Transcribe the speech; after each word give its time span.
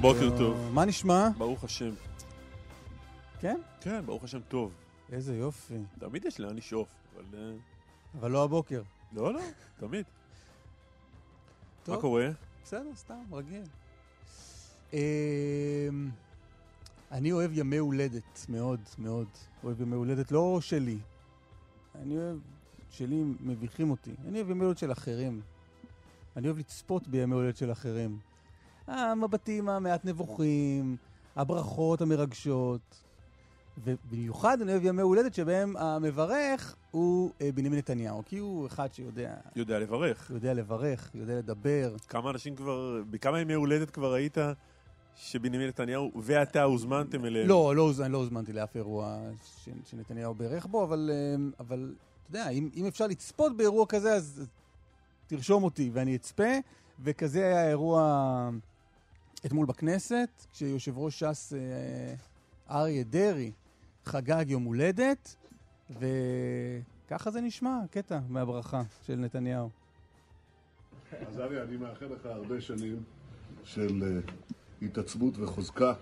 בוקר. 0.00 0.38
טוב. 0.38 0.70
מה 0.72 0.84
נשמע? 0.84 1.28
ברוך 1.38 1.64
השם. 1.64 1.94
כן? 3.40 3.60
כן, 3.80 4.06
ברוך 4.06 4.24
השם 4.24 4.40
טוב. 4.48 4.72
איזה 5.12 5.36
יופי. 5.36 5.78
תמיד 5.98 6.24
יש 6.24 6.40
לאן 6.40 6.56
לשאוף, 6.56 6.88
אבל... 7.16 7.38
אה, 7.38 7.52
אבל 8.20 8.30
לא 8.30 8.44
הבוקר. 8.44 8.82
לא, 9.12 9.34
לא, 9.34 9.40
תמיד. 9.78 10.04
מה 11.88 11.96
קורה? 11.96 12.28
בסדר, 12.64 12.90
סתם, 12.96 13.22
רגיל. 13.32 13.64
אמ, 14.92 14.98
אני 17.12 17.32
אוהב 17.32 17.50
ימי 17.54 17.76
הולדת, 17.76 18.46
מאוד, 18.48 18.80
מאוד. 18.98 19.28
אוהב 19.64 19.80
ימי 19.80 19.96
הולדת, 19.96 20.32
לא 20.32 20.58
שלי. 20.60 20.98
אני 21.94 22.16
אוהב, 22.18 22.38
שלי 22.90 23.24
מביכים 23.40 23.90
אותי. 23.90 24.14
אני 24.28 24.38
אוהב 24.38 24.50
ימי 24.50 24.64
הולדת 24.64 24.78
של 24.78 24.92
אחרים. 24.92 25.40
אני 26.36 26.46
אוהב 26.46 26.58
לצפות 26.58 27.08
בימי 27.08 27.34
הולדת 27.34 27.56
של 27.56 27.72
אחרים. 27.72 28.18
המבטים 28.86 29.68
המעט 29.68 30.04
נבוכים, 30.04 30.96
הברכות 31.36 32.00
המרגשות. 32.00 32.80
ובמיוחד 33.84 34.62
אני 34.62 34.72
אוהב 34.72 34.84
ימי 34.84 35.02
הולדת 35.02 35.34
שבהם 35.34 35.76
המברך 35.76 36.76
הוא 36.90 37.30
אה, 37.40 37.50
בנימין 37.54 37.78
נתניהו, 37.78 38.22
כי 38.26 38.38
הוא 38.38 38.66
אחד 38.66 38.92
שיודע 38.94 39.34
יודע 39.56 39.78
לברך. 39.78 40.30
יודע 40.34 40.54
לברך, 40.54 41.10
יודע 41.14 41.34
לדבר. 41.38 41.94
כמה 42.08 42.30
אנשים 42.30 42.56
כבר, 42.56 43.02
בכמה 43.10 43.40
ימי 43.40 43.54
הולדת 43.54 43.90
כבר 43.90 44.12
היית 44.12 44.36
שבנימין 45.16 45.68
נתניהו 45.68 46.12
ואתה 46.22 46.62
הוזמנתם 46.62 47.24
אליהם? 47.24 47.48
לא, 47.48 47.76
לא, 47.76 47.92
לא 48.08 48.18
הוזמנתי 48.18 48.52
לאף 48.52 48.76
אירוע 48.76 49.18
ש- 49.64 49.68
שנתניהו 49.90 50.34
בירך 50.34 50.66
בו, 50.66 50.84
אבל, 50.84 51.10
אה, 51.12 51.34
אבל 51.60 51.94
אתה 52.22 52.30
יודע, 52.30 52.48
אם, 52.48 52.68
אם 52.76 52.86
אפשר 52.86 53.06
לצפות 53.06 53.56
באירוע 53.56 53.86
כזה, 53.86 54.14
אז 54.14 54.46
תרשום 55.26 55.64
אותי 55.64 55.90
ואני 55.92 56.16
אצפה. 56.16 56.52
וכזה 57.04 57.44
היה 57.46 57.62
האירוע 57.64 58.50
אתמול 59.46 59.66
בכנסת, 59.66 60.28
כשיושב 60.52 60.98
ראש 60.98 61.24
ש"ס 61.24 61.52
אה, 61.52 62.14
אריה 62.70 63.04
דרעי 63.04 63.52
חגג 64.04 64.44
יום 64.48 64.64
הולדת, 64.64 65.36
וככה 65.90 67.30
זה 67.30 67.40
נשמע, 67.40 67.78
קטע 67.90 68.18
מהברכה 68.28 68.82
של 69.06 69.14
נתניהו. 69.14 69.70
אז 71.26 71.40
אריה, 71.40 71.62
אני 71.62 71.76
מאחל 71.76 72.06
לך 72.06 72.26
הרבה 72.26 72.60
שנים 72.60 73.02
של 73.64 74.02
אה, 74.02 74.32
התעצמות 74.82 75.38
וחוזקה 75.38 75.94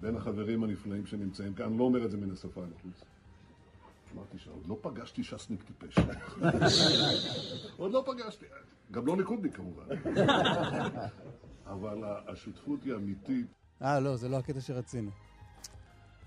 בין 0.00 0.16
החברים 0.16 0.64
הנפלאים 0.64 1.06
שנמצאים 1.06 1.54
כאן. 1.54 1.66
אני 1.66 1.78
לא 1.78 1.84
אומר 1.84 2.04
את 2.04 2.10
זה 2.10 2.16
מן 2.16 2.30
השפה 2.30 2.60
לחוץ. 2.60 3.04
אמרתי 4.14 4.38
שעוד 4.38 4.66
לא 4.66 4.78
פגשתי 4.82 5.24
ש"סניק 5.24 5.62
טיפש. 5.62 5.98
עוד 7.76 7.92
לא 7.92 8.04
פגשתי. 8.06 8.46
גם 8.90 9.06
לא 9.06 9.16
ליכודניק 9.16 9.56
כמובן. 9.56 9.84
אבל 11.72 12.04
השותפות 12.28 12.84
היא 12.84 12.94
אמיתית. 12.94 13.46
אה, 13.82 14.00
לא, 14.00 14.16
זה 14.16 14.28
לא 14.28 14.36
הקטע 14.36 14.60
שרצינו. 14.60 15.10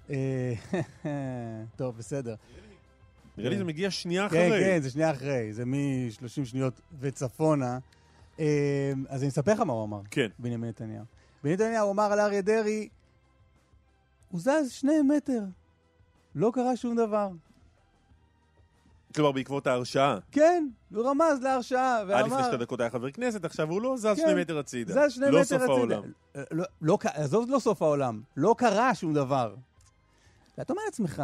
אה, 0.09 0.53
טוב, 1.77 1.97
בסדר. 1.97 2.35
נראה 3.37 3.49
לי 3.49 3.57
זה 3.57 3.63
מגיע 3.63 3.91
שנייה 3.91 4.29
כן, 4.29 4.47
אחרי. 4.47 4.63
כן, 4.63 4.81
זה 4.81 4.89
שנייה 4.89 5.11
אחרי, 5.11 5.53
זה 5.53 5.65
מ-30 5.65 6.45
שניות 6.45 6.81
וצפונה. 6.99 7.79
אה, 8.39 8.93
אז 9.09 9.21
אני 9.21 9.29
אספר 9.29 9.53
לך 9.53 9.59
מה 9.59 9.73
הוא 9.73 9.83
אמר, 9.83 10.01
כן. 10.11 10.27
בנימין 10.39 10.69
נתניהו. 10.69 11.05
בנימין 11.43 11.61
נתניהו 11.61 11.91
אמר 11.91 12.11
על 12.11 12.19
אריה 12.19 12.41
דרעי, 12.41 12.89
הוא 14.29 14.39
זז 14.41 14.69
שני 14.69 15.01
מטר, 15.01 15.43
לא 16.35 16.51
קרה 16.53 16.75
שום 16.75 16.95
דבר. 16.95 17.29
כלומר, 19.15 19.31
בעקבות 19.31 19.67
ההרשעה. 19.67 20.17
כן, 20.31 20.67
הוא 20.95 21.09
רמז 21.09 21.41
להרשעה 21.41 21.99
עד 21.99 22.07
לפני 22.07 22.23
ואמר, 22.33 22.43
שתי 22.47 22.57
דקות 22.57 22.79
היה 22.79 22.89
חבר 22.89 23.11
כנסת, 23.11 23.45
עכשיו 23.45 23.69
הוא 23.69 23.81
לא 23.81 23.97
זז 23.97 24.05
כן, 24.05 24.15
שני 24.15 24.41
מטר 24.41 24.57
הצידה. 24.59 24.93
זז 25.07 25.13
שני 25.13 25.25
לא 25.31 25.41
מטר 25.41 25.55
הצידה. 25.55 25.65
העולם. 25.73 26.01
אה, 26.35 26.43
לא, 26.51 26.63
לא, 26.81 26.97
ק- 27.01 27.05
עזוב, 27.05 27.45
לא 27.49 27.59
סוף 27.59 27.81
העולם, 27.81 28.21
לא 28.37 28.55
קרה 28.57 28.95
שום 28.95 29.13
דבר. 29.13 29.55
ואתה 30.57 30.73
אומר 30.73 30.81
לעצמך, 30.85 31.23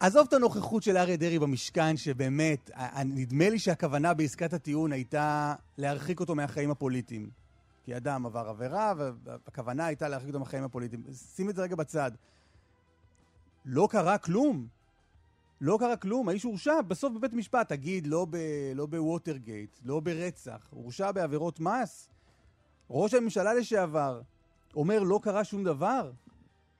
עזוב 0.00 0.26
את 0.28 0.32
הנוכחות 0.32 0.82
של 0.82 0.96
אריה 0.96 1.16
דרעי 1.16 1.38
במשכן, 1.38 1.96
שבאמת, 1.96 2.70
נדמה 3.04 3.50
לי 3.50 3.58
שהכוונה 3.58 4.14
בעסקת 4.14 4.52
הטיעון 4.52 4.92
הייתה 4.92 5.54
להרחיק 5.78 6.20
אותו 6.20 6.34
מהחיים 6.34 6.70
הפוליטיים. 6.70 7.30
כי 7.84 7.96
אדם 7.96 8.26
עבר 8.26 8.48
עבירה, 8.48 8.92
והכוונה 9.24 9.86
הייתה 9.86 10.08
להרחיק 10.08 10.28
אותו 10.28 10.38
מהחיים 10.38 10.64
הפוליטיים. 10.64 11.02
שים 11.36 11.50
את 11.50 11.56
זה 11.56 11.62
רגע 11.62 11.76
בצד. 11.76 12.10
לא 13.64 13.88
קרה 13.90 14.18
כלום. 14.18 14.66
לא 15.60 15.76
קרה 15.80 15.96
כלום, 15.96 16.28
האיש 16.28 16.42
הורשע 16.42 16.80
בסוף 16.80 17.12
בבית 17.12 17.32
משפט. 17.32 17.68
תגיד, 17.68 18.06
לא, 18.06 18.26
ב, 18.30 18.36
לא 18.74 18.86
בווטרגייט, 18.86 19.76
לא 19.84 20.00
ברצח, 20.00 20.68
הורשע 20.70 21.12
בעבירות 21.12 21.60
מס. 21.60 22.08
ראש 22.90 23.14
הממשלה 23.14 23.54
לשעבר 23.54 24.20
אומר, 24.76 25.02
לא 25.02 25.20
קרה 25.22 25.44
שום 25.44 25.64
דבר. 25.64 26.12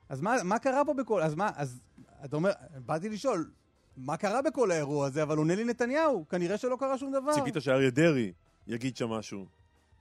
אז 0.09 0.21
מה, 0.21 0.35
מה 0.43 0.59
קרה 0.59 0.85
פה 0.85 0.93
בכל... 0.93 1.21
אז 1.21 1.35
מה, 1.35 1.49
אז 1.55 1.79
אתה 2.25 2.35
אומר, 2.35 2.51
באתי 2.85 3.09
לשאול, 3.09 3.49
מה 3.97 4.17
קרה 4.17 4.41
בכל 4.41 4.71
האירוע 4.71 5.07
הזה, 5.07 5.23
אבל 5.23 5.37
עונה 5.37 5.55
לי 5.55 5.63
נתניהו, 5.63 6.27
כנראה 6.29 6.57
שלא 6.57 6.77
קרה 6.79 6.97
שום 6.97 7.11
דבר. 7.11 7.33
ציפית 7.33 7.55
שאריה 7.59 7.89
דרעי 7.89 8.33
יגיד 8.67 8.97
שם 8.97 9.09
משהו. 9.09 9.45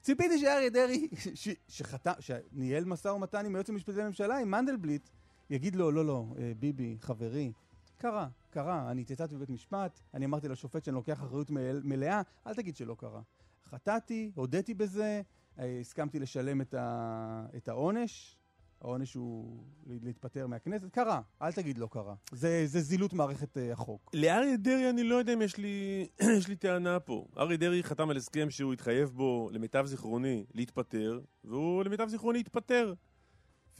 ציפיתי 0.02 0.38
שאריה 0.38 0.70
דרעי, 0.70 1.08
שחתם, 1.68 2.12
שניהל 2.20 2.84
משא 2.84 3.08
ומתן 3.08 3.46
עם 3.46 3.54
היועץ 3.54 3.70
המשפטי 3.70 3.98
לממשלה, 3.98 4.38
עם 4.38 4.50
מנדלבליט, 4.50 5.08
יגיד 5.50 5.76
לו, 5.76 5.92
לא, 5.92 6.04
לא, 6.04 6.24
אה, 6.38 6.52
ביבי, 6.58 6.96
חברי, 7.00 7.52
קרה, 7.98 8.28
קרה, 8.50 8.90
אני 8.90 9.00
התייצבתי 9.02 9.34
בבית 9.34 9.50
משפט, 9.50 10.00
אני 10.14 10.24
אמרתי 10.24 10.48
לשופט 10.48 10.84
שאני 10.84 10.94
לוקח 10.94 11.22
אחריות 11.22 11.50
מל- 11.50 11.80
מלאה, 11.84 12.22
אל 12.46 12.54
תגיד 12.54 12.76
שלא 12.76 12.94
קרה. 12.98 13.20
חטאתי, 13.64 14.30
הודיתי 14.34 14.74
בזה, 14.74 15.22
אה, 15.58 15.78
הסכמתי 15.80 16.18
לשלם 16.18 16.60
את, 16.60 16.74
ה, 16.74 17.46
את 17.56 17.68
העונש, 17.68 18.36
העונש 18.80 19.14
הוא 19.14 19.64
להתפטר 19.86 20.46
מהכנסת, 20.46 20.88
קרה, 20.92 21.20
אל 21.42 21.52
תגיד 21.52 21.78
לא 21.78 21.88
קרה. 21.90 22.14
זה, 22.32 22.62
זה 22.66 22.80
זילות 22.80 23.12
מערכת 23.12 23.58
אה, 23.58 23.72
החוק. 23.72 24.10
לאריה 24.14 24.56
דרעי 24.56 24.90
אני 24.90 25.02
לא 25.02 25.14
יודע 25.14 25.32
אם 25.32 25.42
יש 25.42 25.56
לי, 25.56 26.06
יש 26.38 26.48
לי 26.48 26.56
טענה 26.56 27.00
פה. 27.00 27.26
אריה 27.38 27.56
דרעי 27.56 27.82
חתם 27.82 28.10
על 28.10 28.16
הסכם 28.16 28.50
שהוא 28.50 28.72
התחייב 28.72 29.08
בו, 29.08 29.50
למיטב 29.52 29.86
זיכרוני, 29.86 30.44
להתפטר, 30.54 31.20
והוא 31.44 31.84
למיטב 31.84 32.08
זיכרוני 32.08 32.40
התפטר. 32.40 32.94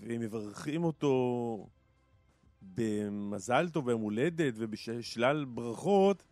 ומברכים 0.00 0.84
אותו 0.84 1.68
במזל 2.74 3.68
טוב 3.68 3.86
ביום 3.86 4.00
הולדת 4.00 4.54
ובשלל 4.56 5.44
ברכות. 5.44 6.22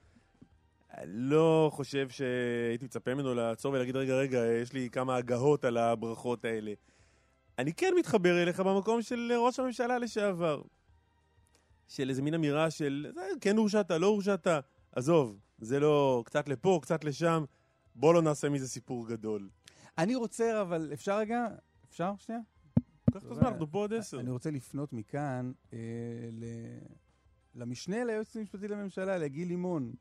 לא 1.04 1.70
חושב 1.72 2.08
שהייתי 2.08 2.84
מצפה 2.84 3.14
ממנו 3.14 3.34
לעצור 3.34 3.72
ולהגיד, 3.72 3.96
רגע, 3.96 4.14
רגע, 4.14 4.38
יש 4.62 4.72
לי 4.72 4.88
כמה 4.92 5.16
הגהות 5.16 5.64
על 5.64 5.76
הברכות 5.76 6.44
האלה. 6.44 6.72
אני 7.58 7.72
כן 7.72 7.92
מתחבר 7.98 8.42
אליך 8.42 8.60
במקום 8.60 9.02
של 9.02 9.32
ראש 9.38 9.58
הממשלה 9.58 9.98
לשעבר. 9.98 10.62
של 11.88 12.10
איזה 12.10 12.22
מין 12.22 12.34
אמירה 12.34 12.70
של, 12.70 13.06
"זה, 13.14 13.20
כן 13.40 13.56
הורשעת, 13.56 13.90
לא 13.90 14.06
הורשעת, 14.06 14.46
עזוב, 14.92 15.38
זה 15.58 15.80
לא 15.80 16.22
קצת 16.26 16.48
לפה, 16.48 16.78
קצת 16.82 17.04
לשם, 17.04 17.44
בוא 17.94 18.14
לא 18.14 18.22
נעשה 18.22 18.48
מזה 18.48 18.68
סיפור 18.68 19.08
גדול. 19.08 19.48
אני 19.98 20.14
רוצה, 20.14 20.60
אבל 20.60 20.90
אפשר 20.92 21.18
רגע? 21.18 21.46
אפשר? 21.90 22.12
שנייה? 22.18 22.40
קח 23.14 23.24
את 23.26 23.30
הזמן, 23.30 23.46
אנחנו 23.46 23.70
פה 23.70 23.78
עוד 23.78 23.92
עשר. 23.92 24.20
אני 24.20 24.30
רוצה 24.30 24.50
לפנות 24.50 24.92
מכאן 24.92 25.52
אה, 25.72 25.78
ל... 26.32 26.44
למשנה 27.54 28.04
ליועץ 28.04 28.36
המשפטי 28.36 28.68
לממשלה, 28.68 29.18
לגיל 29.18 29.48
לימון. 29.48 29.92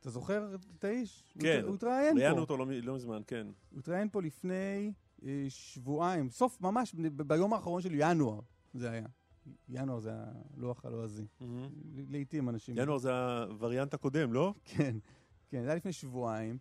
אתה 0.00 0.10
זוכר 0.10 0.56
את 0.78 0.84
האיש? 0.84 1.24
כן, 1.38 1.62
הוא 1.66 1.74
התראיין 1.74 2.18
ראיינו 2.18 2.34
פה. 2.34 2.40
אותו 2.40 2.56
לא, 2.56 2.66
לא 2.82 2.94
מזמן, 2.94 3.22
כן. 3.26 3.46
הוא 3.70 3.78
התראיין 3.78 4.08
פה 4.08 4.22
לפני 4.22 4.92
אה, 5.24 5.46
שבועיים, 5.48 6.30
סוף, 6.30 6.60
ממש 6.60 6.94
ביום 7.26 7.52
האחרון 7.52 7.82
של 7.82 7.92
ינואר 7.94 8.40
זה 8.74 8.90
היה. 8.90 9.06
ינואר 9.68 10.00
זה 10.00 10.10
הלוח 10.56 10.84
הלועזי. 10.84 11.26
לעיתים 12.08 12.48
אנשים... 12.48 12.78
ינואר 12.78 12.98
זה 12.98 13.12
הווריאנט 13.14 13.94
הקודם, 13.94 14.32
לא? 14.32 14.54
כן, 14.64 14.96
כן, 15.48 15.62
זה 15.62 15.68
היה 15.68 15.76
לפני 15.76 15.92
שבועיים. 15.92 16.58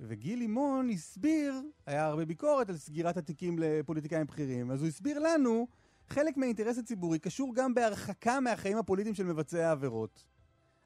וגיל 0.00 0.38
לימון 0.38 0.90
הסביר, 0.90 1.54
היה 1.86 2.06
הרבה 2.06 2.24
ביקורת 2.24 2.68
על 2.68 2.76
סגירת 2.76 3.16
התיקים 3.16 3.58
לפוליטיקאים 3.58 4.26
בכירים, 4.26 4.70
אז 4.70 4.80
הוא 4.80 4.88
הסביר 4.88 5.18
לנו, 5.18 5.66
חלק 6.08 6.36
מהאינטרס 6.36 6.78
הציבורי 6.78 7.18
קשור 7.18 7.54
גם 7.54 7.74
בהרחקה 7.74 8.40
מהחיים 8.40 8.78
הפוליטיים 8.78 9.14
של 9.14 9.24
מבצעי 9.24 9.62
העבירות. 9.62 10.24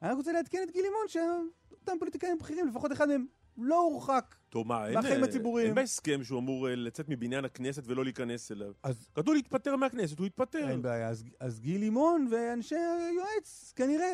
אני 0.01 0.09
רק 0.09 0.17
רוצה 0.17 0.31
לעדכן 0.31 0.59
את 0.63 0.71
גיל 0.71 0.81
לימון 0.81 1.07
שאותם 1.07 1.93
פוליטיקאים 1.99 2.37
בכירים, 2.37 2.67
לפחות 2.67 2.91
אחד 2.91 3.07
מהם 3.07 3.25
לא 3.57 3.79
הורחק. 3.79 4.35
טוב, 4.49 4.67
מה, 4.67 4.87
אין, 4.87 4.99
בחיים 4.99 5.23
אה, 5.23 5.29
הציבוריים. 5.29 5.67
אין 5.67 5.75
בהסכם 5.75 6.23
שהוא 6.23 6.39
אמור 6.39 6.69
אה, 6.69 6.75
לצאת 6.75 7.09
מבניין 7.09 7.45
הכנסת 7.45 7.83
ולא 7.85 8.03
להיכנס 8.03 8.51
אליו. 8.51 8.71
אז 8.83 9.07
כתוב 9.15 9.33
להתפטר 9.33 9.75
מהכנסת, 9.75 10.19
הוא 10.19 10.25
התפטר. 10.25 10.69
אין 10.69 10.81
בעיה. 10.81 11.09
אז, 11.09 11.23
אז 11.39 11.59
גיל 11.59 11.79
לימון 11.79 12.27
ואנשי 12.31 12.75
היועץ 12.75 13.73
כנראה 13.75 14.13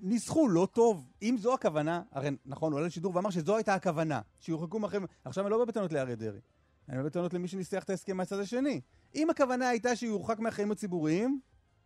ניסחו 0.00 0.48
לא 0.48 0.68
טוב. 0.72 1.08
אם 1.22 1.36
זו 1.38 1.54
הכוונה, 1.54 2.02
הרי 2.12 2.30
נכון, 2.46 2.72
הוא 2.72 2.78
עלה 2.78 2.86
לשידור 2.86 3.16
ואמר 3.16 3.30
שזו 3.30 3.56
הייתה 3.56 3.74
הכוונה, 3.74 4.20
שיורחקו 4.40 4.78
מאחרים. 4.78 5.06
עכשיו 5.24 5.44
אני 5.44 5.50
לא 5.50 5.58
בא 5.58 5.64
בטענות 5.64 5.92
לאריה 5.92 6.16
דרעי, 6.16 6.40
אני 6.88 6.96
בא 6.96 7.02
בטענות 7.02 7.34
למי 7.34 7.48
שניסח 7.48 7.82
את 7.84 7.90
ההסכם 7.90 8.16
מהצד 8.16 8.38
השני. 8.38 8.80
אם 9.14 9.30
הכוונה 9.30 9.68
הייתה 9.68 9.96
שהוא 9.96 10.10
יורחק 10.10 10.38
מהחיים 10.38 10.72
הציבוריים, 10.72 11.40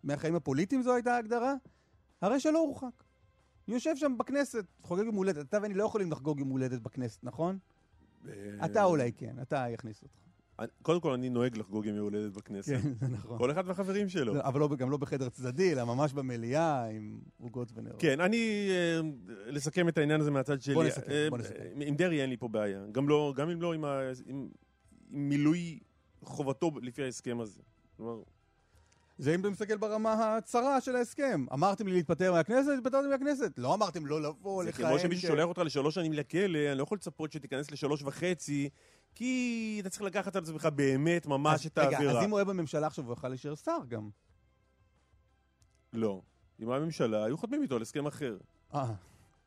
מהחיים 0.05 0.35
הפוליטיים 0.35 0.83
זו 0.83 0.95
הייתה 0.95 1.15
ההגדרה, 1.15 1.55
הרי 2.21 2.41
שלא 2.41 2.59
הורחק. 2.59 3.05
יושב 3.69 3.97
שם 3.97 4.19
בכנסת, 4.19 4.65
חוגג 4.83 5.05
יום 5.05 5.15
הולדת. 5.15 5.49
אתה 5.49 5.59
ואני 5.63 5.75
לא 5.75 5.85
יכולים 5.85 6.13
לחגוג 6.13 6.39
יום 6.39 6.49
הולדת 6.49 6.81
בכנסת, 6.81 7.25
נכון? 7.25 7.59
אה, 8.29 8.33
אתה 8.65 8.85
אולי 8.85 9.13
כן, 9.13 9.37
אתה 9.43 9.67
יכניס 9.69 10.03
אותך. 10.03 10.30
קודם 10.83 11.01
כל, 11.01 11.13
אני 11.13 11.29
נוהג 11.29 11.59
לחגוג 11.59 11.87
ימי 11.87 11.99
הולדת 11.99 12.33
בכנסת. 12.33 12.73
כן, 12.73 12.81
זה 13.01 13.09
נכון. 13.09 13.39
כל 13.39 13.51
אחד 13.51 13.63
והחברים 13.67 14.09
שלו. 14.09 14.35
לא, 14.35 14.41
אבל 14.45 14.61
לא, 14.61 14.69
גם 14.77 14.91
לא 14.91 14.97
בחדר 14.97 15.29
צדדי, 15.29 15.73
אלא 15.73 15.85
ממש 15.85 16.13
במליאה 16.13 16.85
עם 16.85 17.19
עוגות 17.39 17.73
ונרות. 17.75 18.01
כן, 18.01 18.21
אני... 18.21 18.69
אה, 18.71 19.01
לסכם 19.47 19.89
את 19.89 19.99
העניין 19.99 20.21
הזה 20.21 20.31
מהצד 20.31 20.63
שלי. 20.63 20.75
בוא 20.75 20.85
נסכם, 20.85 21.11
אה, 21.11 21.31
בוא 21.31 21.39
נסכם. 21.39 21.81
עם 21.81 21.95
דרעי 21.95 22.23
אין 22.23 22.31
לי 22.31 22.37
פה 22.37 22.49
בעיה. 22.49 22.81
גם 22.93 23.09
לא, 23.09 23.35
אם 23.53 23.63
לא 23.63 23.75
עם 23.75 23.85
מילוי 25.11 25.79
חובתו 26.23 26.71
לפי 26.83 27.03
ההסכם 27.03 27.41
הזה. 27.41 27.61
כלומר, 27.97 28.23
זה 29.19 29.35
אם 29.35 29.41
אתה 29.41 29.51
מסתכל 29.51 29.77
ברמה 29.77 30.37
הצרה 30.37 30.81
של 30.81 30.97
ההסכם. 30.97 31.47
אמרתם 31.53 31.87
לי 31.87 31.93
להתפטר 31.93 32.33
מהכנסת, 32.33 32.71
התפטרתי 32.79 33.09
מהכנסת. 33.09 33.53
לא 33.59 33.75
אמרתם 33.75 34.07
לא 34.07 34.23
לבוא, 34.23 34.65
זה 34.65 34.69
לכהן. 34.69 34.87
כמו 34.87 34.99
שמישהו 34.99 35.29
שולח 35.29 35.45
אותך 35.45 35.63
לשלוש 35.65 35.95
שנים 35.95 36.13
לכלא, 36.13 36.59
אני 36.69 36.79
לא 36.79 36.83
יכול 36.83 36.97
לצפות 36.97 37.33
שתיכנס 37.33 37.71
לשלוש 37.71 38.03
וחצי, 38.03 38.69
כי 39.15 39.79
אתה 39.81 39.91
צריך 39.91 40.03
לקחת 40.03 40.37
על 40.37 40.43
עצמך 40.43 40.69
באמת 40.75 41.27
ממש 41.27 41.67
את 41.67 41.79
רגע, 41.79 41.91
האווירה. 41.97 42.19
אז 42.19 42.25
אם 42.25 42.31
הוא 42.31 42.39
היה 42.39 42.45
בממשלה 42.45 42.87
עכשיו, 42.87 43.05
הוא 43.05 43.13
יוכל 43.13 43.29
להישאר 43.29 43.55
שר 43.55 43.79
גם. 43.89 44.11
לא. 45.93 46.23
אם 46.61 46.71
היה 46.71 46.81
ממשלה, 46.81 47.25
היו 47.25 47.39
חותמים 47.39 47.63
איתו 47.63 47.77
על 47.77 47.83
הסכם 47.83 48.07
אחר. 48.07 48.39
אה, 48.75 48.93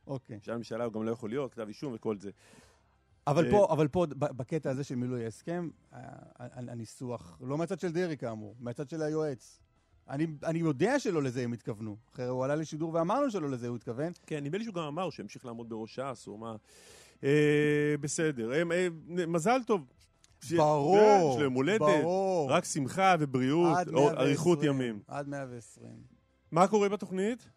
אוקיי. 0.08 0.40
כשהיה 0.42 0.58
ממשלה 0.58 0.84
הוא 0.84 0.94
גם 0.94 1.04
לא 1.04 1.12
יכול 1.12 1.30
להיות, 1.30 1.52
כתב 1.54 1.68
אישום 1.68 1.94
וכל 1.96 2.18
זה. 2.18 2.32
אבל 3.28 3.46
אה, 3.46 3.52
פה, 3.52 3.68
אבל 3.70 3.88
פה, 3.88 4.06
בקטע 4.18 4.70
הזה 4.70 4.84
של 4.84 4.96
מילוי 4.96 5.26
ההסכם, 5.26 5.70
ה- 5.92 5.98
ה- 6.44 6.72
הניסוח, 6.72 7.38
לא 7.42 7.58
מהצד 7.58 7.80
של 7.80 7.92
דרעי 7.92 8.18
כאמור, 8.18 8.56
מהצד 8.60 8.90
של 8.90 9.02
היועץ. 9.02 9.60
אני, 10.10 10.28
אני 10.44 10.60
יודע 10.60 11.00
שלא 11.00 11.24
לזה 11.24 11.44
הם 11.44 11.54
התכוונו. 11.54 11.98
אחרי 12.14 12.26
הוא 12.26 12.44
עלה 12.46 12.56
לשידור 12.56 12.94
ואמרנו 12.94 13.32
שלא 13.32 13.50
לזה 13.50 13.68
הוא 13.68 13.76
התכוון. 13.76 14.14
כן, 14.26 14.44
נדמה 14.44 14.58
לי 14.58 14.64
שהוא 14.64 14.76
גם 14.76 14.84
אמר 14.84 15.10
שימשיך 15.10 15.46
לעמוד 15.46 15.70
בראש 15.70 16.00
ש"ס, 16.00 16.28
או 16.28 16.38
מה. 16.38 16.56
אה, 17.24 17.30
בסדר. 18.00 18.52
אה, 18.54 18.88
מזל 19.28 19.62
טוב. 19.68 19.82
ברור, 20.58 20.98
כן, 20.98 21.36
יש 21.36 21.42
להם 21.42 21.54
הולדת. 21.54 21.82
רק 22.50 22.66
שמחה 22.66 23.16
ובריאות, 23.20 23.78
עד 23.78 23.88
או 23.90 23.94
120, 23.94 24.18
אריכות 24.20 24.64
ימים. 24.64 25.00
עד 25.08 25.28
120. 25.28 25.88
מה 26.52 26.68
קורה 26.68 26.90
בתוכנית? 26.90 27.48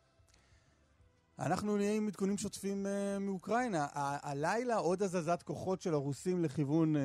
אנחנו 1.39 1.77
נהיה 1.77 1.93
עם 1.93 2.09
עדכונים 2.09 2.39
שוטפים 2.39 2.87
uh, 2.87 3.19
מאוקראינה. 3.19 3.87
ה- 3.93 4.31
הלילה 4.31 4.77
עוד 4.77 5.03
הזזת 5.03 5.43
כוחות 5.43 5.81
של 5.81 5.95
הרוסים 5.95 6.43
לכיוון 6.45 6.97
uh, 6.97 6.99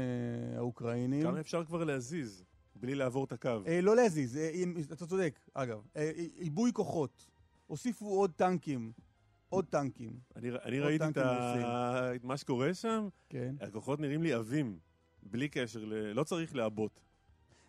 האוקראינים. 0.58 1.22
כמה 1.24 1.40
אפשר 1.40 1.66
כבר 1.66 1.84
להזיז, 1.84 2.44
בלי 2.76 2.96
לעבור 2.96 3.24
את 3.26 3.32
הקו? 3.32 3.50
Uh, 3.66 3.70
לא 3.82 3.96
להזיז, 3.96 4.36
uh, 4.38 4.94
אתה 4.94 5.06
צודק, 5.06 5.40
אגב. 5.54 5.82
Uh, 5.94 6.00
עיבוי 6.36 6.72
כוחות. 6.74 7.28
הוסיפו 7.68 8.06
עוד 8.08 8.32
טנקים. 8.36 8.92
עוד 9.52 9.66
טנקים, 9.66 10.12
אני 10.36 10.50
אני 10.64 10.78
עוד 10.78 10.88
ראיתי 10.88 11.06
את 11.08 11.14
טנקים 11.14 11.32
ה- 11.66 12.16
את 12.16 12.24
מה 12.24 12.38
שקורה 12.38 12.74
שם, 12.74 13.08
כן. 13.30 13.56
הכוחות 13.62 14.00
נראים 14.00 14.24
לי 14.24 14.34
עבים. 14.34 14.78
בלי 15.24 15.50
קשר, 15.50 15.86
ל- 15.86 16.12
לא 16.12 16.24
צריך 16.24 16.56
לעבות. 16.56 17.00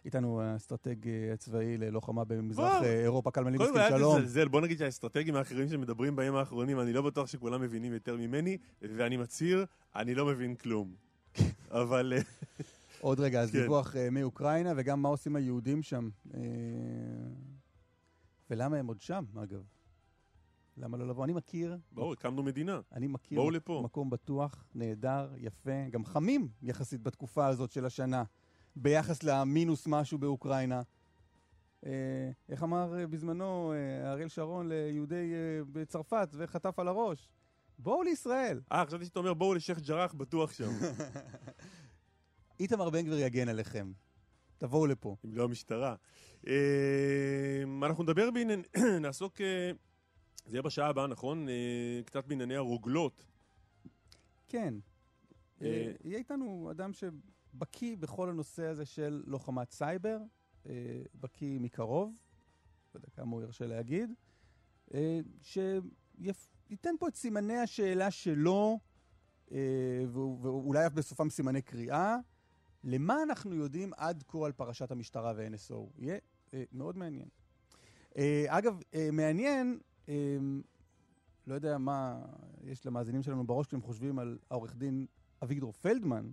איתנו 0.05 0.41
האסטרטג 0.41 1.09
אה, 1.09 1.33
הצבאי 1.33 1.79
ללוחמה 1.79 2.25
במזרח. 2.25 2.83
אה, 2.83 3.03
אירופה, 3.03 3.31
קלמן 3.31 3.57
קודם 3.57 3.73
כל, 3.73 3.81
אל 3.81 3.89
שלום. 3.99 4.19
תזלזל, 4.19 4.49
בוא 4.49 4.61
נגיד 4.61 4.79
שהאסטרטגים 4.79 5.35
האחרים 5.35 5.69
שמדברים 5.69 6.17
בימים 6.17 6.35
האחרונים, 6.35 6.81
אני 6.81 6.93
לא 6.93 7.03
בטוח 7.03 7.27
שכולם 7.27 7.61
מבינים 7.61 7.93
יותר 7.93 8.17
ממני, 8.17 8.59
ואני 8.83 9.17
מצהיר, 9.17 9.65
אני 9.97 10.15
לא 10.15 10.27
מבין 10.27 10.55
כלום. 10.55 10.95
אבל... 11.71 12.13
אה, 12.17 12.23
עוד 13.01 13.21
רגע, 13.21 13.41
אז 13.41 13.51
כן. 13.53 13.61
דיווח 13.61 13.95
מאוקראינה, 14.13 14.73
וגם 14.77 15.03
מה 15.03 15.09
עושים 15.09 15.37
היהודים 15.37 15.83
שם. 15.83 16.09
ולמה 18.51 18.77
הם 18.77 18.87
עוד 18.87 19.01
שם, 19.01 19.25
אגב? 19.43 19.63
למה 20.77 20.97
לא 20.97 21.09
לבוא? 21.09 21.25
אני 21.25 21.33
מכיר, 21.33 21.77
בואו, 21.93 22.13
הקמנו 22.13 22.43
מדינה. 22.43 22.81
אני 22.93 23.07
מכיר 23.07 23.39
בואו 23.39 23.51
לפה. 23.51 23.81
מקום 23.85 24.11
בטוח, 24.11 24.65
נהדר, 24.75 25.31
יפה, 25.37 25.89
גם 25.91 26.05
חמים 26.05 26.49
יחסית 26.63 27.03
בתקופה 27.03 27.47
הזאת 27.47 27.73
של 27.73 27.87
השנה, 27.87 28.25
ביחס 28.77 29.23
למינוס 29.23 29.87
משהו 29.87 30.19
באוקראינה. 30.19 30.83
אה, 31.87 32.31
איך 32.49 32.63
אמר 32.63 32.99
אה, 32.99 33.07
בזמנו 33.07 33.73
אה, 33.73 34.11
אריאל 34.13 34.29
שרון 34.29 34.69
ליהודי 34.69 35.33
אה, 35.35 35.65
בצרפת 35.73 36.29
וחטף 36.33 36.79
על 36.79 36.89
הראש? 36.89 37.29
בואו 37.79 38.03
לישראל. 38.03 38.61
אה, 38.73 38.87
חשבתי 38.87 39.05
שאתה 39.05 39.19
אומר, 39.19 39.35
בואו 39.35 39.55
לשייח' 39.55 39.79
ג'ראח, 39.81 40.15
בטוח 40.15 40.53
שם. 40.53 40.71
איתמר 42.61 42.91
בן 42.91 43.03
גביר 43.07 43.19
יגן 43.19 43.49
עליכם. 43.49 43.93
תבואו 44.59 44.87
לפה. 44.87 45.17
אם 45.25 45.35
לא 45.35 45.45
המשטרה. 45.45 45.95
אה, 46.47 47.63
אנחנו 47.83 48.03
נדבר 48.03 48.31
בעניין... 48.31 48.63
נעסוק... 49.03 49.41
זה 50.47 50.57
יהיה 50.57 50.63
בשעה 50.63 50.89
הבאה, 50.89 51.07
נכון? 51.07 51.49
אה, 51.49 51.55
קצת 52.05 52.27
בענייני 52.27 52.57
הרוגלות. 52.57 53.25
כן. 54.49 54.75
אה, 55.63 55.67
אה, 55.67 55.93
יהיה 56.05 56.19
איתנו 56.19 56.69
אדם 56.71 56.91
שבקיא 56.93 57.97
בכל 57.97 58.29
הנושא 58.29 58.67
הזה 58.67 58.85
של 58.85 59.23
לוחמת 59.27 59.71
סייבר, 59.71 60.19
בקיא 61.15 61.61
מקרוב, 61.61 62.15
לא 62.95 62.99
יודע 62.99 63.09
כמה 63.15 63.33
הוא 63.33 63.43
ירשה 63.43 63.67
להגיד, 63.67 64.11
שייתן 65.43 66.95
פה 66.99 67.09
את 67.09 67.15
סימני 67.17 67.59
השאלה 67.59 68.11
שלו, 68.11 68.79
ואו- 69.51 70.39
ואולי 70.43 70.87
אף 70.87 70.93
בסופם 70.93 71.31
סימני 71.31 71.63
קריאה, 71.63 72.17
למה 72.85 73.23
אנחנו 73.23 73.55
יודעים 73.55 73.93
עד 73.97 74.25
כה 74.29 74.47
על 74.47 74.53
פרשת 74.53 74.91
המשטרה 74.91 75.33
ו-NSO. 75.37 75.75
יהיה 75.99 76.19
מאוד 76.73 76.97
מעניין. 76.97 77.29
אגב, 78.49 78.81
מעניין, 79.13 79.79
לא 81.47 81.55
יודע 81.55 81.79
מה 81.79 82.19
יש 82.65 82.87
למאזינים 82.87 83.23
שלנו 83.23 83.47
בראש 83.47 83.67
כשהם 83.67 83.83
חושבים 83.83 84.19
על 84.19 84.39
העורך 84.51 84.77
דין 84.77 85.07
אביגדור 85.43 85.73
פלדמן. 85.73 86.31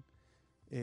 אה, 0.72 0.78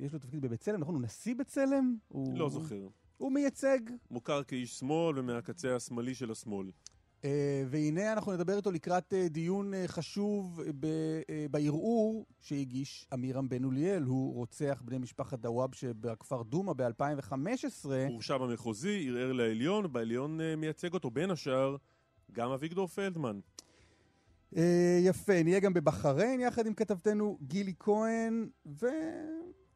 יש 0.00 0.12
לו 0.12 0.18
תפקיד 0.18 0.40
בבצלם, 0.40 0.80
נכון? 0.80 0.94
הוא 0.94 1.02
נשיא 1.02 1.34
בצלם? 1.34 1.96
הוא, 2.08 2.38
לא 2.38 2.50
זוכר. 2.50 2.88
הוא 3.16 3.32
מייצג, 3.32 3.78
מוכר 4.10 4.42
כאיש 4.42 4.78
שמאל 4.78 5.18
ומהקצה 5.18 5.76
השמאלי 5.76 6.14
של 6.14 6.30
השמאל. 6.30 6.70
אה, 7.24 7.62
והנה 7.66 8.12
אנחנו 8.12 8.32
נדבר 8.32 8.56
איתו 8.56 8.70
לקראת 8.70 9.14
אה, 9.14 9.28
דיון 9.28 9.74
אה, 9.74 9.88
חשוב 9.88 10.60
בערעור 11.50 12.26
שהגיש 12.40 13.06
עמירם 13.12 13.48
בן 13.48 13.64
אוליאל, 13.64 14.02
הוא 14.02 14.34
רוצח 14.34 14.82
בני 14.84 14.98
משפחת 14.98 15.38
דוואבשה 15.38 15.92
בכפר 16.00 16.42
דומא 16.42 16.72
ב-2015. 16.72 17.88
הורשע 18.08 18.38
במחוזי, 18.38 19.08
ערער 19.08 19.32
לעליון, 19.32 19.92
בעליון 19.92 20.40
מייצג 20.56 20.94
אותו 20.94 21.10
בין 21.10 21.30
השאר 21.30 21.76
גם 22.32 22.50
אביגדור 22.50 22.86
פלדמן. 22.86 23.40
יפה, 25.00 25.42
נהיה 25.42 25.60
גם 25.60 25.74
בבחריין 25.74 26.40
יחד 26.40 26.66
עם 26.66 26.74
כתבתנו 26.74 27.38
גילי 27.42 27.74
כהן, 27.80 28.48
ו... 28.66 28.86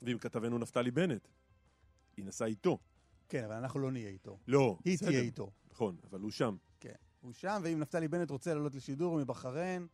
ועם 0.02 0.18
כתבנו 0.18 0.58
נפתלי 0.58 0.90
בנט. 0.90 1.28
היא 2.16 2.24
נסעה 2.24 2.48
איתו. 2.48 2.78
כן, 3.28 3.44
אבל 3.44 3.54
אנחנו 3.54 3.80
לא 3.80 3.92
נהיה 3.92 4.08
איתו. 4.08 4.38
לא, 4.48 4.78
היא 4.84 4.96
בסדר. 4.96 5.08
תהיה 5.08 5.20
איתו. 5.20 5.50
נכון, 5.70 5.96
אבל 6.10 6.20
הוא 6.20 6.30
שם. 6.30 6.56
הוא 7.20 7.32
שם, 7.32 7.60
ואם 7.64 7.78
נפתלי 7.78 8.08
בנט 8.08 8.30
רוצה 8.30 8.54
לעלות 8.54 8.74
לשידור 8.74 9.18
מבחריין, 9.18 9.86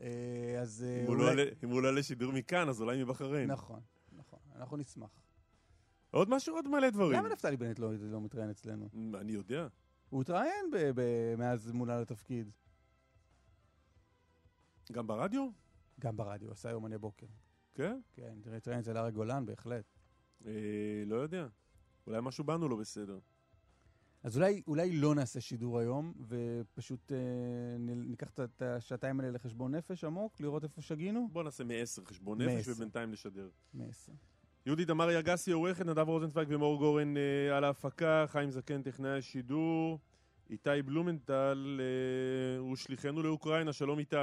אה, 0.00 0.60
אז 0.60 0.84
אה, 0.88 1.02
אם 1.02 1.06
הוא 1.06 1.16
לא 1.16 1.32
אם 1.64 1.68
הוא 1.68 1.82
לא 1.82 1.88
עולה 1.88 2.00
לשידור 2.00 2.32
מכאן, 2.32 2.68
אז 2.68 2.80
אולי 2.80 3.04
מבחריין. 3.04 3.50
נכון, 3.50 3.80
נכון, 4.12 4.38
אנחנו 4.56 4.76
נשמח. 4.76 5.20
עוד 6.10 6.30
משהו, 6.30 6.54
עוד 6.54 6.68
מלא 6.68 6.90
דברים. 6.90 7.18
למה 7.18 7.28
נפתלי 7.28 7.56
בנט 7.56 7.78
לא, 7.78 7.92
לא 7.94 8.20
מתראיין 8.20 8.50
אצלנו? 8.50 8.88
אני 9.20 9.32
יודע. 9.32 9.66
הוא 10.10 10.22
התראיין 10.22 10.66
מאז 11.38 11.72
מונה 11.72 12.00
לתפקיד. 12.00 12.50
גם 14.92 15.06
ברדיו? 15.06 15.48
גם 16.00 16.16
ברדיו, 16.16 16.52
עשה 16.52 16.70
יומני 16.70 16.98
בוקר. 16.98 17.26
כן? 17.74 18.00
כן, 18.12 18.38
תראה, 18.42 18.56
התראיין 18.56 18.80
אצל 18.80 18.96
ארי 18.96 19.12
גולן, 19.12 19.46
בהחלט. 19.46 19.84
אה, 20.46 20.52
לא 21.06 21.16
יודע. 21.16 21.46
אולי 22.06 22.18
משהו 22.22 22.44
בנו 22.44 22.68
לא 22.68 22.76
בסדר. 22.76 23.18
אז 24.22 24.36
אולי, 24.36 24.62
אולי 24.66 24.96
לא 24.96 25.14
נעשה 25.14 25.40
שידור 25.40 25.78
היום, 25.78 26.12
ופשוט 26.28 27.12
אה, 27.12 27.16
ניקח 27.78 28.30
את- 28.30 28.40
את 28.40 28.62
השעתיים 28.62 29.20
האלה 29.20 29.32
לחשבון 29.32 29.74
נפש 29.74 30.04
עמוק, 30.04 30.40
לראות 30.40 30.64
איפה 30.64 30.80
שגינו? 30.82 31.28
בוא 31.32 31.42
נעשה 31.42 31.64
מעשר 31.64 32.04
חשבון 32.04 32.40
נפש 32.42 32.54
מעשר. 32.54 32.72
ובינתיים 32.76 33.10
נשדר. 33.10 33.48
מעשר. 33.74 34.12
יהודי 34.66 34.84
דמארי 34.84 35.18
אגסי 35.18 35.52
עורכת, 35.52 35.86
נדב 35.86 36.08
רוזנצוויג 36.08 36.48
ומאור 36.50 36.78
גורן 36.78 37.16
אה, 37.16 37.56
על 37.56 37.64
ההפקה, 37.64 38.24
חיים 38.28 38.50
זקן 38.50 38.82
טכנאי 38.82 39.18
השידור, 39.18 39.98
איתי 40.50 40.82
בלומנטל 40.84 41.80
אה, 41.80 42.58
הוא 42.58 42.76
שליחנו 42.76 43.22
לאוקראינה, 43.22 43.72
שלום 43.72 43.98
איתי. 43.98 44.16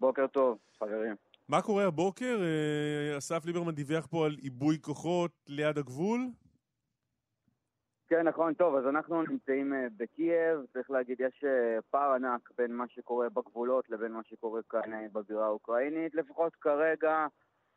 בוקר 0.00 0.26
טוב, 0.26 0.58
חברים. 0.78 1.14
מה 1.48 1.62
קורה 1.62 1.86
הבוקר? 1.86 2.40
אה, 2.42 3.18
אסף 3.18 3.44
ליברמן 3.46 3.74
דיווח 3.74 4.06
פה 4.06 4.26
על 4.26 4.36
עיבוי 4.40 4.78
כוחות 4.80 5.30
ליד 5.46 5.78
הגבול. 5.78 6.28
כן, 8.10 8.28
נכון, 8.28 8.54
טוב, 8.54 8.76
אז 8.76 8.86
אנחנו 8.86 9.22
נמצאים 9.22 9.74
אה, 9.74 9.86
בקייב, 9.96 10.60
צריך 10.72 10.90
להגיד, 10.90 11.20
יש 11.20 11.44
אה, 11.44 11.78
פער 11.90 12.12
ענק 12.12 12.50
בין 12.58 12.72
מה 12.72 12.84
שקורה 12.88 13.28
בגבולות 13.28 13.90
לבין 13.90 14.12
מה 14.12 14.20
שקורה 14.24 14.60
כאן 14.70 14.94
אה, 14.94 15.06
בבירה 15.12 15.46
האוקראינית. 15.46 16.14
לפחות 16.14 16.56
כרגע 16.56 17.26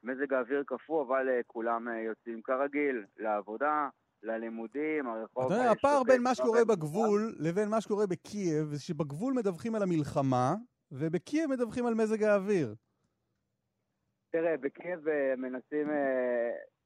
מזג 0.04 0.34
האוויר 0.34 0.64
קפוא, 0.68 1.04
אבל 1.04 1.28
כולם 1.48 1.88
יוצאים 2.06 2.42
כרגיל, 2.42 3.06
לעבודה, 3.18 3.90
ללימודים, 4.24 5.08
הרחוב... 5.08 5.46
אתה 5.46 5.54
יודע, 5.54 5.72
הפער 5.72 6.04
בין 6.04 6.24
מה 6.24 6.36
שקורה 6.36 6.66
בגבול 6.66 7.34
לבין 7.40 7.70
מה 7.70 7.82
שקורה 7.82 8.08
בקייב, 8.08 8.74
זה 8.74 8.82
שבגבול 8.82 9.34
מדווחים 9.34 9.76
על 9.76 9.84
המלחמה, 9.84 10.56
ובקייב 10.92 11.50
מדווחים 11.50 11.86
על 11.86 11.94
מזג 11.94 12.24
האוויר. 12.24 12.76
תראה, 14.32 14.58
בקייב 14.58 15.00
מנסים, 15.38 15.88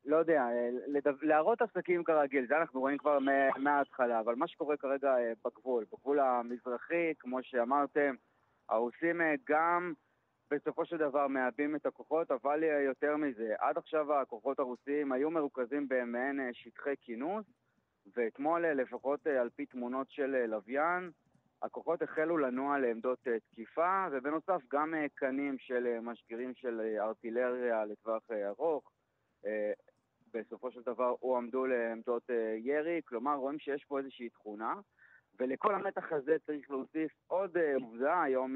לא 0.06 0.16
יודע, 0.18 0.42
אה, 0.42 0.70
לדו- 0.88 1.12
להראות 1.22 1.62
עסקים 1.62 2.04
כרגיל, 2.04 2.48
זה 2.48 2.58
אנחנו 2.58 2.80
רואים 2.80 2.98
כבר 2.98 3.20
מה- 3.20 3.58
מההתחלה, 3.58 4.20
אבל 4.20 4.36
מה 4.36 4.48
שקורה 4.48 4.77
כרגע 4.77 5.18
אה, 5.18 5.34
בגבול, 5.46 5.86
בגבול 5.94 6.20
המזרחי, 6.20 7.13
כמו 7.20 7.39
שאמרתם, 7.44 8.16
הרוסים 8.70 9.22
אה, 9.22 9.34
גם 9.50 9.94
בסופו 10.51 10.86
של 10.86 10.98
דבר 10.98 11.27
מעבים 11.27 11.75
את 11.75 11.86
הכוחות, 11.86 12.32
אבל 12.32 12.63
יותר 12.63 13.18
מזה, 13.18 13.56
עד 13.60 13.77
עכשיו 13.77 14.13
הכוחות 14.13 14.60
הרוסיים 14.60 15.12
היו 15.12 15.32
מרוכזים 15.32 15.88
במעין 15.89 16.39
שטחי 16.54 16.94
כינוס, 17.01 17.46
ואתמול, 18.16 18.68
לפחות 18.68 19.27
על 19.27 19.50
פי 19.50 19.66
תמונות 19.66 20.12
של 20.12 20.46
לוויין, 20.46 21.12
הכוחות 21.62 22.01
החלו 22.01 22.38
לנוע 22.38 22.80
לעמדות 22.80 23.20
תקיפה, 23.51 24.08
ובנוסף 24.12 24.62
גם 24.72 24.94
קנים 25.16 25.56
של 25.60 26.00
משגרים 26.01 26.54
של 26.56 26.96
ארטילריה 27.00 27.86
לטווח 27.86 28.24
ארוך. 28.48 28.92
אה, 29.48 29.72
בסופו 30.34 30.72
של 30.72 30.82
דבר 30.82 31.16
הועמדו 31.20 31.66
לעמדות 31.66 32.30
אה, 32.30 32.56
ירי, 32.60 33.01
כלומר 33.06 33.36
רואים 33.36 33.60
שיש 33.60 33.86
פה 33.86 34.00
איזושהי 34.00 34.30
תכונה, 34.30 34.74
ולכל 35.39 35.75
המתח 35.75 36.12
הזה 36.12 36.36
צריך 36.46 36.72
להוסיף 36.72 37.12
עוד 37.27 37.58
אה, 37.58 37.75
עובדה, 37.75 38.22
היום 38.22 38.56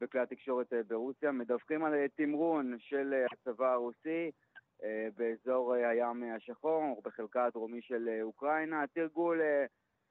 בכלי 0.00 0.20
התקשורת 0.20 0.72
ברוסיה 0.86 1.32
מדווחים 1.32 1.84
על 1.84 1.94
תמרון 2.16 2.76
של 2.78 3.24
הצבא 3.32 3.72
הרוסי 3.72 4.30
באזור 5.16 5.74
הים 5.74 6.22
השחור, 6.36 7.02
בחלקה 7.04 7.44
הדרומי 7.44 7.82
של 7.82 8.18
אוקראינה, 8.22 8.86
תרגול 8.86 9.40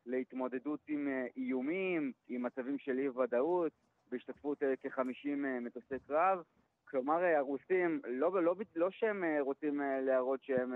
להתמודדות 0.06 0.80
עם 0.88 1.08
איומים, 1.38 2.12
עם 2.28 2.44
מצבים 2.44 2.80
של 2.80 3.00
אי-ודאות, 3.00 3.72
בהשתתפות 4.12 4.64
אה, 4.64 4.76
כ-50 4.76 5.46
אה, 5.46 5.60
מטוסי 5.60 5.96
קרב. 6.08 6.44
כלומר, 6.88 7.24
אה, 7.24 7.38
הרוסים, 7.38 8.02
לא, 8.08 8.44
לא, 8.44 8.56
לא 8.76 8.92
שהם 8.92 9.24
אה, 9.24 9.42
רוצים 9.42 9.82
אה, 9.82 10.02
להראות 10.02 10.44
שהם 10.44 10.74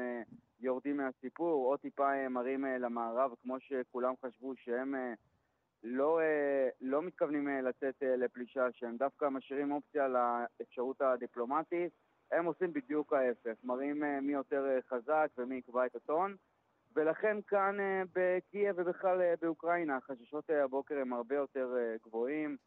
יורדים 0.59 0.97
מהסיפור, 0.97 1.71
או 1.71 1.77
טיפה 1.77 2.29
מראים 2.29 2.65
למערב, 2.65 3.31
כמו 3.41 3.59
שכולם 3.59 4.13
חשבו 4.25 4.53
שהם 4.55 4.95
לא, 5.83 6.19
לא 6.81 7.01
מתכוונים 7.01 7.47
לצאת 7.47 7.95
לפלישה, 8.01 8.67
שהם 8.71 8.97
דווקא 8.97 9.25
משאירים 9.29 9.71
אופציה 9.71 10.07
לאפשרות 10.07 11.01
הדיפלומטית, 11.01 11.93
הם 12.31 12.45
עושים 12.45 12.73
בדיוק 12.73 13.13
ההפך, 13.13 13.63
מראים 13.63 14.03
מי 14.21 14.31
יותר 14.33 14.79
חזק 14.89 15.27
ומי 15.37 15.55
יקבע 15.55 15.85
את 15.85 15.95
הטון. 15.95 16.35
ולכן 16.95 17.37
כאן 17.47 17.77
בקייב 18.15 18.75
ובכלל 18.77 19.35
באוקראינה 19.41 19.97
החששות 19.97 20.49
הבוקר 20.49 20.97
הם 20.97 21.13
הרבה 21.13 21.35
יותר 21.35 21.75
גבוהים 22.05 22.57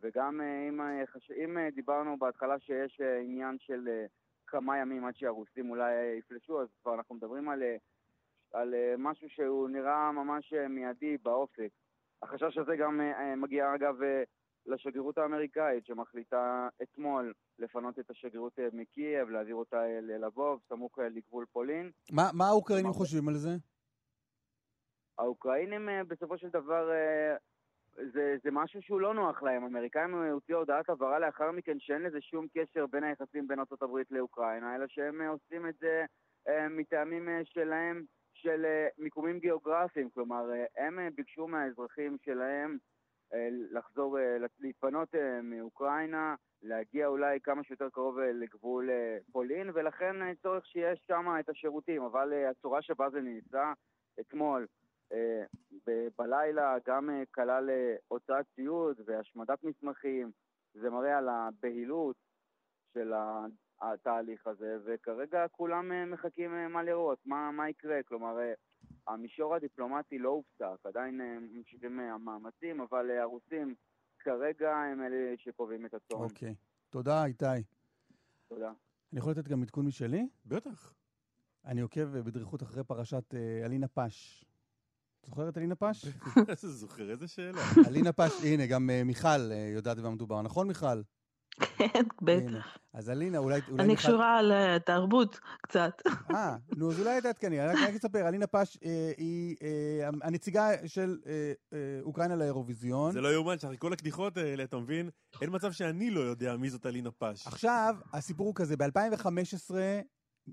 וגם 0.00 0.40
אה, 0.40 0.68
אם, 0.68 0.80
אה. 0.80 1.04
אם 1.44 1.58
אה, 1.58 1.70
דיברנו 1.74 2.18
בהתחלה 2.18 2.58
שיש 2.58 3.00
עניין 3.24 3.56
של 3.58 4.04
כמה 4.46 4.78
ימים 4.78 5.04
עד 5.04 5.16
שהרוסים 5.16 5.70
אולי 5.70 6.16
יפלשו, 6.18 6.62
אז 6.62 6.68
כבר 6.82 6.94
אנחנו 6.94 7.14
מדברים 7.14 7.48
על, 7.48 7.62
על 8.52 8.74
משהו 8.98 9.28
שהוא 9.28 9.68
נראה 9.68 10.12
ממש 10.12 10.52
מיידי 10.68 11.16
באופק. 11.22 11.68
החשש 12.22 12.58
הזה 12.58 12.76
גם 12.76 13.00
מגיע 13.36 13.74
אגב 13.74 13.94
לשגרירות 14.66 15.18
האמריקאית 15.18 15.86
שמחליטה 15.86 16.68
אתמול 16.82 17.32
לפנות 17.58 17.98
את 17.98 18.10
השגרירות 18.10 18.58
מקייב, 18.72 19.28
להעביר 19.28 19.54
אותה 19.54 19.82
ללבוב, 20.02 20.60
סמוך 20.68 20.98
לגבול 20.98 21.46
פולין. 21.52 21.90
מה, 22.12 22.22
מה 22.32 22.46
האוקראינים? 22.46 22.92
חושבים 22.92 23.28
על 23.28 23.34
זה? 23.34 23.50
האוקראינים 25.18 25.88
בסופו 26.08 26.38
של 26.38 26.48
דבר 26.48 26.90
זה, 28.12 28.36
זה 28.44 28.50
משהו 28.52 28.82
שהוא 28.82 29.00
לא 29.00 29.14
נוח 29.14 29.42
להם. 29.42 29.64
האמריקאים 29.64 30.14
הוציאו 30.14 30.58
הודעת 30.58 30.90
הבהרה 30.90 31.18
לאחר 31.18 31.50
מכן 31.50 31.80
שאין 31.80 32.02
לזה 32.02 32.20
שום 32.20 32.46
קשר 32.54 32.86
בין 32.86 33.04
היחסים 33.04 33.48
בין 33.48 33.58
ארה"ב 33.58 33.96
לאוקראינה, 34.10 34.76
אלא 34.76 34.86
שהם 34.88 35.22
אה, 35.22 35.28
עושים 35.28 35.68
את 35.68 35.74
זה 35.80 36.04
אה, 36.48 36.68
מטעמים 36.68 37.28
אה, 37.28 37.40
שלהם, 37.44 38.04
של 38.34 38.66
מיקומים 38.98 39.38
גיאוגרפיים. 39.38 40.10
כלומר, 40.10 40.50
הם 40.76 40.98
ביקשו 41.14 41.48
מהאזרחים 41.48 42.16
שלהם 42.24 42.78
לחזור, 43.72 44.18
להתפנות 44.60 45.14
מאוקראינה, 45.42 46.34
להגיע 46.62 47.06
אולי 47.06 47.40
כמה 47.40 47.64
שיותר 47.64 47.88
קרוב 47.90 48.18
לגבול 48.18 48.90
פולין, 49.32 49.70
ולכן 49.74 50.34
צורך 50.34 50.66
שיש 50.66 51.04
שם 51.06 51.26
את 51.40 51.48
השירותים. 51.48 52.02
אבל 52.02 52.32
הצורה 52.50 52.82
שבה 52.82 53.10
זה 53.10 53.20
נעשה 53.20 53.72
אתמול, 54.20 54.66
בלילה 56.18 56.76
גם 56.86 57.10
אה, 57.10 57.22
כלל 57.34 57.70
אה, 57.70 57.96
הוצאת 58.08 58.46
ציוד 58.54 58.96
והשמדת 59.06 59.64
מסמכים, 59.64 60.30
זה 60.74 60.90
מראה 60.90 61.18
על 61.18 61.28
הבהילות 61.28 62.16
של 62.94 63.12
התהליך 63.80 64.46
הזה, 64.46 64.76
וכרגע 64.84 65.48
כולם 65.48 65.92
אה, 65.92 66.06
מחכים 66.06 66.54
אה, 66.54 66.68
מה 66.68 66.82
לראות, 66.82 67.18
מה, 67.26 67.50
מה 67.50 67.70
יקרה, 67.70 68.02
כלומר 68.02 68.38
אה, 68.38 68.52
המישור 69.06 69.54
הדיפלומטי 69.54 70.18
לא 70.18 70.28
הופסק, 70.28 70.86
עדיין 70.86 71.20
אה, 71.20 71.38
ממשיכים 71.40 72.00
אה, 72.00 72.14
המאמצים, 72.14 72.80
אבל 72.80 73.10
אה, 73.10 73.22
הרוסים 73.22 73.74
כרגע 74.18 74.76
הם 74.76 75.02
אלה 75.02 75.34
שקובעים 75.36 75.86
את 75.86 75.94
הטון. 75.94 76.22
אוקיי. 76.22 76.54
תודה, 76.90 77.24
איתי. 77.24 77.44
תודה. 78.48 78.72
אני 79.12 79.18
יכול 79.18 79.32
לתת 79.32 79.48
גם 79.48 79.62
עדכון 79.62 79.86
משלי? 79.86 80.28
בטח. 80.46 80.94
אני 81.64 81.80
עוקב 81.80 82.14
אה, 82.14 82.22
בדריכות 82.22 82.62
אחרי 82.62 82.84
פרשת 82.84 83.34
אה, 83.34 83.64
אלינה 83.64 83.88
פש. 83.88 84.44
זוכר 85.26 85.48
את 85.48 85.58
אלינה 85.58 85.74
פש? 85.74 86.06
איזה 86.48 86.68
זוכר, 86.68 87.10
איזה 87.10 87.28
שאלה. 87.28 87.60
אלינה 87.88 88.12
פש, 88.12 88.32
הנה, 88.44 88.66
גם 88.66 88.90
אה, 88.90 89.04
מיכל 89.04 89.28
אה, 89.28 89.70
יודעת 89.74 89.98
במה 89.98 90.10
מדובר, 90.10 90.42
נכון 90.42 90.68
מיכל? 90.68 91.02
כן. 91.60 92.02
בטח. 92.22 92.78
אז 92.94 93.10
אלינה, 93.10 93.38
אולי... 93.38 93.60
אולי 93.70 93.82
אני 93.84 93.94
מיכל- 93.94 93.98
קשורה 94.08 94.42
לתרבות 94.42 95.40
קצת. 95.62 95.92
אה, 96.30 96.56
נו, 96.76 96.90
אז 96.90 97.00
אולי 97.00 97.20
תעדכני. 97.20 97.60
אני 97.60 97.80
רק 97.84 97.94
אספר, 97.94 98.28
אלינה 98.28 98.46
פש 98.46 98.78
אה, 98.84 99.12
היא 99.16 99.56
אה, 99.62 100.08
הנציגה 100.22 100.68
של 100.86 101.18
אה, 101.26 101.78
אוקראינה 102.02 102.36
לאירוויזיון. 102.36 103.12
זה 103.12 103.20
לא 103.20 103.32
יאומן 103.34 103.58
שאחרי 103.58 103.76
כל 103.78 103.92
הקדיחות 103.92 104.36
האלה, 104.36 104.64
אתה 104.64 104.76
מבין? 104.78 105.10
אין 105.42 105.50
מצב 105.52 105.72
שאני 105.72 106.10
לא 106.10 106.20
יודע 106.20 106.56
מי 106.56 106.70
זאת 106.70 106.86
אלינה 106.86 107.10
פש. 107.10 107.46
עכשיו, 107.46 107.96
הסיפור 108.12 108.46
הוא 108.46 108.54
כזה, 108.54 108.76
ב-2015, 108.76 109.74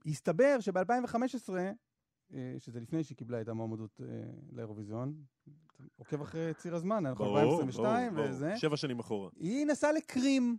הסתבר 0.06 0.58
שב-2015, 0.60 1.50
שזה 2.60 2.80
לפני 2.80 3.03
שהיא 3.03 3.18
קיבלה 3.18 3.42
את 3.42 3.48
המועמדות 3.48 4.01
אה, 4.01 4.08
לאירוויזיון, 4.51 5.13
עוקב 5.96 6.22
אחרי 6.22 6.53
ציר 6.53 6.75
הזמן, 6.75 7.06
אנחנו 7.06 7.25
ברור, 7.25 7.39
2022 7.39 8.15
ברור, 8.15 8.30
וזה, 8.30 8.46
ברור. 8.46 8.58
שבע 8.58 8.77
שנים 8.77 9.00
אחורה. 9.00 9.30
היא 9.36 9.65
נסעה 9.65 9.92
לקרים. 9.92 10.58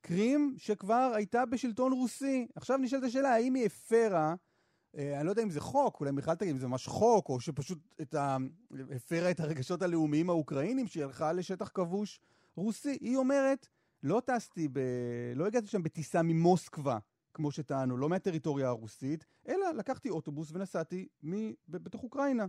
קרים 0.00 0.54
שכבר 0.58 1.12
הייתה 1.14 1.46
בשלטון 1.46 1.92
רוסי. 1.92 2.46
עכשיו 2.54 2.76
נשאלת 2.76 3.02
השאלה, 3.02 3.34
האם 3.34 3.54
היא 3.54 3.66
הפרה, 3.66 4.34
אה, 4.96 5.16
אני 5.16 5.26
לא 5.26 5.30
יודע 5.30 5.42
אם 5.42 5.50
זה 5.50 5.60
חוק, 5.60 6.00
אולי 6.00 6.12
בכלל 6.12 6.34
תגיד 6.34 6.50
אם 6.50 6.58
זה 6.58 6.68
ממש 6.68 6.86
חוק, 6.86 7.28
או 7.28 7.40
שפשוט 7.40 7.78
את 8.00 8.14
ה... 8.14 8.36
הפרה 8.96 9.30
את 9.30 9.40
הרגשות 9.40 9.82
הלאומיים 9.82 10.30
האוקראינים, 10.30 10.86
שהיא 10.86 11.04
הלכה 11.04 11.32
לשטח 11.32 11.70
כבוש 11.74 12.20
רוסי. 12.56 12.98
היא 13.00 13.16
אומרת, 13.16 13.68
לא 14.02 14.22
טסתי 14.24 14.68
ב... 14.72 14.80
לא 15.36 15.46
הגעתי 15.46 15.66
שם 15.66 15.82
בטיסה 15.82 16.22
ממוסקבה, 16.22 16.98
כמו 17.34 17.50
שטענו, 17.50 17.96
לא 17.96 18.08
מהטריטוריה 18.08 18.68
הרוסית, 18.68 19.24
אלא 19.48 19.70
לקחתי 19.70 20.10
אוטובוס 20.10 20.50
ונסעתי 20.52 21.08
מ... 21.24 21.32
בתוך 21.68 22.02
אוקראינה. 22.02 22.46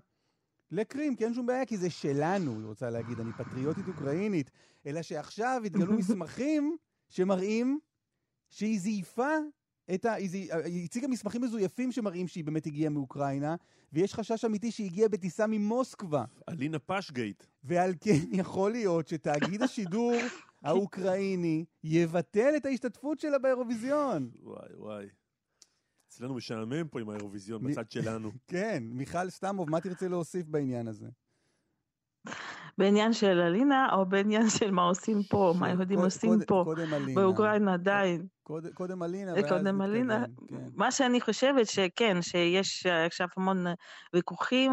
לקרים, 0.71 1.15
כי 1.15 1.25
אין 1.25 1.33
שום 1.33 1.45
בעיה, 1.45 1.65
כי 1.65 1.77
זה 1.77 1.89
שלנו, 1.89 2.51
היא 2.59 2.65
רוצה 2.65 2.89
להגיד, 2.89 3.19
אני 3.19 3.31
פטריוטית 3.33 3.87
אוקראינית. 3.87 4.51
אלא 4.85 5.01
שעכשיו 5.01 5.61
התגלו 5.65 5.93
מסמכים 5.99 6.77
שמראים 7.09 7.79
שהיא 8.49 8.79
זייפה 8.79 9.33
את 9.93 10.05
ה... 10.05 10.13
היא 10.13 10.53
היא 10.53 10.85
הציגה 10.85 11.07
מסמכים 11.07 11.41
מזויפים 11.41 11.91
שמראים 11.91 12.27
שהיא 12.27 12.43
באמת 12.43 12.65
הגיעה 12.65 12.89
מאוקראינה, 12.89 13.55
ויש 13.93 14.13
חשש 14.13 14.45
אמיתי 14.45 14.71
שהיא 14.71 14.87
הגיעה 14.87 15.09
בטיסה 15.09 15.47
ממוסקבה. 15.47 16.25
אלינה 16.49 16.79
פשגייט. 16.79 17.43
ועל 17.63 17.93
כן 18.01 18.19
יכול 18.31 18.71
להיות 18.71 19.07
שתאגיד 19.07 19.61
השידור 19.61 20.13
האוקראיני 20.65 21.65
יבטל 21.83 22.53
את 22.57 22.65
ההשתתפות 22.65 23.19
שלה 23.19 23.39
באירוויזיון. 23.39 24.29
וואי 24.43 24.69
וואי. 24.77 25.05
אצלנו 26.09 26.33
משעמם 26.33 26.87
פה 26.87 26.99
עם 27.01 27.09
האירוויזיון 27.09 27.63
בצד 27.63 27.91
שלנו. 27.91 28.31
כן, 28.47 28.83
מיכל 28.91 29.29
סתמוב, 29.29 29.69
מה 29.69 29.81
תרצה 29.81 30.07
להוסיף 30.07 30.47
בעניין 30.47 30.87
הזה? 30.87 31.07
בעניין 32.77 33.13
של 33.13 33.39
אלינה, 33.39 33.87
או 33.93 34.05
בעניין 34.05 34.49
של 34.49 34.71
מה 34.71 34.81
עושים 34.83 35.23
פה, 35.29 35.53
מה 35.59 35.67
היהודים 35.67 35.95
קוד- 35.97 36.05
עושים 36.05 36.29
קוד- 36.29 36.43
פה, 36.47 36.61
קודם 36.65 36.93
אלינה. 36.93 37.21
באוקראינה 37.21 37.73
עדיין. 37.73 38.25
קוד- 38.43 38.67
קודם 38.73 39.03
אלינה, 39.03 39.33
ואז 39.33 39.45
קודם 39.49 39.81
אלינה, 39.81 40.25
כן. 40.47 40.55
מה 40.75 40.91
שאני 40.91 41.21
חושבת 41.21 41.67
שכן, 41.67 42.21
שיש 42.21 42.85
אה, 42.85 43.05
עכשיו 43.05 43.27
המון 43.37 43.67
אה, 43.67 43.73
ויכוחים, 44.13 44.71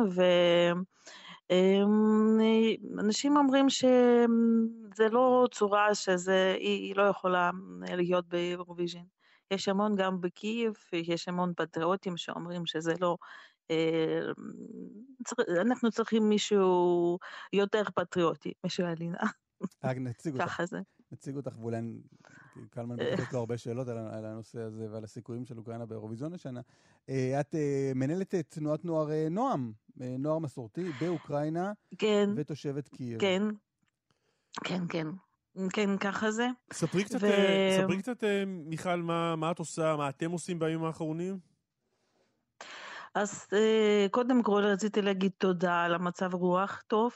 ואנשים 2.96 3.36
אומרים 3.36 3.68
שזה 3.70 5.08
לא 5.10 5.46
צורה 5.50 5.94
שזה, 5.94 6.56
היא 6.58 6.96
לא 6.96 7.02
יכולה 7.02 7.50
להיות 7.80 8.28
באירוויז'ן. 8.28 9.04
יש 9.50 9.68
המון 9.68 9.96
גם 9.96 10.20
בקייב, 10.20 10.74
יש 10.92 11.28
המון 11.28 11.52
פטריוטים 11.56 12.16
שאומרים 12.16 12.66
שזה 12.66 12.94
לא... 13.00 13.16
אה, 13.70 14.20
אנחנו 15.60 15.90
צריכים 15.90 16.28
מישהו 16.28 17.18
יותר 17.52 17.82
פטריוטי 17.94 18.52
משל 18.66 18.84
אלינה, 18.84 19.18
אה, 19.84 19.94
נציג 19.94 20.32
אותך, 20.34 20.44
ככה 20.44 20.66
זה. 20.66 20.78
נציג 21.12 21.36
אותך, 21.36 21.58
ואולי 21.58 21.78
קלמן 22.70 22.96
בטח 22.96 23.22
יש 23.22 23.32
לו 23.32 23.38
הרבה 23.38 23.58
שאלות 23.58 23.88
על 23.88 23.98
על 23.98 24.24
הנושא 24.24 24.60
הזה 24.60 24.86
ועל 24.90 25.04
הסיכויים 25.04 25.44
של 25.44 25.58
אוקראינה 25.58 25.86
באירוויזיון 25.86 26.32
השנה. 26.32 26.60
אה, 27.08 27.40
את 27.40 27.54
אה, 27.54 27.92
מנהלת 27.94 28.34
את 28.34 28.46
תנועת 28.48 28.84
נוער 28.84 29.10
אה, 29.10 29.28
נועם, 29.30 29.72
נוער 29.96 30.38
מסורתי 30.38 30.84
באוקראינה, 31.00 31.72
כן, 31.98 32.30
ותושבת 32.36 32.88
קייב. 32.88 33.20
כן, 33.20 33.42
כן, 34.64 34.82
כן, 34.88 35.06
כן, 35.72 35.98
ככה 35.98 36.30
זה. 36.30 36.48
ספרי 36.72 37.04
קצת, 37.04 37.18
ו- 37.22 37.82
ספרי 37.82 37.98
קצת, 37.98 38.24
מיכל, 38.46 39.02
מה 39.02 39.36
מה 39.36 39.50
את 39.50 39.58
עושה, 39.58 39.96
מה 39.96 40.08
אתם 40.08 40.30
עושים 40.30 40.58
בימים 40.58 40.84
האחרונים? 40.84 41.38
אז 43.14 43.46
קודם 44.10 44.42
כל 44.42 44.64
רציתי 44.64 45.02
להגיד 45.02 45.32
תודה 45.38 45.84
על 45.84 45.94
המצב 45.94 46.34
רוח 46.34 46.82
טוב 46.86 47.12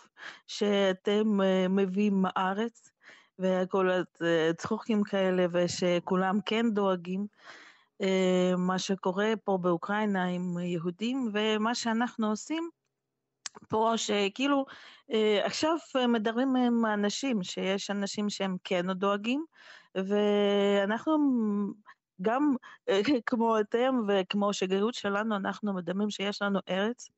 שאתם 0.47 1.39
מביאים 1.71 2.23
מארץ 2.23 2.91
וכל 3.39 3.91
הצחוקים 4.51 5.03
כאלה 5.03 5.47
ושכולם 5.53 6.39
כן 6.47 6.71
דואגים 6.71 7.27
אה, 8.03 8.53
מה 8.59 8.79
שקורה 8.79 9.33
פה 9.45 9.59
באוקראינה 9.59 10.25
עם 10.25 10.59
יהודים 10.59 11.31
ומה 11.33 11.75
שאנחנו 11.75 12.31
עושים 12.31 12.71
פה 13.69 13.93
שכאילו 13.97 14.67
אה, 15.13 15.41
עכשיו 15.45 15.77
מדברים 16.09 16.57
עם 16.57 16.87
אנשים 16.87 17.43
שיש 17.43 17.91
אנשים 17.91 18.31
שהם 18.31 18.57
כן 18.65 18.93
דואגים 18.93 19.45
ואנחנו 19.95 21.17
גם 22.23 22.55
אה, 22.89 23.01
כמו 23.27 23.61
אתם 23.61 23.95
וכמו 24.09 24.53
שגרירות 24.53 24.95
שלנו, 24.95 25.37
אנחנו 25.37 25.73
מדמים 25.75 26.11
שיש 26.11 26.43
לנו 26.43 26.59
ארץ, 26.69 27.09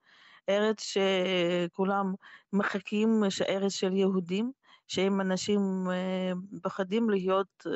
ארץ 0.48 0.82
שכולם 0.82 2.14
מחכים, 2.52 3.22
שארץ 3.28 3.72
של 3.72 3.92
יהודים, 3.92 4.52
שאם 4.88 5.20
אנשים 5.20 5.60
אה, 5.90 6.32
פחדים 6.62 7.10
להיות 7.10 7.66
אה, 7.66 7.72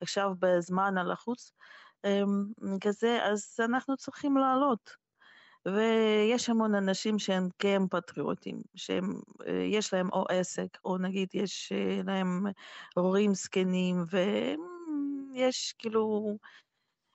עכשיו 0.00 0.32
בזמן 0.38 0.98
הלחוץ 0.98 1.52
אה, 2.04 2.22
כזה, 2.80 3.18
אז 3.22 3.56
אנחנו 3.64 3.96
צריכים 3.96 4.36
לעלות. 4.36 5.02
ויש 5.66 6.48
המון 6.48 6.74
אנשים 6.74 7.18
שהם 7.18 7.48
כן 7.58 7.82
פטריוטים, 7.90 8.62
שיש 8.76 9.92
להם 9.94 10.08
או 10.12 10.24
עסק, 10.28 10.78
או 10.84 10.98
נגיד 10.98 11.28
יש 11.34 11.72
אה, 11.72 12.00
להם 12.06 12.46
הורים 12.96 13.34
זקנים, 13.34 14.04
ויש 14.10 15.74
כאילו, 15.78 16.36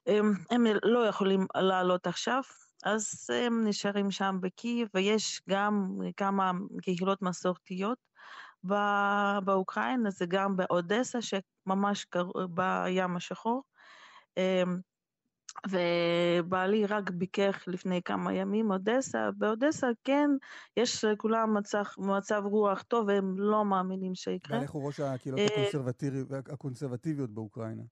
הם, 0.08 0.34
הם 0.52 0.64
לא 0.84 1.08
יכולים 1.08 1.46
לעלות 1.56 2.08
עכשיו, 2.08 2.42
אז 2.84 3.30
הם 3.46 3.68
נשארים 3.68 4.12
שם 4.12 4.38
בקייב, 4.42 4.88
ויש 4.94 5.42
גם 5.50 6.00
כמה 6.18 6.52
קהילות 6.82 7.22
מסורתיות 7.22 7.98
באוקראינה, 9.44 10.10
זה 10.10 10.26
גם 10.26 10.58
באודסה, 10.58 11.20
שממש 11.22 12.06
קר... 12.06 12.28
בים 12.50 13.16
השחור. 13.16 13.64
אמ, 14.38 14.80
ובעלי 15.70 16.86
רק 16.86 17.10
ביקר 17.10 17.50
לפני 17.68 18.02
כמה 18.06 18.34
ימים 18.34 18.72
אודסה, 18.72 19.30
באודסה 19.38 19.88
כן, 20.04 20.30
יש 20.78 21.04
לכולם 21.04 21.58
מצב, 21.58 21.84
מצב 21.98 22.42
רוח 22.46 22.82
טוב 22.82 23.08
והם 23.08 23.40
לא 23.40 23.66
מאמינים 23.66 24.16
שיקרה. 24.16 24.58
בעלך 24.58 24.70
הוא 24.72 24.88
ראש 24.88 25.00
הקהילות 25.00 25.40
אה, 25.40 25.46
הקונסרבטיבי- 25.46 26.54
הקונסרבטיביות 26.54 27.30
באוקראינה. 27.30 27.84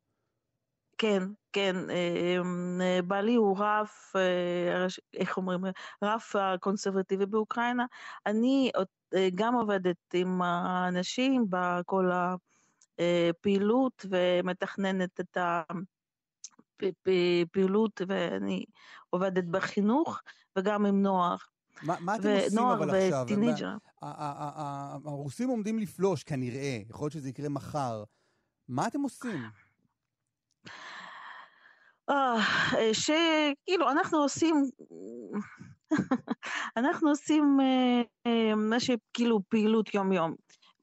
כן, 0.98 1.24
כן, 1.54 1.76
אמ, 1.90 2.82
בעלי 3.08 3.36
הוא 3.36 3.58
רב, 3.60 3.88
אה, 4.16 4.86
איך 5.14 5.38
אומרים, 5.38 5.62
רב 6.04 6.22
הקונסרבטיבי 6.34 7.26
באוקראינה. 7.26 7.86
אני 8.26 8.72
אה, 9.16 9.30
גם 9.36 9.54
עובדת 9.56 9.98
עם 10.14 10.42
האנשים 10.42 11.46
בכל 11.50 12.10
הפעילות 13.00 14.06
ומתכננת 14.10 15.20
את 15.20 15.38
הפעילות 16.82 18.02
ואני 18.08 18.66
עובדת 19.10 19.44
בחינוך 19.44 20.22
וגם 20.58 20.86
עם 20.86 21.02
נוער, 21.02 21.36
מה 21.82 21.96
מה 22.00 22.16
אתם 22.16 22.30
עושים 22.30 22.54
ונוער 22.58 22.74
אבל 22.74 22.90
עכשיו? 22.90 23.24
וטינג'ר. 23.24 23.78
ה- 24.02 24.24
ה- 24.62 24.98
הרוסים 25.06 25.50
עומדים 25.50 25.80
לפלוש, 25.80 26.24
כנראה, 26.24 26.80
יכול 26.90 27.06
להיות 27.06 27.14
שזה 27.14 27.30
יקרה 27.30 27.50
מחר. 27.50 28.04
מה 28.68 28.88
אתם 28.88 29.02
עושים? 29.02 29.42
אה, 32.10 32.94
שכאילו 32.94 33.92
אנחנו 33.92 34.18
עושים, 34.18 34.56
אנחנו 36.78 37.10
עושים 37.10 37.58
אה, 37.62 38.02
אה, 38.28 38.56
מה 38.56 38.80
שכאילו 38.80 39.40
פעילות 39.50 39.94
יום 39.94 40.12
יום. 40.12 40.36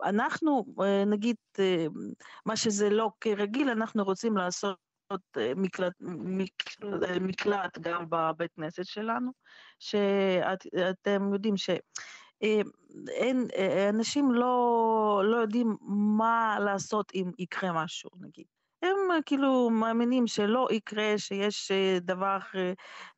אנחנו 0.02 0.64
אה, 0.82 1.04
נגיד 1.04 1.36
אה, 1.58 1.86
מה 2.46 2.56
שזה 2.56 2.90
לא 2.90 3.10
כרגיל 3.20 3.68
אנחנו 3.68 4.04
רוצים 4.04 4.36
לעשות 4.36 4.76
אה, 5.36 5.52
מקלט, 5.56 5.92
מקלט, 6.00 7.02
אה, 7.02 7.20
מקלט 7.20 7.78
גם 7.78 8.04
בבית 8.08 8.52
כנסת 8.56 8.84
שלנו, 8.84 9.30
שאתם 9.78 11.32
יודעים 11.32 11.56
ש... 11.56 11.70
אה, 12.42 12.60
אין, 13.08 13.46
אה, 13.56 13.88
אנשים 13.88 14.32
לא, 14.32 15.22
לא 15.24 15.36
יודעים 15.36 15.76
מה 16.18 16.56
לעשות 16.60 17.12
אם 17.14 17.30
יקרה 17.38 17.84
משהו 17.84 18.10
נגיד. 18.20 18.46
הם 18.82 18.96
אה, 19.10 19.22
כאילו 19.26 19.70
מאמינים 19.70 20.26
שלא 20.26 20.68
יקרה, 20.70 21.14
שיש 21.16 21.70
אה, 21.70 21.98
דבר, 22.00 22.38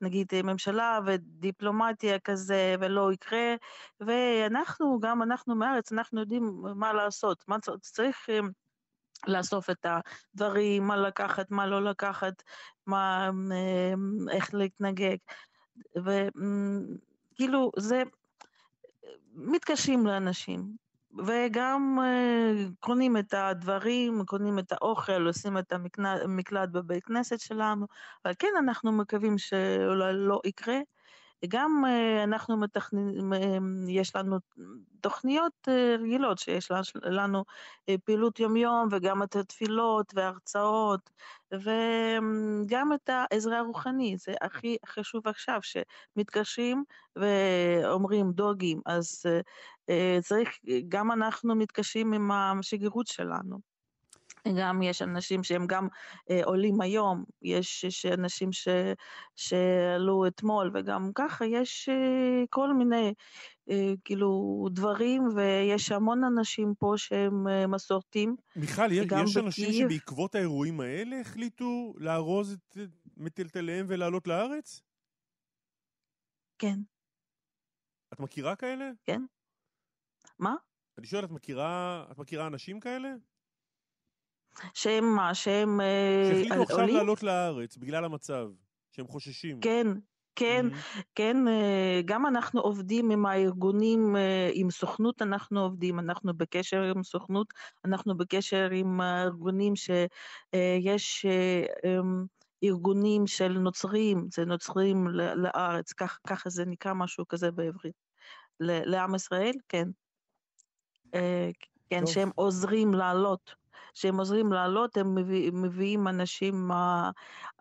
נגיד 0.00 0.26
אה, 0.32 0.42
ממשלה 0.42 0.98
ודיפלומטיה 1.06 2.18
כזה, 2.18 2.74
ולא 2.80 3.12
יקרה, 3.12 3.54
ואנחנו, 4.00 4.98
גם 5.00 5.22
אנחנו 5.22 5.54
מארץ, 5.54 5.92
אנחנו 5.92 6.20
יודעים 6.20 6.62
מה 6.76 6.92
לעשות, 6.92 7.44
מה 7.48 7.56
צריך 7.80 8.26
לאסוף 9.26 9.70
את 9.70 9.86
הדברים, 10.34 10.86
מה 10.86 10.96
לקחת, 10.96 11.50
מה 11.50 11.66
לא 11.66 11.84
לקחת, 11.84 12.42
מה, 12.86 13.30
איך 14.30 14.54
להתנגג, 14.54 15.16
וכאילו 15.96 17.70
זה, 17.76 18.02
מתקשים 19.34 20.06
לאנשים. 20.06 20.83
וגם 21.26 21.98
אה, 22.02 22.52
קונים 22.80 23.16
את 23.16 23.34
הדברים, 23.34 24.24
קונים 24.26 24.58
את 24.58 24.72
האוכל, 24.72 25.26
עושים 25.26 25.58
את 25.58 25.72
המקלט 26.24 26.68
בבית 26.72 27.04
כנסת 27.04 27.40
שלנו, 27.40 27.86
אבל 28.24 28.34
כן 28.38 28.52
אנחנו 28.58 28.92
מקווים 28.92 29.38
שאולי 29.38 30.12
לא 30.14 30.40
יקרה. 30.46 30.78
גם 31.48 31.84
אה, 31.86 32.24
אנחנו 32.24 32.56
מתכננים, 32.56 33.32
אה, 33.32 33.58
יש 33.88 34.16
לנו 34.16 34.38
תוכניות 35.00 35.52
אה, 35.68 35.96
רגילות, 35.98 36.38
שיש 36.38 36.70
לנו 37.02 37.44
אה, 37.88 37.94
פעילות 38.04 38.40
יומיום 38.40 38.88
וגם 38.90 39.22
את 39.22 39.36
התפילות 39.36 40.12
וההרצאות 40.14 41.10
וגם 41.52 42.92
את 42.92 43.10
העזרה 43.12 43.58
הרוחנית, 43.58 44.18
זה 44.18 44.32
הכי 44.40 44.76
חשוב 44.86 45.28
עכשיו, 45.28 45.60
שמתקשרים 45.62 46.84
ואומרים 47.16 48.32
דוגים, 48.32 48.80
אז 48.86 49.22
צריך, 50.22 50.58
גם 50.88 51.12
אנחנו 51.12 51.54
מתקשים 51.54 52.12
עם 52.12 52.30
השגרירות 52.30 53.06
שלנו. 53.06 53.73
גם 54.52 54.82
יש 54.82 55.02
אנשים 55.02 55.44
שהם 55.44 55.66
גם 55.66 55.88
אה, 56.30 56.44
עולים 56.44 56.80
היום, 56.80 57.24
יש, 57.42 57.84
יש 57.84 58.06
אנשים 58.06 58.52
ש, 58.52 58.68
שעלו 59.36 60.26
אתמול, 60.26 60.70
וגם 60.74 61.10
ככה 61.14 61.46
יש 61.46 61.88
אה, 61.88 62.44
כל 62.50 62.74
מיני 62.74 63.14
אה, 63.70 63.92
כאילו 64.04 64.64
דברים, 64.70 65.22
ויש 65.36 65.92
המון 65.92 66.24
אנשים 66.24 66.74
פה 66.78 66.94
שהם 66.96 67.48
אה, 67.48 67.66
מסורתיים. 67.66 68.36
מיכל, 68.56 68.92
יש 68.92 69.06
גם 69.06 69.24
יש 69.24 69.36
אנשים 69.36 69.68
בקייב. 69.68 69.90
שבעקבות 69.90 70.34
האירועים 70.34 70.80
האלה 70.80 71.20
החליטו 71.20 71.94
לארוז 71.96 72.52
את, 72.52 72.76
מטלטליהם 73.16 73.86
ולעלות 73.88 74.26
לארץ? 74.26 74.80
כן. 76.58 76.78
את 78.12 78.20
מכירה 78.20 78.56
כאלה? 78.56 78.90
כן. 79.04 79.22
מה? 80.38 80.54
אני 80.98 81.06
שואל, 81.06 81.24
את 81.24 81.30
מכירה, 81.30 82.04
את 82.10 82.18
מכירה 82.18 82.46
אנשים 82.46 82.80
כאלה? 82.80 83.08
שהם 84.74 85.04
מה? 85.16 85.34
שהם 85.34 85.80
אה, 85.80 86.30
שהחליטו 86.32 86.62
עכשיו? 86.62 86.86
לעלות 86.86 87.22
לארץ 87.22 87.76
בגלל 87.76 88.04
המצב, 88.04 88.48
שהם 88.92 89.06
חוששים. 89.06 89.60
כן, 89.60 89.86
כן, 90.36 90.66
Mhm. 90.72 91.02
כן, 91.14 91.48
אה, 91.48 92.00
גם 92.04 92.26
אנחנו 92.26 92.60
עובדים 92.60 93.10
עם 93.10 93.26
הארגונים, 93.26 94.16
אה, 94.16 94.50
עם 94.52 94.70
סוכנות 94.70 95.22
אנחנו 95.22 95.60
עובדים, 95.60 95.98
אנחנו 95.98 96.34
בקשר 96.34 96.82
עם 96.82 97.02
סוכנות, 97.02 97.46
אנחנו 97.84 98.16
בקשר 98.16 98.68
עם 98.72 99.00
הארגונים 99.00 99.76
שיש 99.76 101.26
ארגונים 102.64 103.26
של 103.26 103.58
נוצרים, 103.58 104.28
זה 104.32 104.44
נוצרים 104.44 105.08
לארץ, 105.36 105.92
כך- 105.92 106.20
ככה 106.26 106.50
זה 106.50 106.64
נקרא 106.64 106.94
משהו 106.94 107.28
כזה 107.28 107.50
בעברית. 107.50 107.94
לעם 108.60 109.14
ישראל, 109.14 109.54
כן. 109.68 109.88
כן, 111.90 112.00
טוב. 112.00 112.06
שהם 112.14 112.30
עוזרים 112.34 112.94
לעלות. 112.94 113.54
שהם 113.94 114.18
עוזרים 114.18 114.52
לעלות, 114.52 114.96
הם 114.96 115.14
מביא, 115.14 115.50
מביאים 115.52 116.08
אנשים 116.08 116.68
מה... 116.68 117.10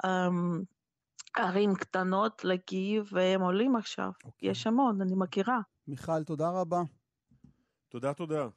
אמ, 0.05 0.63
ערים 1.37 1.75
קטנות 1.75 2.45
לקייב, 2.45 3.09
והם 3.11 3.41
עולים 3.41 3.75
עכשיו. 3.75 4.11
אוקיי. 4.23 4.49
יש 4.49 4.67
המון, 4.67 5.01
אני 5.01 5.13
מכירה. 5.15 5.59
מיכל, 5.87 6.23
תודה 6.23 6.49
רבה. 6.49 6.81
תודה, 7.89 8.13
תודה. 8.13 8.47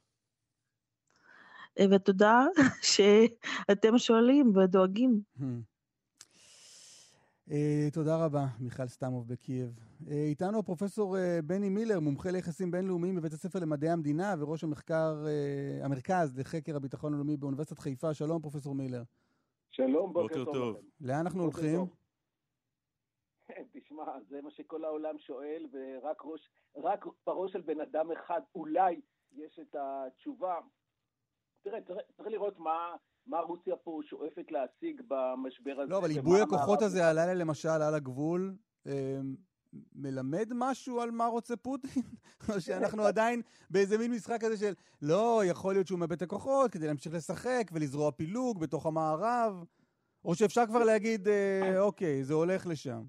אה, 1.79 1.85
ותודה 1.91 2.45
שאתם 2.93 3.97
שואלים 3.97 4.57
ודואגים. 4.57 5.21
אה, 7.51 7.87
תודה 7.93 8.25
רבה, 8.25 8.45
מיכל 8.59 8.87
סתמוב 8.87 9.27
בקייב. 9.27 9.79
אה, 10.07 10.23
איתנו 10.29 10.59
הפרופסור 10.59 11.17
אה, 11.17 11.39
בני 11.43 11.69
מילר, 11.69 11.99
מומחה 11.99 12.31
ליחסים 12.31 12.71
בינלאומיים 12.71 13.15
בבית 13.15 13.33
הספר 13.33 13.59
למדעי 13.59 13.89
המדינה 13.89 14.35
וראש 14.39 14.63
המחקר, 14.63 15.25
אה, 15.27 15.85
המרכז 15.85 16.39
לחקר 16.39 16.75
הביטחון 16.75 17.13
הלאומי 17.13 17.37
באוניברסיטת 17.37 17.79
חיפה. 17.79 18.13
שלום, 18.13 18.41
פרופסור 18.41 18.75
מילר. 18.75 19.03
שלום, 19.69 20.13
בוקר, 20.13 20.27
בוקר 20.27 20.45
טוב. 20.45 20.53
טוב. 20.53 20.77
לאן 21.01 21.19
אנחנו 21.19 21.43
בוקר 21.43 21.61
הולכים? 21.61 21.79
טוב. 21.79 21.95
תשמע, 23.73 24.05
זה 24.29 24.41
מה 24.41 24.51
שכל 24.51 24.85
העולם 24.85 25.19
שואל, 25.19 25.65
ורק 25.71 26.21
ראש, 26.25 26.49
רק 26.75 27.05
בראש 27.25 27.51
של 27.51 27.61
בן 27.61 27.81
אדם 27.81 28.11
אחד 28.11 28.41
אולי 28.55 29.01
יש 29.31 29.59
את 29.59 29.75
התשובה. 29.79 30.55
תראה, 31.61 31.81
צריך, 31.81 31.97
צריך 32.17 32.29
לראות 32.29 32.59
מה, 32.59 32.95
מה 33.27 33.39
רוסיה 33.39 33.75
פה 33.75 33.99
שואפת 34.09 34.51
להשיג 34.51 35.01
במשבר 35.07 35.75
הזה. 35.77 35.91
לא, 35.91 35.97
אבל 35.97 36.09
עיבוי 36.09 36.41
הכוחות 36.41 36.81
הזה 36.81 37.07
הלילה 37.07 37.33
למשל 37.33 37.69
על 37.69 37.93
הגבול, 37.93 38.55
אה, 38.87 39.19
מלמד 39.95 40.49
משהו 40.55 41.01
על 41.01 41.11
מה 41.11 41.25
רוצה 41.25 41.55
פוטין? 41.55 42.03
או 42.49 42.61
שאנחנו 42.61 43.03
עדיין 43.03 43.41
באיזה 43.69 43.97
מין 43.97 44.11
משחק 44.11 44.41
כזה 44.41 44.57
של 44.57 44.73
לא, 45.01 45.41
יכול 45.45 45.73
להיות 45.73 45.87
שהוא 45.87 45.99
מאבד 45.99 46.15
את 46.15 46.21
הכוחות 46.21 46.71
כדי 46.71 46.87
להמשיך 46.87 47.13
לשחק 47.13 47.71
ולזרוע 47.73 48.11
פילוג 48.11 48.59
בתוך 48.59 48.85
המערב? 48.85 49.63
או 50.25 50.35
שאפשר 50.35 50.65
כבר 50.65 50.83
להגיד, 50.83 51.27
אה, 51.27 51.79
אוקיי, 51.79 52.23
זה 52.23 52.33
הולך 52.33 52.67
לשם. 52.67 53.03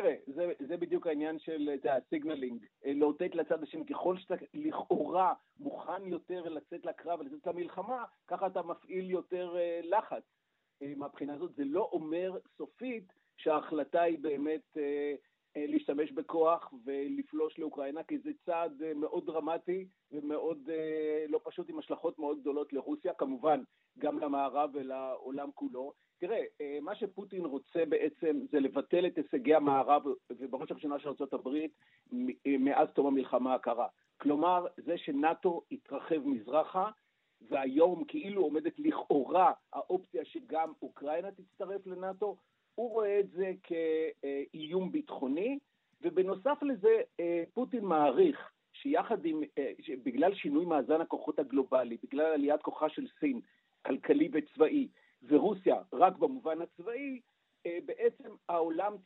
תראה, 0.00 0.14
זה, 0.26 0.52
זה 0.68 0.76
בדיוק 0.76 1.06
העניין 1.06 1.38
של 1.38 1.70
הסיגנלינג. 1.90 2.66
אה, 2.84 2.92
לאותת 2.92 3.34
לצד 3.34 3.62
השני, 3.62 3.86
ככל 3.86 4.16
שאתה 4.18 4.34
לכאורה 4.54 5.34
מוכן 5.60 6.06
יותר 6.06 6.42
לצאת 6.48 6.86
לקרב 6.86 7.20
ולצאת 7.20 7.46
למלחמה, 7.46 8.04
ככה 8.28 8.46
אתה 8.46 8.62
מפעיל 8.62 9.10
יותר 9.10 9.56
אה, 9.56 9.80
לחץ. 9.82 10.22
אה, 10.82 10.92
מהבחינה 10.96 11.34
הזאת 11.34 11.54
זה 11.54 11.64
לא 11.64 11.88
אומר 11.92 12.38
סופית 12.56 13.12
שההחלטה 13.36 14.02
היא 14.02 14.18
באמת 14.18 14.76
להשתמש 15.56 16.12
בכוח 16.12 16.72
ולפלוש 16.84 17.58
לאוקראינה, 17.58 18.02
כי 18.02 18.18
זה 18.18 18.30
צעד 18.46 18.82
מאוד 18.96 19.26
דרמטי 19.26 19.88
ומאוד 20.12 20.70
לא 21.28 21.40
פשוט 21.44 21.70
עם 21.70 21.78
השלכות 21.78 22.18
מאוד 22.18 22.40
גדולות 22.40 22.72
לרוסיה, 22.72 23.14
כמובן 23.14 23.62
גם 23.98 24.18
למערב 24.18 24.70
ולעולם 24.74 25.50
כולו. 25.54 25.92
תראה, 26.18 26.44
אה, 26.60 26.78
מה 26.82 26.94
שפוטין 26.94 27.44
רוצה 27.44 27.84
בעצם 27.88 28.40
זה 28.50 28.60
לבטל 28.60 29.06
את 29.06 29.16
הישגי 29.16 29.54
המערב, 29.54 30.02
ובראש 30.30 30.70
ובראשונה 30.70 30.98
של 30.98 31.08
ארה"ב, 31.08 31.48
אה, 32.46 32.56
מאז 32.58 32.88
תום 32.94 33.06
המלחמה 33.06 33.54
הקרה. 33.54 33.86
כלומר, 34.20 34.66
זה 34.76 34.98
שנאט"ו 34.98 35.62
התרחב 35.72 36.26
מזרחה, 36.26 36.90
והיום 37.48 38.04
כאילו 38.04 38.42
עומדת 38.42 38.78
לכאורה 38.78 39.52
האופציה 39.72 40.24
שגם 40.24 40.72
אוקראינה 40.82 41.30
תצטרף 41.30 41.86
לנאט"ו, 41.86 42.36
הוא 42.74 42.90
רואה 42.90 43.20
את 43.20 43.30
זה 43.30 43.52
כאיום 43.62 44.92
ביטחוני, 44.92 45.58
ובנוסף 46.02 46.62
לזה, 46.62 47.00
אה, 47.20 47.42
פוטין 47.54 47.84
מעריך 47.84 48.50
שיחד 48.72 49.24
עם, 49.24 49.40
בגלל 50.04 50.34
שינוי 50.34 50.64
מאזן 50.64 51.00
הכוחות 51.00 51.38
הגלובלי, 51.38 51.96
בגלל 52.02 52.26
עליית 52.26 52.62
כוחה 52.62 52.88
של 52.88 53.06
סין, 53.20 53.40
כלכלי 53.86 54.28
וצבאי, 54.32 54.88
ורוסיה 55.22 55.76
רק 55.92 56.16
במובן 56.16 56.62
הצבאי, 56.62 57.20
אה, 57.66 57.78
בעצם 57.84 58.28
העולם, 58.48 58.96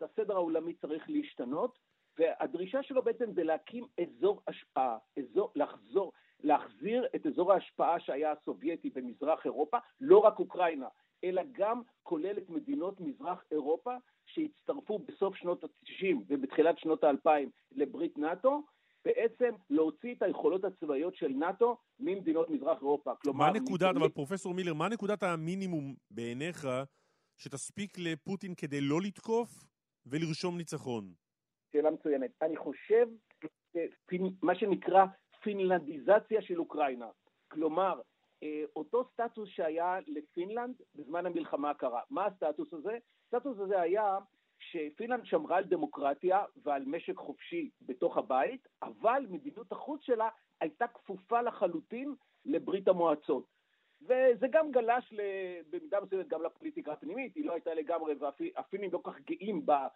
הסדר 0.00 0.34
העולמי 0.34 0.74
צריך 0.74 1.04
להשתנות, 1.08 1.78
והדרישה 2.18 2.82
שלו 2.82 3.02
בעצם 3.02 3.32
זה 3.32 3.44
להקים 3.44 3.86
אזור 4.00 4.42
השפעה, 4.48 4.98
אזור, 5.18 5.52
לחזור, 5.54 6.12
להחזיר 6.42 7.06
את 7.16 7.26
אזור 7.26 7.52
ההשפעה 7.52 8.00
שהיה 8.00 8.32
הסובייטי 8.32 8.90
במזרח 8.90 9.44
אירופה, 9.44 9.78
לא 10.00 10.18
רק 10.18 10.38
אוקראינה, 10.38 10.88
אלא 11.24 11.42
גם 11.52 11.82
כולל 12.02 12.38
את 12.38 12.50
מדינות 12.50 13.00
מזרח 13.00 13.44
אירופה 13.50 13.96
שהצטרפו 14.26 14.98
בסוף 14.98 15.36
שנות 15.36 15.64
ה-90 15.64 16.16
ובתחילת 16.26 16.78
שנות 16.78 17.04
ה-2000 17.04 17.48
לברית 17.72 18.18
נאט"ו, 18.18 18.62
בעצם 19.04 19.54
להוציא 19.70 20.14
את 20.14 20.22
היכולות 20.22 20.64
הצבאיות 20.64 21.16
של 21.16 21.28
נאט"ו 21.28 21.76
ממדינות 22.00 22.50
מזרח 22.50 22.78
אירופה. 22.80 23.10
מה 23.10 23.16
כלומר, 23.16 23.52
נקודת, 23.52 23.94
מ- 23.94 23.96
אבל 23.96 24.08
פרופסור 24.08 24.54
מילר, 24.54 24.74
מה 24.74 24.88
נקודת 24.88 25.22
המינימום 25.22 25.94
בעיניך 26.10 26.68
שתספיק 27.36 27.98
לפוטין 27.98 28.54
כדי 28.54 28.80
לא 28.80 29.00
לתקוף 29.00 29.64
ולרשום 30.06 30.56
ניצחון? 30.56 31.12
שאלה 31.72 31.90
מצוינת. 31.90 32.30
אני 32.42 32.56
חושב, 32.56 33.06
מה 34.42 34.54
שנקרא 34.54 35.04
פינלנדיזציה 35.42 36.42
של 36.42 36.58
אוקראינה. 36.58 37.08
כלומר, 37.48 38.00
אה, 38.42 38.62
אותו 38.76 39.04
סטטוס 39.12 39.48
שהיה 39.48 39.98
לפינלנד 40.06 40.74
בזמן 40.94 41.26
המלחמה 41.26 41.70
הקרה. 41.70 42.00
מה 42.10 42.26
הסטטוס 42.26 42.72
הזה? 42.72 42.98
הסטטוס 43.24 43.58
הזה 43.58 43.80
היה 43.80 44.18
שפינלנד 44.70 45.26
שמרה 45.26 45.56
על 45.56 45.64
דמוקרטיה 45.64 46.44
ועל 46.64 46.84
משק 46.86 47.16
חופשי 47.16 47.70
בתוך 47.80 48.16
הבית, 48.16 48.68
אבל 48.82 49.26
מדיניות 49.30 49.72
החוץ 49.72 50.02
שלה 50.02 50.28
הייתה 50.60 50.86
כפופה 50.86 51.42
לחלוטין 51.42 52.14
לברית 52.44 52.88
המועצות. 52.88 53.46
וזה 54.02 54.46
גם 54.50 54.70
גלש 54.70 55.14
במידה 55.70 56.00
מסוימת 56.00 56.28
גם 56.28 56.42
לפוליטיקה 56.42 56.92
הפנימית, 56.92 57.34
היא 57.34 57.44
לא 57.44 57.52
הייתה 57.52 57.74
לגמרי, 57.74 58.14
והפינים 58.20 58.90
לא 58.92 59.00
כך 59.04 59.20
גאים 59.20 59.66
אה, 59.68 59.86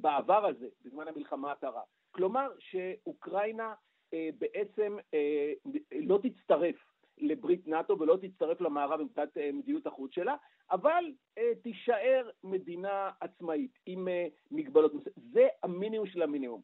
בעבר 0.00 0.46
הזה, 0.46 0.68
בזמן 0.84 1.08
המלחמה 1.08 1.52
הקרה. 1.52 1.82
כלומר 2.10 2.50
שאוקראינה 2.58 3.74
אה, 4.14 4.28
בעצם 4.38 4.96
אה, 5.14 5.52
לא 5.92 6.18
תצטרף 6.22 6.89
לברית 7.22 7.68
נאט"ו 7.68 7.98
ולא 8.00 8.18
תצטרף 8.22 8.60
למערב 8.60 9.00
מבחינת 9.02 9.36
אה, 9.36 9.50
מדיניות 9.52 9.86
החוץ 9.86 10.14
שלה, 10.14 10.34
אבל 10.70 11.04
אה, 11.38 11.54
תישאר 11.62 12.30
מדינה 12.44 13.10
עצמאית 13.20 13.78
עם 13.86 14.08
אה, 14.08 14.26
מגבלות. 14.50 14.92
זה 15.32 15.46
המינימום 15.62 16.06
של 16.06 16.22
המינימום. 16.22 16.60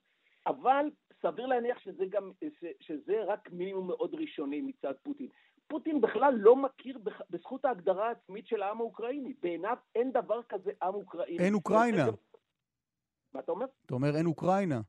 אבל 0.47 0.91
סביר 1.23 1.47
להניח 1.47 1.79
שזה 1.79 2.05
גם, 2.09 2.33
ש- 2.61 2.87
שזה 2.87 3.25
רק 3.27 3.51
מינימום 3.53 3.87
מאוד 3.87 4.15
ראשוני 4.15 4.61
מצד 4.61 4.93
פוטין. 5.03 5.29
פוטין 5.69 6.01
בכלל 6.01 6.35
לא 6.37 6.57
מכיר 6.57 6.99
בזכות 7.31 7.65
ההגדרה 7.65 8.09
העצמית 8.09 8.47
של 8.47 8.63
העם 8.63 8.79
האוקראיני. 8.81 9.35
בעיניו 9.43 9.77
אין 9.95 10.13
דבר 10.13 10.43
כזה 10.43 10.71
עם 10.83 10.95
אוקראיני. 10.95 11.45
אין 11.45 11.55
אוקראינה. 11.55 12.05
מה 13.35 13.41
אתה 13.41 13.53
אומר? 13.53 13.67
אתה 13.87 13.95
אומר 13.95 14.17
אין 14.17 14.27
אוקראינה. 14.27 14.81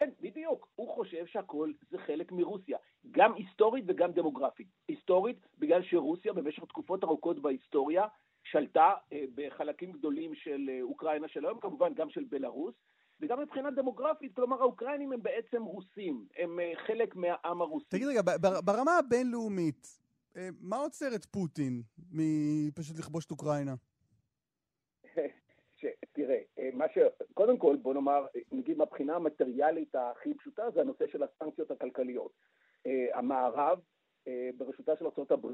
כן, 0.00 0.10
בדיוק. 0.20 0.68
הוא 0.74 0.94
חושב 0.94 1.26
שהכל 1.26 1.72
זה 1.90 1.98
חלק 1.98 2.32
מרוסיה, 2.32 2.78
גם 3.10 3.34
היסטורית 3.34 3.84
וגם 3.88 4.12
דמוגרפית. 4.12 4.68
היסטורית, 4.88 5.46
בגלל 5.58 5.82
שרוסיה 5.82 6.32
במשך 6.32 6.64
תקופות 6.64 7.04
ארוכות 7.04 7.42
בהיסטוריה 7.42 8.06
שלטה 8.44 8.92
אה, 9.12 9.24
בחלקים 9.34 9.92
גדולים 9.92 10.34
של 10.34 10.70
אה, 10.70 10.82
אוקראינה 10.82 11.28
של 11.28 11.46
היום, 11.46 11.60
כמובן 11.60 11.94
גם 11.94 12.10
של 12.10 12.24
בלארוס, 12.24 12.74
וגם 13.20 13.40
מבחינה 13.40 13.70
דמוגרפית, 13.70 14.34
כלומר 14.36 14.60
האוקראינים 14.60 15.12
הם 15.12 15.22
בעצם 15.22 15.62
רוסים, 15.62 16.26
הם 16.36 16.60
אה, 16.60 16.72
חלק 16.86 17.16
מהעם 17.16 17.62
הרוסי. 17.62 17.86
תגיד 17.88 18.08
רגע, 18.08 18.22
ברמה 18.64 18.98
הבינלאומית, 18.98 20.00
מה 20.60 20.76
עוצר 20.76 21.14
את 21.14 21.24
פוטין 21.24 21.82
מפשוט 22.12 22.98
לכבוש 22.98 23.26
את 23.26 23.30
אוקראינה? 23.30 23.74
מה 26.74 26.88
ש... 26.88 26.98
קודם 27.34 27.58
כל, 27.58 27.76
בוא 27.76 27.94
נאמר, 27.94 28.26
נגיד 28.52 28.78
מהבחינה 28.78 29.16
המטריאלית 29.16 29.94
הכי 29.94 30.34
פשוטה, 30.34 30.70
זה 30.70 30.80
הנושא 30.80 31.06
של 31.06 31.22
הסנקציות 31.22 31.70
הכלכליות. 31.70 32.32
אה, 32.86 33.18
המערב, 33.18 33.80
אה, 34.28 34.50
בראשותה 34.56 34.96
של 34.96 35.06
ארה"ב, 35.06 35.46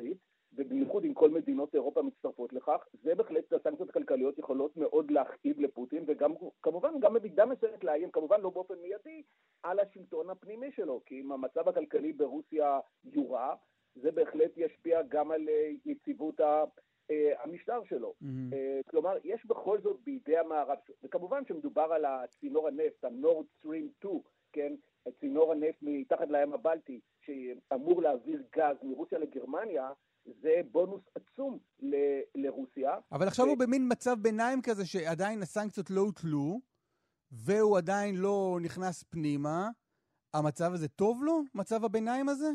ובייחוד 0.53 1.05
אם 1.05 1.15
כל 1.15 1.31
מדינות 1.31 1.75
אירופה 1.75 2.03
מצטרפות 2.03 2.53
לכך, 2.53 2.87
זה 3.03 3.15
בהחלט, 3.15 3.53
הסנקציות 3.53 3.89
הכלכליות 3.91 4.39
יכולות 4.39 4.77
מאוד 4.77 5.11
להכאיב 5.11 5.61
לפוטין, 5.61 6.05
וגם 6.07 6.35
כמובן 6.63 7.01
גם 7.01 7.15
במידה 7.15 7.47
מסוימת 7.47 7.85
לאיים, 7.85 8.11
כמובן 8.11 8.41
לא 8.41 8.51
באופן 8.51 8.75
מיידי, 8.83 9.23
על 9.63 9.81
השלטון 9.81 10.31
הפנימי 10.31 10.73
שלו, 10.73 11.01
כי 11.07 11.21
אם 11.21 11.33
המצב 11.33 11.69
הכלכלי 11.69 12.13
ברוסיה 12.13 12.81
יורע, 13.05 13.55
זה 13.95 14.11
בהחלט 14.11 14.51
ישפיע 14.57 15.03
גם 15.03 15.31
על 15.31 15.49
אה, 15.49 15.71
יציבות 15.87 16.41
המשטר 17.45 17.81
שלו. 17.89 18.15
Mm-hmm. 18.23 18.91
כלומר, 18.91 19.17
יש 19.25 19.47
בכל 19.47 19.81
זאת 19.83 20.01
בידי 20.05 20.37
המערב, 20.39 20.79
וכמובן 21.03 21.43
שמדובר 21.49 21.83
על 21.83 22.05
הצינור 22.05 22.69
הנפט, 22.69 23.05
ה-Nord 23.05 23.67
Stream 23.67 23.99
2, 23.99 24.21
כן? 24.53 24.73
צינור 25.21 25.53
הנפט 25.53 25.79
מתחת 25.83 26.29
לים 26.31 26.53
הבלטי, 26.53 27.01
שאמור 27.21 28.03
להעביר 28.03 28.43
גז 28.57 28.77
מרוסיה 28.83 29.19
לגרמניה, 29.19 29.91
זה 30.25 30.61
בונוס 30.71 31.03
עצום 31.15 31.59
ל- 31.81 32.21
לרוסיה. 32.35 32.99
אבל 33.13 33.27
עכשיו 33.27 33.47
ו... 33.47 33.49
הוא 33.49 33.59
במין 33.59 33.89
מצב 33.93 34.17
ביניים 34.23 34.63
כזה 34.63 34.87
שעדיין 34.87 35.43
הסנקציות 35.43 35.91
לא 35.91 36.01
הוטלו, 36.01 36.61
והוא 37.33 37.79
עדיין 37.79 38.15
לא 38.15 38.59
נכנס 38.63 39.03
פנימה. 39.03 39.69
המצב 40.35 40.73
הזה 40.73 40.89
טוב 40.89 41.23
לו? 41.25 41.43
מצב 41.55 41.85
הביניים 41.85 42.29
הזה? 42.29 42.49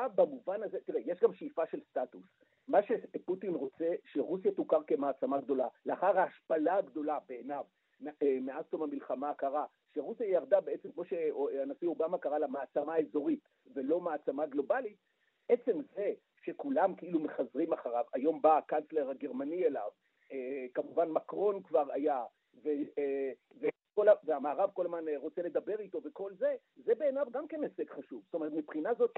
לכאורה 0.00 0.26
במובן 0.26 0.62
הזה, 0.62 0.78
תראה, 0.84 1.00
יש 1.00 1.20
גם 1.20 1.34
שאיפה 1.34 1.66
של 1.70 1.80
סטטוס. 1.90 2.24
מה 2.68 2.78
שפוטין 2.82 3.54
רוצה, 3.54 3.94
שרוסיה 4.04 4.52
תוכר 4.52 4.82
כמעצמה 4.86 5.40
גדולה. 5.40 5.68
לאחר 5.86 6.18
ההשפלה 6.18 6.76
הגדולה 6.76 7.18
בעיניו 7.28 7.64
אה, 8.22 8.38
מאז 8.40 8.64
תום 8.70 8.82
המלחמה 8.82 9.30
הקרה, 9.30 9.64
שרוסיה 9.94 10.26
ירדה 10.26 10.60
בעצם, 10.60 10.92
כמו 10.92 11.04
שהנשיא 11.04 11.88
אובמה 11.88 12.18
קרא 12.18 12.38
לה, 12.38 12.46
מעצמה 12.46 12.98
אזורית 12.98 13.48
ולא 13.74 14.00
מעצמה 14.00 14.46
גלובלית, 14.46 14.96
עצם 15.48 15.78
זה 15.94 16.12
שכולם 16.44 16.94
כאילו 16.94 17.20
מחזרים 17.20 17.72
אחריו, 17.72 18.04
היום 18.12 18.42
בא 18.42 18.58
הקנצלר 18.58 19.10
הגרמני 19.10 19.66
אליו, 19.66 19.90
אה, 20.32 20.66
כמובן 20.74 21.08
מקרון 21.08 21.62
כבר 21.62 21.92
היה, 21.92 22.24
ו, 22.62 22.68
אה, 22.98 23.32
וכל, 24.00 24.12
והמערב 24.24 24.70
כל 24.74 24.84
הזמן 24.84 25.04
רוצה 25.16 25.42
לדבר 25.42 25.80
איתו 25.80 26.00
וכל 26.04 26.34
זה, 26.34 26.54
זה 26.76 26.94
בעיניו 26.94 27.26
גם 27.32 27.46
כן 27.48 27.62
הישג 27.62 27.90
חשוב. 27.90 28.22
זאת 28.24 28.34
אומרת, 28.34 28.52
מבחינה 28.52 28.94
זאת 28.94 29.10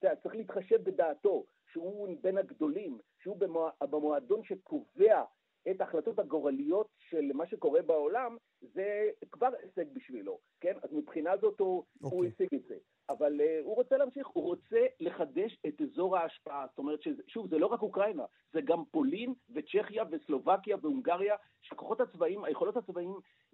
שצריך 0.00 0.34
להתחשב 0.34 0.82
בדעתו, 0.82 1.44
שהוא 1.72 2.08
בין 2.20 2.38
הגדולים, 2.38 2.98
שהוא 3.22 3.36
במועדון 3.80 4.44
שקובע 4.44 5.24
את 5.70 5.80
ההחלטות 5.80 6.18
הגורליות 6.18 6.88
של 6.98 7.30
מה 7.34 7.46
שקורה 7.46 7.82
בעולם, 7.82 8.36
זה 8.60 9.10
כבר 9.32 9.48
הישג 9.62 9.92
בשבילו, 9.92 10.38
כן? 10.60 10.76
אז 10.82 10.92
מבחינה 10.92 11.36
זאת 11.36 11.60
הוא, 11.60 11.82
okay. 11.82 11.98
הוא 12.00 12.12
אוקיי. 12.12 12.30
השיג 12.34 12.48
את 12.54 12.68
זה. 12.68 12.76
אבל 13.08 13.40
uh, 13.40 13.64
הוא 13.64 13.74
רוצה 13.74 13.96
להמשיך, 13.96 14.26
הוא 14.26 14.44
רוצה 14.44 14.80
לחדש 15.00 15.58
את 15.66 15.80
אזור 15.80 16.16
ההשפעה. 16.16 16.66
זאת 16.68 16.78
אומרת, 16.78 17.00
שוב, 17.26 17.48
זה 17.48 17.58
לא 17.58 17.66
רק 17.66 17.82
אוקראינה, 17.82 18.24
זה 18.52 18.60
גם 18.60 18.84
פולין 18.90 19.34
וצ'כיה 19.54 20.04
וסלובקיה 20.10 20.76
והונגריה, 20.82 21.34
שהכוחות 21.62 22.00
הצבאיים, 22.00 22.44
היכולות 22.44 22.76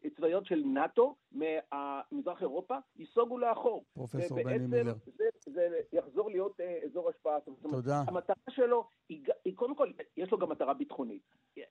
הצבאיות 0.04 0.46
של 0.46 0.62
נאט"ו 0.66 1.16
ממזרח 1.32 2.40
אירופה, 2.40 2.76
ייסוגו 2.96 3.38
לאחור. 3.38 3.84
פרופסור 3.94 4.42
בני 4.42 4.58
מילר. 4.58 4.94
זה, 5.06 5.24
זה 5.46 5.80
יחזור 5.92 6.30
להיות 6.30 6.60
uh, 6.60 6.84
אזור 6.84 7.08
השפעה. 7.08 7.38
תודה. 7.62 8.02
המטרה 8.06 8.36
שלו, 8.50 8.88
היא, 9.08 9.24
היא 9.44 9.56
קודם 9.56 9.74
כל, 9.74 9.90
יש 10.16 10.32
לו 10.32 10.38
גם 10.38 10.48
מטרה 10.48 10.74
ביטחונית. 10.74 11.22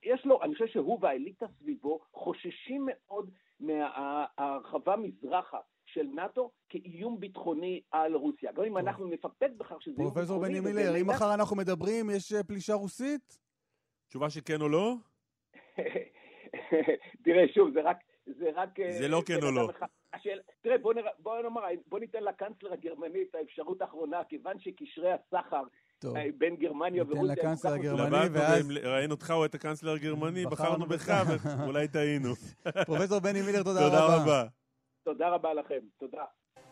יש 0.04 0.26
לו, 0.26 0.42
אני 0.44 0.54
חושב 0.54 0.68
שהוא 0.68 0.98
והאליטה 1.02 1.46
סביבו 1.60 2.00
חוששים 2.14 2.86
מאוד 2.86 3.30
מההרחבה 3.60 4.96
מזרחה 4.96 5.60
של 5.94 6.08
נאט"ו 6.16 6.52
כאיום 6.70 7.20
ביטחוני 7.20 7.82
על 7.92 8.14
רוסיה. 8.16 8.52
גם 8.52 8.64
אם 8.64 8.78
אנחנו 8.78 9.08
נפקפק 9.08 9.50
בכך 9.58 9.82
שזה 9.82 10.02
איום 10.02 10.08
ביטחוני... 10.08 10.14
פרופסור 10.14 10.42
בני 10.42 10.60
מילר, 10.60 11.02
אם 11.02 11.08
מחר 11.08 11.34
אנחנו 11.34 11.56
מדברים, 11.56 12.10
יש 12.10 12.34
אה, 12.34 12.44
פלישה 12.44 12.74
רוסית? 12.74 13.40
תשובה 14.08 14.30
שכן 14.30 14.62
או 14.62 14.70
לא? 14.70 14.94
תראה, 17.24 17.48
שוב, 17.54 17.74
זה 17.74 17.82
רק... 17.82 17.98
זה 18.26 18.50
רק... 18.56 18.80
אה, 18.80 18.92
זה 18.92 19.08
לא 19.08 19.22
כן 19.26 19.44
או 19.44 19.52
לא. 19.52 19.70
השאל, 20.14 20.40
תראה, 20.62 20.78
בוא, 20.78 20.94
נרא, 20.94 21.10
בוא 21.20 21.42
נאמר, 21.42 21.62
בוא 21.88 22.00
ניתן 22.00 22.24
לקנצלר 22.24 22.74
הגרמני 22.74 23.22
את 23.30 23.36
האפשרות 23.36 23.82
האחרונה, 23.82 24.24
כיוון 24.30 24.60
שקשרי 24.60 25.12
הסחר 25.12 25.64
טוב. 26.00 26.18
אה, 26.18 26.26
בין 26.38 26.56
גרמניה 26.56 27.04
ורוסיה... 27.04 27.22
ניתן 27.22 27.42
לקנצלר 27.42 27.74
הגרמני, 27.74 28.30
ואז... 28.32 28.72
ראינו 28.84 29.14
אותך 29.14 29.32
או 29.32 29.46
את 29.46 29.56
הקנצלר 29.56 29.92
הגרמני, 29.92 30.46
בחרנו 30.46 30.86
בך, 30.86 31.24
ואולי 31.60 31.88
טעינו. 31.88 32.30
פרופסור 32.88 33.20
בני 33.20 33.42
מילר, 33.42 33.64
תודה 33.64 33.88
רבה. 33.88 33.90
תודה 33.90 34.16
רבה. 34.16 34.61
תודה 35.04 35.30
רבה 35.30 35.54
לכם, 35.54 35.80
תודה. 35.98 36.26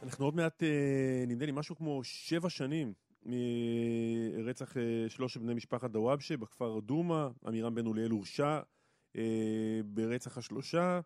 אנחנו 0.03 0.25
עוד 0.25 0.35
מעט, 0.35 0.63
אה, 0.63 1.23
נדמה 1.27 1.45
לי, 1.45 1.51
משהו 1.51 1.75
כמו 1.75 2.03
שבע 2.03 2.49
שנים 2.49 2.93
מרצח 3.25 4.77
אה, 4.77 5.05
שלושת 5.09 5.41
בני 5.41 5.53
משפחת 5.53 5.91
דוואבשה 5.91 6.37
בכפר 6.37 6.79
דומא. 6.79 7.27
עמירם 7.45 7.75
בן 7.75 7.85
אוליאל 7.85 8.11
הורשע 8.11 8.59
ברצח 9.85 10.37
השלושה 10.37 10.99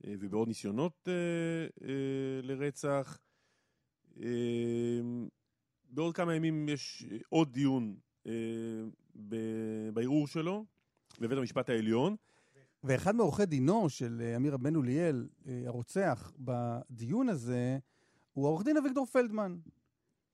ובעוד 0.00 0.48
ניסיונות 0.48 1.08
לרצח. 2.42 3.18
בעוד 5.90 6.14
כמה 6.14 6.34
ימים 6.34 6.68
יש 6.68 7.04
אה, 7.10 7.16
עוד 7.28 7.52
דיון 7.52 7.96
אה, 8.26 8.32
בערעור 9.94 10.26
שלו 10.26 10.64
בבית 11.20 11.38
המשפט 11.38 11.70
העליון. 11.70 12.16
ואחד 12.88 13.16
מעורכי 13.16 13.46
דינו 13.46 13.90
של 13.90 14.22
אה, 14.24 14.36
אמיר 14.36 14.56
בן 14.56 14.76
אוליאל, 14.76 15.28
אה, 15.46 15.62
הרוצח, 15.66 16.32
בדיון 16.38 17.28
הזה, 17.28 17.78
הוא 18.32 18.46
העורך 18.46 18.64
דין 18.64 18.76
אביגדור 18.76 19.06
פלדמן, 19.06 19.56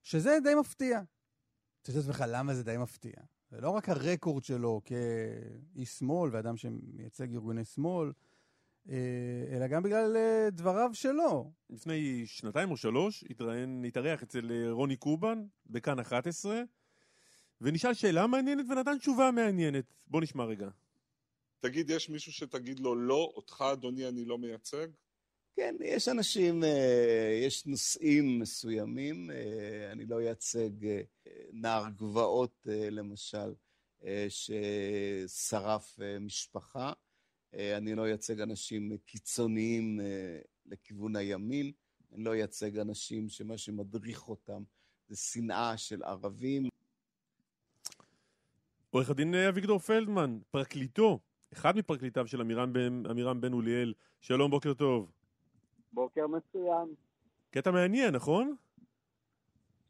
שזה 0.02 0.38
די 0.42 0.54
מפתיע. 0.60 1.02
אתה 1.82 1.92
את 1.92 1.96
עצמך 1.96 2.24
למה 2.28 2.54
זה 2.54 2.64
די 2.64 2.76
מפתיע. 2.76 3.12
זה 3.50 3.60
לא 3.60 3.70
רק 3.70 3.88
הרקורד 3.88 4.44
שלו 4.44 4.80
כאיש 4.84 5.98
שמאל 5.98 6.30
ואדם 6.32 6.56
שמייצג 6.56 7.32
ארגוני 7.32 7.64
שמאל, 7.64 8.12
אה, 8.88 8.94
אלא 9.50 9.66
גם 9.66 9.82
בגלל 9.82 10.16
דבריו 10.52 10.90
שלו. 10.92 11.52
לפני 11.70 12.26
שנתיים 12.26 12.70
או 12.70 12.76
שלוש 12.76 13.24
התראיין, 13.30 13.84
התארח 13.84 14.22
אצל 14.22 14.68
רוני 14.70 14.96
קובן 14.96 15.44
בכאן 15.66 15.98
11, 15.98 16.62
ונשאל 17.60 17.94
שאלה 17.94 18.26
מעניינת 18.26 18.66
ונתן 18.68 18.98
תשובה 18.98 19.30
מעניינת. 19.30 19.94
בוא 20.06 20.20
נשמע 20.20 20.44
רגע. 20.44 20.68
תגיד, 21.64 21.90
יש 21.90 22.10
מישהו 22.10 22.32
שתגיד 22.32 22.80
לו 22.80 22.94
לא, 22.94 23.32
אותך 23.36 23.64
אדוני 23.72 24.08
אני 24.08 24.24
לא 24.24 24.38
מייצג? 24.38 24.86
כן, 25.56 25.76
יש 25.80 26.08
אנשים, 26.08 26.62
יש 27.42 27.66
נושאים 27.66 28.38
מסוימים, 28.38 29.30
אני 29.92 30.06
לא 30.06 30.20
אייצג 30.20 30.70
נער 31.52 31.84
גבעות 31.96 32.66
למשל, 32.66 33.54
ששרף 34.28 35.98
משפחה. 36.20 36.92
אה, 37.54 37.76
אני 37.76 37.94
לא 37.94 38.06
אייצג 38.06 38.40
אנשים 38.40 38.96
קיצוניים 39.06 40.00
אה, 40.00 40.40
לכיוון 40.66 41.16
הימין, 41.16 41.72
אני 42.12 42.24
לא 42.24 42.32
אייצג 42.32 42.78
אנשים 42.78 43.28
שמה 43.28 43.58
שמדריך 43.58 44.28
אותם 44.28 44.62
זה 45.08 45.16
שנאה 45.16 45.76
של 45.76 46.02
ערבים. 46.02 46.68
עורך 48.90 49.10
הדין 49.10 49.34
אה, 49.34 49.48
אביגדור 49.48 49.78
פלדמן, 49.78 50.38
פרקליטו, 50.50 51.20
אחד 51.54 51.76
מפרקליטיו 51.76 52.26
של 52.26 52.40
עמירם 52.40 52.72
בן, 52.72 53.02
עמירם 53.10 53.40
בן 53.40 53.52
אוליאל, 53.52 53.92
שלום, 54.20 54.50
בוקר 54.50 54.74
טוב. 54.74 55.10
בוקר 55.92 56.26
מצוין. 56.26 56.94
קטע 57.50 57.70
מעניין, 57.70 58.14
נכון? 58.14 58.54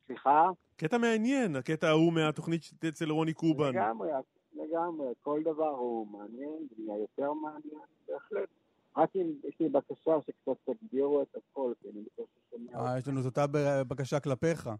סליחה? 0.07 0.51
קטע 0.77 0.99
מעניין, 0.99 1.57
הקטע 1.57 1.89
ההוא 1.89 2.13
מהתוכנית 2.13 2.71
אצל 2.89 3.11
רוני 3.11 3.33
קובן. 3.33 3.75
לגמרי, 3.75 4.09
לגמרי, 4.55 5.07
כל 5.23 5.41
דבר 5.45 5.69
הוא 5.69 6.07
מעניין, 6.07 6.67
נהיה 6.79 7.01
יותר 7.01 7.33
מעניין, 7.33 7.87
בהחלט. 8.09 8.49
רק 8.97 9.11
אם 9.17 9.33
יש 9.45 9.61
לי 9.61 9.69
בקשה 9.69 10.13
שקצת 10.27 10.57
תגדירו 10.65 11.23
את 11.23 11.37
הכל, 11.37 11.73
כי 11.81 11.89
אני 11.89 12.03
בקושי 12.03 12.39
שומע... 12.51 12.87
אה, 12.87 12.99
יש 12.99 13.09
לנו 13.09 13.21
את 13.21 13.25
אותה 13.25 13.47
בקשה 13.89 14.21
כלפיך. 14.21 14.71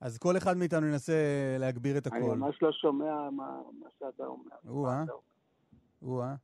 אז 0.00 0.18
כל 0.18 0.36
אחד 0.36 0.56
מאיתנו 0.56 0.86
ינסה 0.86 1.12
להגביר 1.58 1.98
את 1.98 2.06
הקול. 2.06 2.18
אני 2.18 2.28
ממש 2.28 2.62
לא 2.62 2.72
שומע 2.72 3.30
מה, 3.30 3.60
מה 3.80 3.86
שאתה 3.98 4.26
אומר. 4.26 4.56
או-אה. 4.68 5.04
או-אה. 6.02 6.34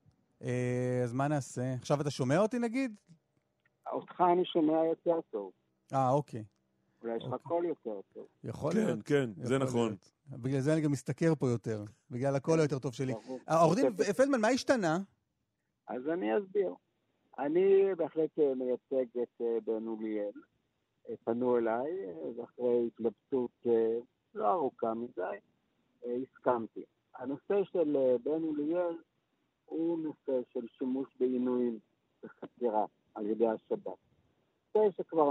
אה, 0.42 1.00
אז 1.04 1.12
מה 1.12 1.28
נעשה? 1.28 1.74
עכשיו 1.74 2.00
אתה 2.00 2.10
שומע 2.10 2.38
אותי 2.38 2.58
נגיד? 2.58 2.96
אותך 3.92 4.22
אני 4.32 4.44
שומע 4.44 4.84
יותר 4.84 5.20
טוב. 5.30 5.52
אה, 5.92 6.10
אוקיי. 6.10 6.44
אולי 7.02 7.16
יש 7.16 7.22
לך 7.22 7.32
אוקיי. 7.32 7.48
קול 7.48 7.64
יותר 7.64 8.00
טוב. 8.14 8.26
יכול 8.44 8.72
כן, 8.72 8.78
להיות. 8.78 9.02
כן, 9.02 9.30
כן, 9.36 9.44
זה 9.44 9.58
נכון. 9.58 9.88
להיות. 9.88 10.10
בגלל 10.42 10.60
זה 10.60 10.72
אני 10.72 10.80
גם 10.80 10.92
משתכר 10.92 11.34
פה 11.34 11.48
יותר, 11.48 11.84
בגלל 12.10 12.36
הקול 12.36 12.60
היותר 12.60 12.78
טוב 12.78 12.94
שלי. 12.94 13.12
עורך 13.48 13.76
דין 13.76 13.92
פלדמן, 14.16 14.40
מה 14.40 14.48
השתנה? 14.48 14.98
אז 15.88 16.08
אני 16.08 16.38
אסביר. 16.38 16.74
אני 17.38 17.94
בהחלט 17.94 18.38
אה, 18.38 18.54
מייצג 18.54 19.18
את 19.22 19.40
אה, 19.40 19.58
בן 19.64 19.86
אוליאל. 19.86 20.32
אה, 21.08 21.14
פנו 21.24 21.58
אליי, 21.58 21.90
ואחרי 22.36 22.86
התלבטות 22.86 23.66
לא 24.34 24.52
ארוכה 24.52 24.94
מדי, 24.94 25.36
הסכמתי. 26.04 26.84
הנושא 27.14 27.64
של 27.72 27.96
בן 28.24 28.42
אוליאל 28.42 28.96
הוא 29.64 29.98
נושא 29.98 30.40
של 30.52 30.66
שימוש 30.78 31.08
בעינויים 31.20 31.78
בחקירה 32.22 32.86
על 33.14 33.26
ידי 33.26 33.46
השב"כ. 33.46 33.98
נושא 34.74 34.96
שכבר 34.96 35.30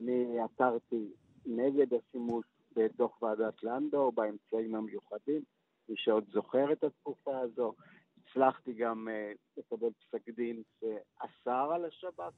אני 0.00 0.40
עתרתי 0.40 1.12
נגד 1.46 1.86
השימוש 1.94 2.44
בדוח 2.76 3.22
ועדת 3.22 3.62
לנדאו 3.62 4.12
באמצעים 4.12 4.74
המיוחדים, 4.74 5.42
מי 5.88 5.94
שעוד 5.96 6.24
זוכר 6.32 6.72
את 6.72 6.84
התקופה 6.84 7.38
הזו. 7.38 7.74
הצלחתי 8.30 8.72
גם 8.72 9.08
uh, 9.08 9.38
לקבל 9.56 9.90
פסק 9.92 10.28
דין 10.28 10.62
שאסר 10.80 11.72
על 11.74 11.84
השב"כ 11.84 12.32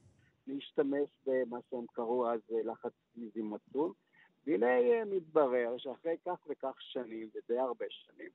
להשתמש 0.46 1.08
במה 1.26 1.58
שהם 1.70 1.84
קראו 1.92 2.30
אז 2.30 2.40
uh, 2.50 2.54
לחץ 2.64 2.92
פיזי 3.14 3.42
מתון. 3.42 3.92
והנה 4.46 4.78
uh, 4.78 5.04
מתברר 5.06 5.74
שאחרי 5.78 6.16
כך 6.26 6.38
וכך 6.48 6.74
שנים, 6.78 7.30
ודי 7.34 7.58
הרבה 7.58 7.86
שנים, 7.88 8.30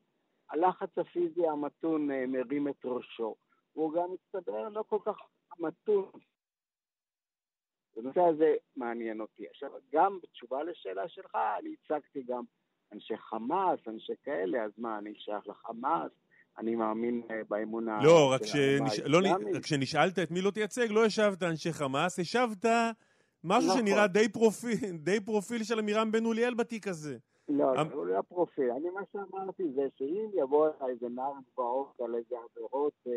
הלחץ 0.49 0.97
הפיזי 0.97 1.47
המתון 1.47 2.11
uh, 2.11 2.13
מרים 2.27 2.67
את 2.67 2.85
ראשו. 2.85 3.35
והוא 3.75 3.93
גם 3.93 4.09
מסתבר 4.13 4.69
לא 4.69 4.83
כל 4.87 4.99
כך 5.05 5.15
מתון. 5.59 6.11
הנושא 7.97 8.21
הזה 8.21 8.53
מעניין 8.75 9.21
אותי. 9.21 9.47
עכשיו, 9.47 9.69
גם 9.93 10.19
בתשובה 10.23 10.63
לשאלה 10.63 11.07
שלך, 11.07 11.37
אני 11.59 11.75
הצגתי 11.83 12.23
גם 12.23 12.43
אנשי 12.93 13.17
חמאס, 13.17 13.79
אנשי 13.87 14.13
כאלה, 14.23 14.63
אז 14.63 14.71
מה, 14.77 14.97
אני 14.97 15.13
שייך 15.17 15.47
לחמאס? 15.47 16.11
אני 16.57 16.75
מאמין 16.75 17.21
אה, 17.31 17.41
באמון 17.49 17.89
ה... 17.89 18.03
לא, 18.03 18.31
רק 18.31 18.41
לא, 19.05 19.19
כשנשאלת 19.59 20.19
את 20.19 20.31
מי 20.31 20.41
לא 20.41 20.51
תייצג, 20.51 20.91
לא 20.91 21.05
השבת 21.05 21.43
אנשי 21.43 21.73
חמאס, 21.73 22.19
השבת 22.19 22.65
משהו 23.43 23.69
נכון. 23.69 23.79
שנראה 23.79 24.07
די 24.07 24.29
פרופיל, 24.29 24.97
די 24.97 25.19
פרופיל 25.19 25.63
של 25.63 25.79
עמירם 25.79 26.11
בן 26.11 26.25
אוליאל 26.25 26.53
בתיק 26.53 26.87
הזה. 26.87 27.17
לא, 27.49 27.75
לא, 27.75 27.81
הוא 27.93 28.05
לא 28.05 28.21
פרופיל. 28.21 28.71
אני, 28.71 28.89
מה 28.89 29.01
שאמרתי 29.11 29.63
זה 29.75 29.87
שאם 29.95 30.29
יבוא 30.33 30.67
איזה 30.89 31.09
נער 31.09 31.33
גבעות 31.53 32.01
על 32.01 32.15
איזה 32.15 32.35
עבירות 32.51 32.93
אה, 33.07 33.11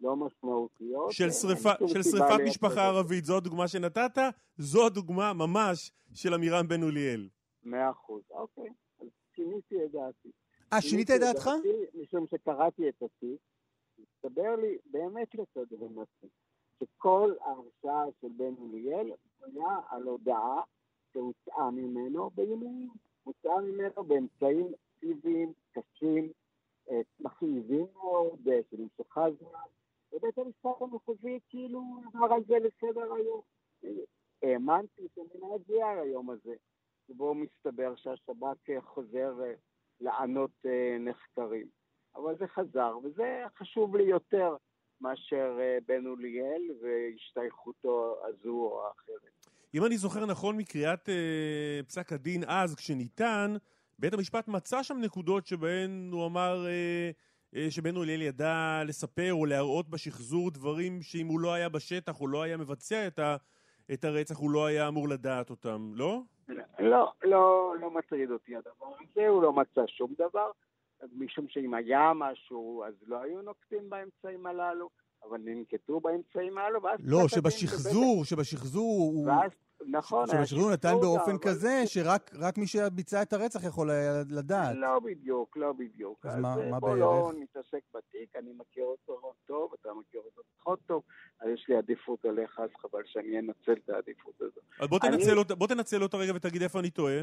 לא 0.00 0.16
משמעותיות... 0.16 1.12
של, 1.12 1.30
שריפה, 1.30 1.70
של 1.86 2.02
שריפת 2.02 2.40
משפחה 2.46 2.86
ערבית, 2.86 3.24
זו 3.24 3.36
הדוגמה 3.36 3.68
שנתת? 3.68 4.18
זו 4.58 4.86
הדוגמה 4.86 5.32
ממש 5.32 5.92
של 6.14 6.34
עמירם 6.34 6.68
בן 6.68 6.82
אוליאל. 6.82 7.28
מאה 7.64 7.90
אחוז, 7.90 8.22
אוקיי. 8.30 8.68
אז 9.00 9.06
שיניתי 9.34 9.84
את 9.84 9.90
דעתי. 9.92 10.30
אה, 10.72 10.80
שינית 10.80 11.10
את 11.10 11.20
דעתך? 11.20 11.50
משום 12.02 12.26
שקראתי 12.30 12.88
את 12.88 13.02
התיק, 13.02 13.40
הסתבר 13.98 14.56
לי 14.56 14.78
באמת 14.90 15.34
לתדהמתי, 15.34 16.26
שכל 16.80 17.34
ההרשעה 17.40 18.04
של 18.20 18.28
בן 18.36 18.54
אוליאל 18.58 19.12
היה 19.42 19.80
על 19.88 20.02
הודעה 20.02 20.60
שהוצאה 21.12 21.70
ממנו 21.70 22.30
באימונים. 22.34 22.90
הוצאה 23.22 23.60
ממנו 23.60 24.04
באמצעים 24.04 24.66
פיזיים 25.00 25.52
קשים, 25.72 26.32
אה, 26.90 27.00
מכאיבים 27.20 27.86
מאוד, 27.94 28.48
אה, 28.48 28.60
שנמשכה 28.70 29.26
זמן, 29.40 29.68
ובית 30.12 30.38
המשפט 30.38 30.82
המחוזי 30.82 31.38
כאילו 31.48 31.82
עבר 32.14 32.34
על 32.34 32.44
זה 32.44 32.54
לסדר 32.58 33.12
היום. 33.12 33.40
האמנתי 34.42 35.08
שאני 35.14 35.40
להגיע 35.40 35.86
היום 35.88 36.30
הזה, 36.30 36.54
שבו 37.06 37.34
מסתבר 37.34 37.94
שהשב"כ 37.96 38.70
חוזר 38.80 39.44
אה, 39.44 39.54
לענות 40.00 40.66
נחקרים. 41.00 41.66
אבל 42.14 42.38
זה 42.38 42.46
חזר, 42.46 42.98
וזה 43.04 43.44
חשוב 43.56 43.96
לי 43.96 44.02
יותר 44.02 44.56
מאשר 45.00 45.58
בן 45.86 46.06
אוליאל 46.06 46.62
והשתייכותו 46.80 48.16
הזו 48.24 48.50
או 48.50 48.86
האחרת. 48.86 49.41
אם 49.74 49.84
אני 49.84 49.96
זוכר 49.96 50.26
נכון 50.26 50.56
מקריאת 50.56 51.08
אה, 51.08 51.80
פסק 51.86 52.12
הדין 52.12 52.42
אז, 52.46 52.74
כשניתן, 52.74 53.54
בית 53.98 54.14
המשפט 54.14 54.48
מצא 54.48 54.82
שם 54.82 54.98
נקודות 55.00 55.46
שבהן 55.46 56.08
הוא 56.12 56.26
אמר 56.26 56.66
אה, 56.66 57.10
אה, 57.56 57.70
שבן 57.70 57.96
אוליאל 57.96 58.22
ידע 58.22 58.82
לספר 58.86 59.32
או 59.32 59.46
להראות 59.46 59.88
בשחזור 59.88 60.50
דברים 60.50 61.02
שאם 61.02 61.26
הוא 61.26 61.40
לא 61.40 61.52
היה 61.52 61.68
בשטח 61.68 62.20
או 62.20 62.28
לא 62.28 62.42
היה 62.42 62.56
מבצע 62.56 63.06
את, 63.06 63.18
ה, 63.18 63.36
את 63.92 64.04
הרצח, 64.04 64.38
הוא 64.38 64.50
לא 64.50 64.66
היה 64.66 64.88
אמור 64.88 65.08
לדעת 65.08 65.50
אותם, 65.50 65.92
לא? 65.94 66.20
לא, 66.78 67.12
לא, 67.24 67.74
לא 67.80 67.90
מטריד 67.90 68.30
אותי 68.30 68.56
הדבר 68.56 68.92
הזה, 69.00 69.28
הוא 69.28 69.42
לא 69.42 69.52
מצא 69.52 69.86
שום 69.86 70.14
דבר, 70.18 70.50
משום 71.16 71.48
שאם 71.48 71.74
היה 71.74 72.12
משהו, 72.14 72.84
אז 72.86 72.94
לא 73.06 73.22
היו 73.22 73.42
נוקטים 73.42 73.90
באמצעים 73.90 74.46
הללו. 74.46 74.88
אבל 75.28 75.38
ננקטו 75.44 76.00
באמצעים 76.00 76.58
האלו, 76.58 76.82
ואז... 76.82 76.98
לא, 77.04 77.28
שבשחזור, 77.28 78.24
שבשחזור 78.24 78.98
הוא... 78.98 79.26
ואז, 79.26 79.50
נכון, 79.86 80.26
שבשחזור 80.26 80.62
הוא 80.62 80.72
נתן 80.72 80.94
באופן 81.00 81.38
כזה, 81.38 81.82
שרק 81.86 82.58
מי 82.58 82.66
שביצע 82.66 83.22
את 83.22 83.32
הרצח 83.32 83.64
יכול 83.64 83.90
לדעת. 84.30 84.76
לא 84.76 85.00
בדיוק, 85.00 85.56
לא 85.56 85.72
בדיוק. 85.72 86.26
אז 86.26 86.38
מה 86.38 86.56
בערך? 86.56 86.80
בוא 86.80 86.96
לא 86.96 87.32
נתעסק 87.38 87.80
בתיק, 87.94 88.36
אני 88.36 88.52
מכיר 88.56 88.84
אותו 88.84 89.32
טוב, 89.46 89.74
אתה 89.80 89.88
מכיר 89.94 90.20
אותו 90.24 90.42
פחות 90.58 90.78
טוב, 90.86 91.02
אז 91.40 91.48
יש 91.54 91.66
לי 91.68 91.76
עדיפות 91.76 92.24
עליך, 92.24 92.60
אז 92.60 92.70
חבל 92.78 93.02
שאני 93.06 93.38
אנצל 93.38 93.72
את 93.72 93.88
העדיפות 93.88 94.40
הזאת. 94.40 94.64
אז 94.80 94.88
בוא 95.58 95.68
תנצל 95.68 96.02
אותה 96.02 96.16
רגע 96.16 96.32
ותגיד 96.34 96.62
איפה 96.62 96.80
אני 96.80 96.90
טועה. 96.90 97.22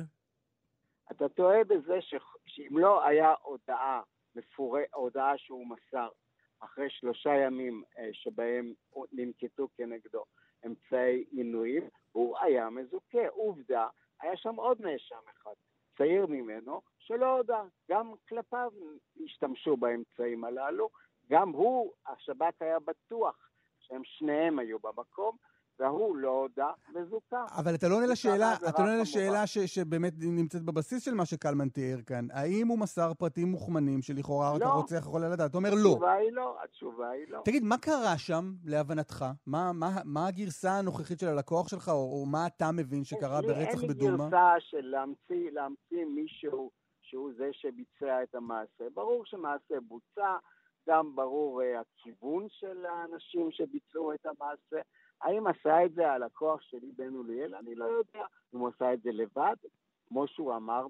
אתה 1.12 1.30
טועה 1.30 1.64
בזה 1.64 2.00
שאם 2.46 2.78
לא 2.78 3.06
היה 3.08 3.34
הודעה, 3.44 4.02
הודעה 4.94 5.38
שהוא 5.38 5.66
מסר, 5.68 6.08
אחרי 6.60 6.90
שלושה 6.90 7.30
ימים 7.36 7.84
אה, 7.98 8.10
שבהם 8.14 8.74
ננקטו 9.12 9.68
כנגדו 9.76 10.24
אמצעי 10.66 11.26
עינויים, 11.32 11.84
הוא 12.12 12.38
היה 12.40 12.70
מזוכה. 12.70 13.28
עובדה, 13.28 13.88
היה 14.22 14.38
שם 14.38 14.56
עוד 14.56 14.82
נאשם 14.82 15.20
אחד, 15.30 15.54
צעיר 15.98 16.26
ממנו, 16.26 16.82
שלא 17.00 17.38
הודה. 17.38 17.64
גם 17.90 18.14
כלפיו 18.30 18.72
השתמשו 19.26 19.78
באמצעים 19.78 20.44
הללו. 20.44 20.90
גם 21.30 21.50
הוא, 21.50 21.94
השב"כ 22.08 22.62
היה 22.62 22.80
בטוח 22.80 23.50
שהם 23.80 24.02
שניהם 24.04 24.60
היו 24.60 24.80
במקום, 24.80 25.38
והוא 25.80 26.18
לא 26.18 26.30
הודה 26.30 26.72
וזוכה. 26.96 27.46
אבל 27.58 27.76
אתה 27.76 27.88
לא 27.88 27.96
עונה 27.96 28.08
לשאלה, 28.08 28.54
אתה 28.70 28.84
לא 28.84 28.88
עונה 28.88 29.02
לשאלה 29.02 29.48
ש, 29.48 29.58
שבאמת 29.58 30.14
נמצאת 30.20 30.64
בבסיס 30.64 31.04
של 31.04 31.14
מה 31.14 31.26
שקלמן 31.26 31.70
תיאר 31.70 32.02
כאן. 32.02 32.28
האם 32.32 32.68
הוא 32.68 32.80
מסר 32.80 33.14
פרטים 33.14 33.48
מוכמנים 33.48 34.02
שלכאורה 34.02 34.58
לא. 34.60 34.66
הרוצח 34.66 34.96
יכול 35.00 35.22
לדעת? 35.22 35.50
אתה 35.50 35.58
אומר 35.58 35.70
לא. 35.70 35.90
התשובה 35.90 36.14
היא 36.14 36.32
לא, 36.32 36.58
התשובה 36.64 37.10
היא 37.10 37.26
לא. 37.30 37.42
תגיד, 37.46 37.64
מה 37.64 37.78
קרה 37.78 38.18
שם, 38.18 38.54
להבנתך? 38.66 39.26
מה, 39.48 39.72
מה, 39.74 39.90
מה 40.06 40.28
הגרסה 40.28 40.72
הנוכחית 40.72 41.20
של 41.20 41.28
הלקוח 41.28 41.68
שלך, 41.68 41.90
או, 41.90 41.94
או 41.94 42.26
מה 42.26 42.48
אתה 42.48 42.72
מבין 42.72 43.04
שקרה 43.04 43.42
ברצח 43.42 43.84
בדומא? 43.84 44.06
אין 44.06 44.12
לי 44.12 44.30
גרסה 44.30 44.54
של 44.60 44.82
להמציא, 44.82 45.52
להמציא 45.52 46.06
מישהו 46.16 46.72
שהוא 47.02 47.32
זה 47.38 47.50
שביצע 47.52 48.24
את 48.24 48.36
המעשה. 48.36 48.84
ברור 48.94 49.26
שמעשה 49.26 49.76
בוצע, 49.88 50.38
גם 50.90 51.16
ברור 51.16 51.62
uh, 51.62 51.66
הכיוון 51.80 52.48
של 52.50 52.86
האנשים 52.86 53.52
שביצעו 53.52 54.14
את 54.14 54.26
המעשה. 54.26 54.82
האם 55.22 55.48
עשה 55.48 55.86
את 55.86 55.94
זה 55.94 56.12
הלקוח 56.12 56.62
שלי 56.62 56.92
בן 56.98 57.16
אוליאל? 57.16 57.56
אני 57.56 57.76
לא 57.76 57.86
יודע. 57.86 58.26
אם 58.54 58.60
הוא 58.60 58.70
עשה 58.76 58.94
את 58.94 59.02
זה 59.02 59.12
לבד, 59.12 59.56
כמו 60.08 60.28
שהוא 60.28 60.56
אמר 60.56 60.88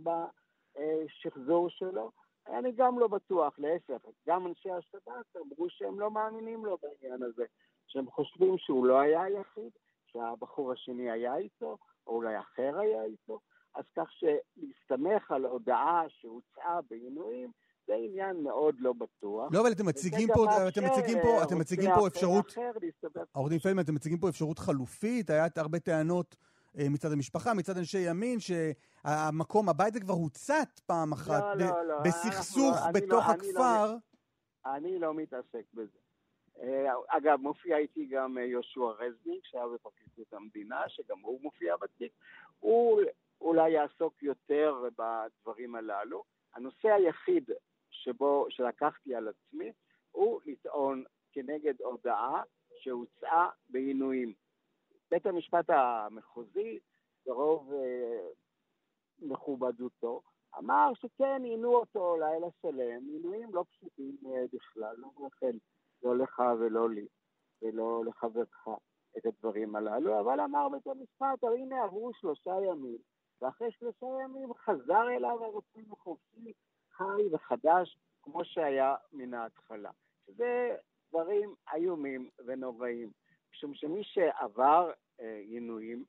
בשחזור 0.75 1.69
שלו, 1.69 2.11
אני 2.47 2.71
גם 2.71 2.99
לא 2.99 3.07
בטוח, 3.07 3.59
להפך. 3.59 4.09
גם 4.27 4.47
אנשי 4.47 4.71
השב"כ 4.71 5.35
אמרו 5.35 5.69
שהם 5.69 5.99
לא 5.99 6.11
מאמינים 6.11 6.65
לו 6.65 6.77
בעניין 6.81 7.23
הזה, 7.23 7.45
שהם 7.87 8.11
חושבים 8.11 8.57
שהוא 8.57 8.85
לא 8.85 8.99
היה 8.99 9.23
היחיד, 9.23 9.71
שהבחור 10.05 10.71
השני 10.71 11.11
היה 11.11 11.37
איתו, 11.37 11.77
או 12.07 12.15
אולי 12.15 12.39
אחר 12.39 12.79
היה 12.79 13.03
איתו. 13.03 13.39
אז 13.75 13.83
כך 13.95 14.09
שלהסתמך 14.11 15.31
על 15.31 15.45
הודעה 15.45 16.03
שהוצאה 16.09 16.79
בעינויים, 16.89 17.51
זה 17.89 17.95
עניין 17.95 18.43
מאוד 18.43 18.75
לא 18.79 18.93
בטוח. 18.93 19.49
לא, 19.53 19.61
אבל 19.61 19.71
אתם 19.71 19.85
מציגים 19.85 20.27
פה, 20.33 20.45
אתם 20.67 20.85
מציגים 20.85 21.17
פה, 21.21 21.43
אתם 21.43 21.59
מציגים 21.59 21.89
פה 21.95 22.07
אפשרות, 22.07 22.55
עורך 23.31 23.49
דין 23.49 23.59
פלדמן, 23.59 23.83
אתם 23.83 23.95
מציגים 23.95 24.17
פה 24.17 24.29
אפשרות 24.29 24.59
חלופית, 24.59 25.29
היה 25.29 25.47
הרבה 25.55 25.79
טענות 25.79 26.35
אה, 26.79 26.89
מצד 26.89 27.11
המשפחה, 27.11 27.53
מצד 27.53 27.77
אנשי 27.77 28.09
ימין, 28.09 28.37
שהמקום, 28.39 29.69
הבית 29.69 29.95
הזה 29.95 29.99
כבר 29.99 30.13
הוצת 30.13 30.79
פעם 30.85 31.11
אחת, 31.11 31.43
לא, 31.55 31.65
לא, 31.65 31.87
לא, 31.87 31.99
בסכסוך 32.05 32.77
בתוך 32.93 33.27
לא, 33.27 33.31
הכפר. 33.31 33.95
אני 34.65 34.99
לא 34.99 35.13
מתעסק 35.13 35.65
בזה. 35.73 35.99
אה, 36.61 36.93
אגב, 37.07 37.39
מופיע 37.41 37.77
איתי 37.77 38.05
גם 38.05 38.37
אה, 38.37 38.43
יהושע 38.43 38.81
רזניק, 38.99 39.45
שהיה 39.45 39.67
בפרקליטות 39.67 40.33
המדינה, 40.33 40.81
שגם 40.87 41.19
הוא 41.21 41.39
מופיע 41.41 41.75
בתיק. 41.81 42.11
הוא 42.59 43.01
אולי 43.41 43.69
יעסוק 43.71 44.23
יותר 44.23 44.83
בדברים 44.97 45.75
הללו. 45.75 46.23
הנושא 46.55 46.87
היחיד 46.87 47.49
שבו, 48.03 48.45
שלקחתי 48.49 49.15
על 49.15 49.27
עצמי, 49.27 49.71
הוא 50.11 50.41
לטעון 50.45 51.03
כנגד 51.31 51.81
הודעה 51.81 52.43
שהוצאה 52.79 53.49
בעינויים. 53.69 54.33
בית 55.11 55.25
המשפט 55.25 55.69
המחוזי, 55.69 56.79
ברוב 57.25 57.73
אה, 57.73 58.27
מכובדותו, 59.19 60.21
אמר 60.57 60.91
שכן, 60.93 61.41
עינו 61.43 61.75
אותו 61.75 62.17
לילה 62.17 62.47
שלם, 62.61 63.07
עינויים 63.07 63.55
לא 63.55 63.65
פשוטים 63.71 64.17
אה, 64.25 64.43
בכלל, 64.53 64.95
לא 64.97 65.11
רחל, 65.25 65.57
לא 66.03 66.17
לך 66.17 66.41
ולא 66.59 66.89
לי, 66.89 67.07
ולא 67.61 68.03
לחברך 68.05 68.67
את 69.17 69.25
הדברים 69.25 69.75
הללו, 69.75 70.19
אבל 70.19 70.39
אמר 70.39 70.69
בית 70.69 70.87
המשפט, 70.87 71.43
הנה 71.43 71.83
עברו 71.83 72.13
שלושה 72.13 72.51
ימים, 72.65 72.97
ואחרי 73.41 73.71
שלושה 73.71 74.05
ימים 74.23 74.53
חזר 74.53 75.09
אליו 75.09 75.43
הרוצים 75.43 75.85
החופשי, 75.91 76.53
חי 76.99 77.21
וחדש, 77.31 77.97
כמו 78.21 78.45
שהיה 78.45 78.95
מן 79.11 79.33
ההתחלה. 79.33 79.91
זה 80.27 80.75
דברים 81.09 81.55
איומים 81.73 82.29
ונוראים, 82.45 83.11
משום 83.53 83.73
שמי 83.73 84.03
שעבר 84.03 84.91
אה, 85.19 85.37
עינויים, 85.37 86.05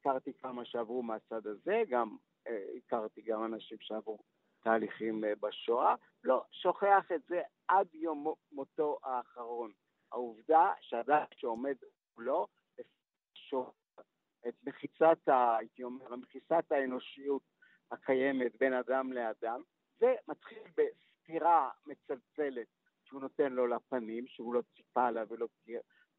הכרתי 0.00 0.32
כמה 0.32 0.64
שעברו 0.64 1.02
מהצד 1.02 1.46
הזה, 1.46 1.82
גם 1.88 2.16
אה, 2.46 2.64
הכרתי 2.76 3.22
גם 3.22 3.44
אנשים 3.44 3.78
שעברו 3.80 4.18
תהליכים 4.62 5.24
אה, 5.24 5.32
בשואה. 5.40 5.94
לא, 6.24 6.44
שוכח 6.50 7.12
את 7.14 7.22
זה 7.28 7.42
עד 7.68 7.94
יום 7.94 8.34
מותו 8.52 8.98
האחרון. 9.02 9.72
העובדה 10.12 10.72
שאדם 10.80 11.24
שעומד 11.36 11.76
מולו, 12.16 12.46
את 14.48 14.54
מחיצת, 14.66 15.18
הייתי 15.26 15.84
אומר, 15.84 16.16
מחיצת 16.16 16.72
האנושיות 16.72 17.42
הקיימת 17.90 18.52
בין 18.60 18.72
אדם 18.72 19.12
לאדם, 19.12 19.62
זה 19.98 20.14
מתחיל 20.28 20.58
בסתירה 20.76 21.70
מצלצלת 21.86 22.66
שהוא 23.04 23.20
נותן 23.20 23.52
לו 23.52 23.66
לפנים, 23.66 24.26
שהוא 24.26 24.54
לא 24.54 24.62
ציפה 24.76 25.10
לה 25.10 25.24
ולא, 25.28 25.46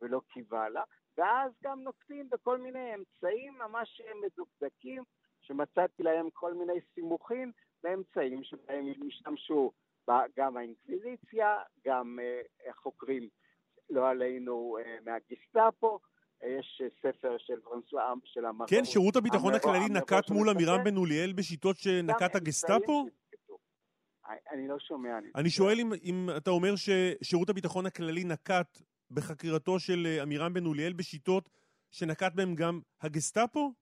ולא 0.01 0.21
קיווה 0.33 0.69
לה, 0.69 0.83
ואז 1.17 1.51
גם 1.63 1.81
נוקטים 1.81 2.29
בכל 2.29 2.57
מיני 2.57 2.95
אמצעים 2.95 3.53
ממש 3.53 4.01
מדוקדקים, 4.21 5.03
שמצאתי 5.41 6.03
להם 6.03 6.29
כל 6.33 6.53
מיני 6.53 6.79
סימוכים 6.93 7.51
באמצעים 7.83 8.43
שבהם 8.43 8.85
השתמשו 9.07 9.71
גם 10.37 10.57
האינקוויזיציה, 10.57 11.57
גם 11.85 12.19
uh, 12.19 12.69
החוקרים, 12.69 13.29
לא 13.89 14.09
עלינו, 14.09 14.77
uh, 14.79 15.05
מהגיסטאפו, 15.05 15.99
יש 16.43 16.81
ספר 17.01 17.35
של 17.37 17.59
פרנסואה, 17.59 18.13
של 18.25 18.45
המראות. 18.45 18.69
כן, 18.69 18.85
שירות 18.85 19.15
הביטחון 19.15 19.53
הכללי 19.53 19.89
נקט 19.89 20.29
מול 20.29 20.49
עמירם 20.49 20.83
בן 20.83 20.97
אוליאל 20.97 21.33
בשיטות 21.33 21.77
שנקט 21.77 22.35
הגסטאפו? 22.35 23.05
אני 24.51 24.67
לא 24.67 24.79
שומע. 24.79 25.19
אני 25.35 25.49
שואל 25.49 25.79
אם, 25.79 25.93
אם 26.03 26.29
אתה 26.37 26.49
אומר 26.49 26.73
ששירות 26.75 27.49
הביטחון 27.49 27.85
הכללי 27.85 28.23
נקט 28.23 28.81
בחקירתו 29.11 29.79
של 29.79 30.03
אה, 30.05 30.21
עמירם 30.21 30.53
בן 30.53 30.65
אוליאל 30.65 30.93
בשיטות 30.93 31.49
שנקט 31.91 32.33
בהם 32.35 32.55
גם 32.55 32.79
הגסטאפו? 33.01 33.73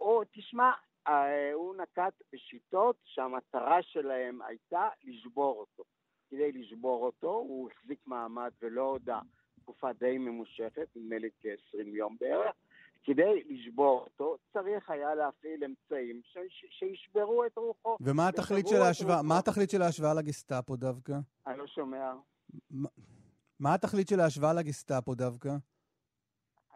או, 0.00 0.22
תשמע, 0.32 0.70
אה, 1.08 1.52
הוא 1.52 1.74
נקט 1.76 2.22
בשיטות 2.32 2.96
שהמטרה 3.04 3.82
שלהם 3.82 4.42
הייתה 4.42 4.88
לשבור 5.04 5.60
אותו. 5.60 5.82
כדי 6.30 6.52
לשבור 6.52 7.04
אותו, 7.06 7.30
הוא 7.30 7.70
החזיק 7.70 8.06
מעמד 8.06 8.50
ולא 8.62 8.82
הודה 8.82 9.20
תקופה 9.60 9.92
די 9.92 10.18
ממושכת, 10.18 10.88
נדמה 10.96 11.18
לי 11.18 11.28
כ-20 11.40 11.96
יום 11.96 12.16
בערך. 12.20 12.54
כדי 13.08 13.42
לשבור 13.48 14.00
אותו, 14.00 14.36
צריך 14.52 14.90
היה 14.90 15.14
להפעיל 15.14 15.64
אמצעים 15.64 16.20
שישברו 16.78 17.44
את 17.46 17.56
רוחו. 17.56 17.96
ומה 18.00 18.28
התכלית 18.28 18.68
של 18.68 18.82
ההשוואה? 18.82 19.22
מה 19.22 19.38
התכלית 19.38 19.70
של 19.70 19.82
ההשוואה 19.82 20.14
לגסטאפו 20.14 20.76
דווקא? 20.76 21.18
אני 21.46 21.58
לא 21.58 21.66
שומע. 21.66 22.12
מה 23.60 23.74
התכלית 23.74 24.08
של 24.08 24.20
ההשוואה 24.20 24.52
לגסטאפו 24.52 25.14
דווקא? 25.14 25.48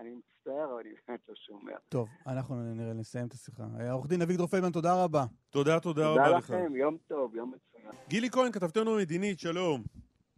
אני 0.01 0.11
מצטער, 0.11 0.65
אבל 0.65 0.81
אני 0.81 0.91
באמת 1.09 1.21
לא 1.29 1.35
שומע. 1.35 1.77
טוב, 1.89 2.09
אנחנו 2.27 2.75
נראה, 2.75 2.93
נסיים 2.93 3.27
את 3.27 3.33
השיחה. 3.33 3.65
עורך 3.91 4.07
דין 4.07 4.23
אביגדור 4.23 4.47
פלדמן, 4.47 4.71
תודה 4.71 5.05
רבה. 5.05 5.25
תודה, 5.51 5.81
תודה 5.81 6.09
רבה 6.09 6.31
לך. 6.31 6.47
תודה 6.47 6.59
לכם, 6.59 6.77
יום 6.77 6.97
טוב, 7.09 7.35
יום 7.35 7.53
מצוין. 7.55 7.93
גילי 8.09 8.31
כהן, 8.31 8.53
כתבתנו 8.53 8.97
מדינית, 8.97 9.41
שלום. 9.41 9.83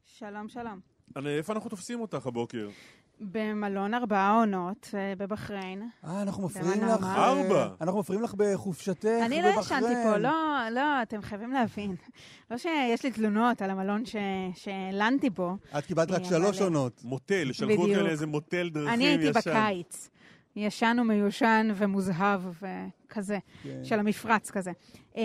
שלום, 0.04 0.48
שלום. 0.48 0.80
איפה 1.26 1.52
אנחנו 1.52 1.70
תופסים 1.70 2.00
אותך 2.00 2.26
הבוקר? 2.26 2.68
במלון 3.32 3.94
ארבעה 3.94 4.38
עונות 4.40 4.90
אה, 4.94 5.12
בבחריין. 5.18 5.88
אה, 6.04 6.22
אנחנו 6.22 6.46
מפריעים 6.46 6.84
לך. 6.84 7.04
ארבע? 7.04 7.68
אנחנו 7.80 8.00
מפריעים 8.00 8.24
לך 8.24 8.34
בחופשתך 8.36 9.04
בבחריין. 9.04 9.24
אני 9.24 9.42
לא 9.42 9.60
ישנתי 9.60 9.94
פה, 10.04 10.16
לא, 10.16 10.58
לא, 10.70 11.02
אתם 11.02 11.22
חייבים 11.22 11.52
להבין. 11.52 11.94
לא 12.50 12.58
שיש 12.58 13.04
לי 13.04 13.10
תלונות 13.10 13.62
על 13.62 13.70
המלון 13.70 14.02
שהלנתי 14.54 15.30
בו. 15.30 15.56
את 15.78 15.86
קיבלת 15.86 16.10
רק 16.10 16.24
שלוש 16.24 16.60
עונות. 16.60 17.00
מוטל, 17.04 17.52
שלחו 17.52 17.82
אותך 17.82 17.98
לאיזה 17.98 18.26
מוטל 18.26 18.68
דרכים 18.68 18.88
ישן. 18.88 18.94
אני 18.94 19.06
הייתי 19.06 19.30
בקיץ. 19.30 20.08
ישן 20.56 20.96
ומיושן 21.00 21.68
ומוזהב 21.74 22.40
וכזה, 22.46 23.38
כן. 23.62 23.84
של 23.84 23.98
המפרץ 23.98 24.50
כזה. 24.50 24.72
אה, 25.16 25.22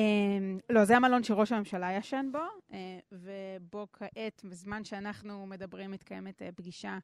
לא, 0.69 0.85
זה 0.85 0.97
המלון 0.97 1.23
שראש 1.23 1.51
הממשלה 1.51 1.91
ישן 1.91 2.29
בו, 2.31 2.39
אה, 2.73 2.99
ובו 3.11 3.87
כעת, 3.93 4.41
בזמן 4.43 4.83
שאנחנו 4.83 5.45
מדברים, 5.45 5.91
מתקיימת 5.91 6.41
אה, 6.41 6.49
פגישה 6.55 6.97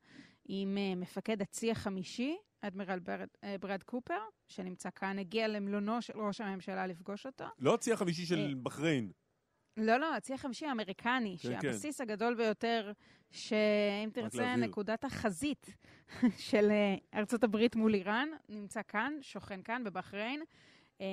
עם 0.45 0.77
מפקד 0.97 1.41
הצי 1.41 1.71
החמישי, 1.71 2.35
אדמירל 2.61 2.99
ברד, 2.99 3.27
ברד 3.59 3.83
קופר, 3.83 4.19
שנמצא 4.47 4.89
כאן, 4.95 5.19
הגיע 5.19 5.47
למלונו 5.47 6.01
של 6.01 6.19
ראש 6.19 6.41
הממשלה 6.41 6.87
לפגוש 6.87 7.25
אותו. 7.25 7.45
לא 7.59 7.73
הצי 7.73 7.93
החמישי 7.93 8.25
של 8.25 8.55
בחריין. 8.63 9.11
לא, 9.77 9.97
לא, 9.97 10.15
הצי 10.15 10.33
החמישי 10.33 10.65
האמריקני, 10.65 11.37
כן, 11.41 11.49
שהבסיס 11.61 11.97
כן. 11.97 12.03
הגדול 12.03 12.35
ביותר, 12.35 12.91
שאם 13.31 14.09
תרצה, 14.13 14.55
נקודת 14.55 15.03
החזית 15.05 15.75
של 16.49 16.71
אה, 16.71 17.19
ארצות 17.19 17.43
הברית 17.43 17.75
מול 17.75 17.93
איראן, 17.93 18.29
נמצא 18.49 18.81
כאן, 18.87 19.13
שוכן 19.21 19.61
כאן, 19.61 19.83
בבחריין, 19.83 20.43
אה, 21.01 21.05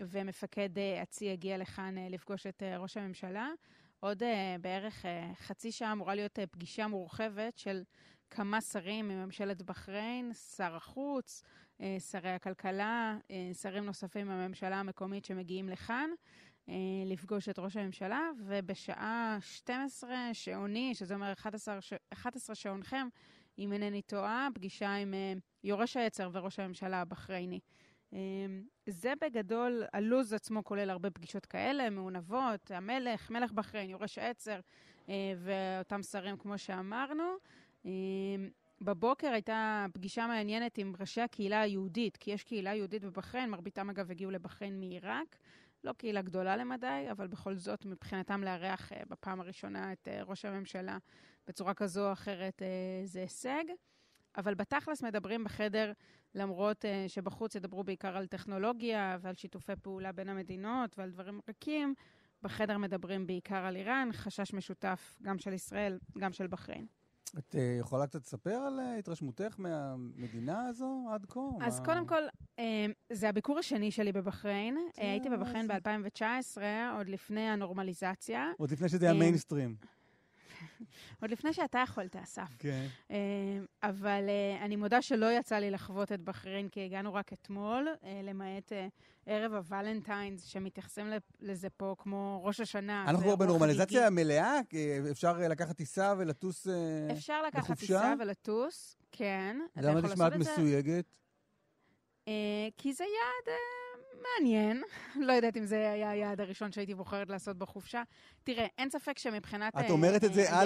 ומפקד 0.00 0.78
אה, 0.78 1.02
הצי 1.02 1.30
הגיע 1.30 1.58
לכאן 1.58 1.94
לפגוש 2.10 2.46
את 2.46 2.62
ראש 2.78 2.96
הממשלה. 2.96 3.48
עוד 4.00 4.22
בערך 4.60 5.04
חצי 5.34 5.72
שעה 5.72 5.92
אמורה 5.92 6.14
להיות 6.14 6.38
פגישה 6.50 6.86
מורחבת 6.86 7.58
של 7.58 7.82
כמה 8.30 8.60
שרים 8.60 9.08
מממשלת 9.08 9.62
בחריין, 9.62 10.32
שר 10.34 10.76
החוץ, 10.76 11.42
שרי 12.10 12.30
הכלכלה, 12.30 13.16
שרים 13.52 13.84
נוספים 13.84 14.26
מהממשלה 14.26 14.80
המקומית 14.80 15.24
שמגיעים 15.24 15.68
לכאן. 15.68 16.10
אה, 16.70 16.74
לפגוש 17.06 17.48
את 17.48 17.58
ראש 17.58 17.76
הממשלה, 17.76 18.30
ובשעה 18.46 19.38
12 19.40 20.14
שעוני, 20.32 20.94
שזה 20.94 21.14
אומר 21.14 21.32
11, 21.32 21.78
11 22.10 22.54
שעונכם, 22.56 23.08
אם 23.60 23.72
אינני 23.72 24.02
טועה, 24.02 24.48
פגישה 24.54 24.94
עם 24.94 25.14
אה, 25.14 25.32
יורש 25.64 25.96
העצר 25.96 26.30
וראש 26.32 26.58
הממשלה 26.58 27.00
הבחרייני. 27.00 27.60
אה, 28.12 28.18
זה 28.86 29.12
בגדול, 29.20 29.82
הלו"ז 29.92 30.32
עצמו 30.32 30.64
כולל 30.64 30.90
הרבה 30.90 31.10
פגישות 31.10 31.46
כאלה, 31.46 31.90
מעונבות, 31.90 32.70
המלך, 32.70 33.30
מלך 33.30 33.52
בחריין, 33.52 33.90
יורש 33.90 34.18
העצר 34.18 34.60
ואותם 35.36 36.02
שרים 36.02 36.36
כמו 36.36 36.58
שאמרנו. 36.58 37.24
בבוקר 38.80 39.26
הייתה 39.26 39.86
פגישה 39.92 40.26
מעניינת 40.26 40.78
עם 40.78 40.92
ראשי 41.00 41.20
הקהילה 41.20 41.60
היהודית, 41.60 42.16
כי 42.16 42.30
יש 42.30 42.44
קהילה 42.44 42.74
יהודית 42.74 43.04
בבחריין, 43.04 43.50
מרביתם 43.50 43.90
אגב 43.90 44.10
הגיעו 44.10 44.30
לבחריין 44.30 44.80
מעיראק. 44.80 45.36
לא 45.84 45.92
קהילה 45.92 46.22
גדולה 46.22 46.56
למדי, 46.56 47.06
אבל 47.10 47.26
בכל 47.26 47.54
זאת, 47.54 47.86
מבחינתם 47.86 48.44
לארח 48.44 48.92
uh, 48.92 48.94
בפעם 49.08 49.40
הראשונה 49.40 49.92
את 49.92 50.08
ראש 50.26 50.44
הממשלה 50.44 50.98
בצורה 51.50 51.74
כזו 51.74 52.06
או 52.06 52.12
אחרת 52.12 52.62
uh, 52.62 53.06
זה 53.06 53.20
הישג. 53.20 53.64
אבל 54.36 54.54
בתכלס 54.54 55.02
מדברים 55.02 55.44
בחדר, 55.44 55.92
למרות 56.34 56.84
uh, 56.84 57.08
שבחוץ 57.08 57.54
ידברו 57.54 57.84
בעיקר 57.84 58.16
על 58.16 58.26
טכנולוגיה 58.26 59.18
ועל 59.20 59.34
שיתופי 59.34 59.72
פעולה 59.82 60.12
בין 60.12 60.28
המדינות 60.28 60.98
ועל 60.98 61.10
דברים 61.10 61.40
ריקים, 61.48 61.94
בחדר 62.42 62.78
מדברים 62.78 63.26
בעיקר 63.26 63.56
על 63.64 63.76
איראן, 63.76 64.08
חשש 64.12 64.54
משותף 64.54 65.18
גם 65.22 65.38
של 65.38 65.52
ישראל, 65.52 65.98
גם 66.18 66.32
של 66.32 66.46
בחריין. 66.46 66.86
את 67.38 67.54
uh, 67.54 67.58
יכולה 67.80 68.06
קצת 68.06 68.22
לספר 68.22 68.54
על 68.54 68.78
uh, 68.78 68.98
התרשמותך 68.98 69.54
מהמדינה 69.58 70.66
הזו 70.66 71.08
עד 71.12 71.26
כה? 71.28 71.40
אז 71.60 71.80
מה... 71.80 71.86
קודם 71.86 72.06
כל, 72.06 72.22
uh, 72.56 72.60
זה 73.12 73.28
הביקור 73.28 73.58
השני 73.58 73.90
שלי 73.90 74.12
בבחריין. 74.12 74.78
הייתי 74.96 75.30
בבחריין 75.30 75.68
ב-2019, 75.68 76.60
עוד 76.96 77.08
לפני 77.08 77.48
הנורמליזציה. 77.48 78.50
עוד 78.58 78.70
לפני 78.70 78.88
שזה 78.88 79.06
היה 79.06 79.14
מיינסטרים. 79.14 79.76
עוד 81.22 81.30
לפני 81.30 81.52
שאתה 81.52 81.78
יכולת, 81.78 82.16
אסף. 82.16 82.56
כן. 82.58 82.86
Uh, 83.08 83.12
אבל 83.82 84.24
uh, 84.26 84.64
אני 84.64 84.76
מודה 84.76 85.02
שלא 85.02 85.32
יצא 85.32 85.56
לי 85.56 85.70
לחוות 85.70 86.12
את 86.12 86.20
בחריין, 86.20 86.68
כי 86.68 86.84
הגענו 86.84 87.14
רק 87.14 87.32
אתמול, 87.32 87.88
uh, 88.02 88.06
למעט 88.22 88.72
ערב 89.26 89.54
הוולנטיינס, 89.54 90.44
שמתייחסים 90.44 91.12
לזה 91.40 91.70
פה 91.70 91.94
כמו 91.98 92.40
ראש 92.44 92.60
השנה. 92.60 93.04
אנחנו 93.08 93.22
כבר 93.22 93.36
בנורמליזציה 93.36 94.10
מלאה? 94.10 94.60
אפשר 95.10 95.38
לקחת 95.38 95.76
טיסה 95.76 96.14
ולטוס 96.18 96.66
בחופשה? 96.66 97.12
אפשר 97.12 97.42
לקחת 97.42 97.78
טיסה 97.78 98.14
ולטוס, 98.20 98.96
כן. 99.12 99.56
למה 99.76 100.00
נשמעת 100.00 100.32
מסויגת? 100.36 101.18
כי 102.76 102.92
זה 102.92 103.04
יעד... 103.04 103.56
מעניין. 104.22 104.82
לא 105.26 105.32
יודעת 105.32 105.56
אם 105.56 105.64
זה 105.64 105.92
היה 105.92 106.10
היעד 106.10 106.40
הראשון 106.40 106.72
שהייתי 106.72 106.94
בוחרת 106.94 107.30
לעשות 107.30 107.58
בחופשה. 107.58 108.02
תראה, 108.44 108.66
אין 108.78 108.90
ספק 108.90 109.18
שמבחינת 109.18 109.72
את 109.80 109.90
אומרת 109.90 110.24
את 110.24 110.34
זה 110.34 110.42
אה, 110.42 110.60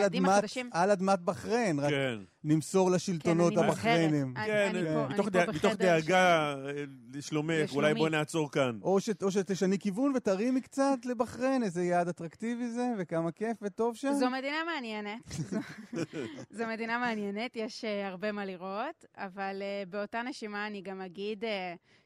על 0.72 0.90
אדמת, 0.90 1.20
בחריין, 1.20 1.78
רק 1.80 1.90
כן. 1.90 2.18
נמסור 2.44 2.90
לשלטונות 2.90 3.54
כן, 3.54 3.58
הבחריינים. 3.58 4.34
כן, 4.34 4.50
אני, 4.50 4.80
אני, 4.80 4.94
פה, 4.94 5.06
מתוך, 5.08 5.28
אני 5.34 5.46
פה 5.46 5.52
מתוך 5.52 5.72
דאגה. 5.72 6.54
אה, 6.66 6.84
לשלומך, 7.14 7.72
אולי 7.74 7.94
בוא 7.94 8.08
נעצור 8.08 8.50
כאן. 8.50 8.78
או, 8.82 9.00
ש, 9.00 9.10
או 9.22 9.30
שתשני 9.30 9.78
כיוון 9.78 10.12
ותרימי 10.16 10.60
קצת 10.60 10.98
לבחריין, 11.04 11.62
איזה 11.62 11.84
יעד 11.84 12.08
אטרקטיבי 12.08 12.68
זה, 12.68 12.86
וכמה 12.98 13.32
כיף 13.32 13.56
וטוב 13.62 13.96
שם. 13.96 14.12
זו 14.12 14.30
מדינה 14.30 14.56
מעניינת. 14.66 15.28
זו, 16.56 16.64
מדינה 16.66 16.98
מעניינת, 16.98 17.56
יש 17.56 17.84
uh, 17.84 18.06
הרבה 18.06 18.32
מה 18.32 18.44
לראות, 18.44 19.04
אבל 19.16 19.62
באותה 19.90 20.22
נשימה 20.22 20.66
אני 20.66 20.82
גם 20.82 21.00
אגיד... 21.00 21.44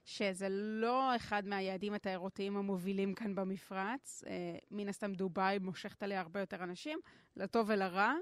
שזה 0.08 0.46
לא 0.50 1.16
אחד 1.16 1.42
מהיעדים 1.46 1.94
התיירותיים 1.94 2.56
המובילים 2.56 3.14
כאן 3.14 3.34
במפרץ. 3.34 4.24
אה, 4.26 4.58
מן 4.70 4.88
הסתם 4.88 5.12
דובאי 5.12 5.58
מושכת 5.58 6.02
עליה 6.02 6.20
הרבה 6.20 6.40
יותר 6.40 6.62
אנשים, 6.62 6.98
לטוב 7.36 7.66
ולרע. 7.70 8.12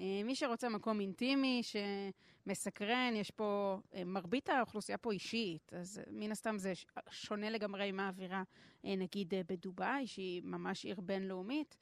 אה, 0.00 0.20
מי 0.24 0.34
שרוצה 0.34 0.68
מקום 0.68 1.00
אינטימי, 1.00 1.62
שמסקרן, 1.62 3.12
יש 3.16 3.30
פה, 3.30 3.78
אה, 3.94 4.04
מרבית 4.04 4.48
האוכלוסייה 4.48 4.98
פה 4.98 5.12
אישית, 5.12 5.72
אז 5.74 6.00
מן 6.10 6.32
הסתם 6.32 6.58
זה 6.58 6.72
שונה 7.10 7.50
לגמרי 7.50 7.92
מהאווירה, 7.92 8.42
נגיד 8.84 9.34
בדובאי, 9.46 10.06
שהיא 10.06 10.42
ממש 10.44 10.84
עיר 10.84 11.00
בינלאומית. 11.00 11.76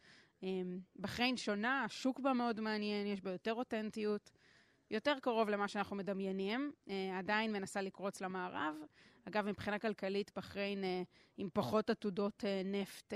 בחריין 0.97 1.37
שונה, 1.37 1.85
השוק 1.85 2.21
בה 2.21 2.33
מאוד 2.33 2.61
מעניין, 2.61 3.07
יש 3.07 3.21
בה 3.21 3.31
יותר 3.31 3.55
אותנטיות, 3.55 4.31
יותר 4.91 5.15
קרוב 5.23 5.49
למה 5.49 5.69
שאנחנו 5.69 5.97
מדמיינים, 5.97 6.73
עדיין 7.19 7.53
מנסה 7.53 7.83
לקרוץ 7.83 8.21
למערב. 8.21 8.75
אגב, 9.25 9.47
מבחינה 9.47 9.79
כלכלית, 9.79 10.31
בחריין 10.37 10.85
עם 11.37 11.49
פחות 11.53 11.91
עתודות 11.91 12.45
נפט, 12.65 13.13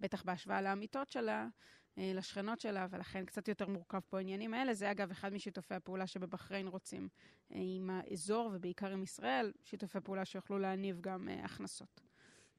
בטח 0.00 0.22
בהשוואה 0.22 0.62
לאמיתות 0.62 1.10
שלה, 1.10 1.42
אה, 1.42 1.48
לשכנות 1.96 2.60
שלה, 2.60 2.86
ולכן 2.90 3.24
קצת 3.24 3.48
יותר 3.48 3.68
מורכב 3.68 4.00
פה 4.08 4.18
העניינים 4.18 4.54
האלה. 4.54 4.74
זה 4.74 4.90
אגב 4.90 5.10
אחד 5.10 5.32
משיתופי 5.32 5.74
הפעולה 5.74 6.06
שבבחריין 6.06 6.68
רוצים 6.68 7.08
אה, 7.52 7.58
עם 7.76 7.90
האזור, 7.90 8.50
ובעיקר 8.52 8.92
עם 8.92 9.02
ישראל, 9.02 9.52
שיתופי 9.64 10.00
פעולה 10.00 10.24
שיוכלו 10.24 10.58
להניב 10.58 11.00
גם 11.00 11.28
אה, 11.28 11.44
הכנסות. 11.44 12.00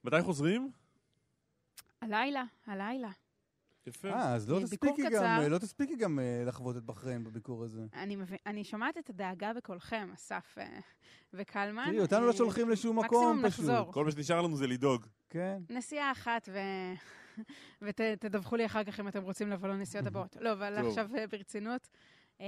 מתי 0.04 0.22
חוזרים? 0.22 0.72
הלילה, 2.02 2.44
הלילה. 2.66 3.10
יפה. 3.88 4.10
אה, 4.10 4.34
אז 4.34 4.50
לא 4.50 4.60
תספיקי, 4.60 5.04
גם, 5.12 5.42
לא 5.50 5.58
תספיקי 5.58 5.96
גם 5.96 6.20
לחוות 6.46 6.78
את 6.78 6.84
בחריין 6.84 7.24
בביקור 7.24 7.64
הזה. 7.64 7.82
אני, 7.94 8.16
מבין, 8.16 8.38
אני 8.46 8.64
שומעת 8.64 8.98
את 8.98 9.10
הדאגה 9.10 9.54
בקולכם, 9.54 10.10
אסף 10.14 10.58
וקלמן. 11.34 11.86
תראי, 11.86 12.00
אותנו 12.00 12.26
לא 12.26 12.34
שולחים 12.34 12.70
לשום 12.70 13.00
מקום 13.00 13.44
פשוט. 13.44 13.66
נחזור. 13.66 13.94
כל 13.94 14.06
מה 14.06 14.12
שנשאר 14.12 14.42
לנו 14.42 14.58
זה 14.58 14.68
לדאוג. 14.68 15.06
כן. 15.30 15.62
נסיעה 15.70 16.12
אחת 16.12 16.50
ו... 16.52 16.58
ותדווחו 17.82 18.56
לי 18.56 18.66
אחר 18.66 18.84
כך 18.84 19.00
אם 19.00 19.08
אתם 19.08 19.24
רוצים 19.24 19.50
לבוא 19.50 19.70
לנסיעות 19.70 20.08
הבאות. 20.08 20.38
לא, 20.40 20.52
אבל 20.52 20.88
עכשיו 20.88 21.10
אה, 21.18 21.28
ברצינות. 21.28 21.90
אמ, 22.40 22.46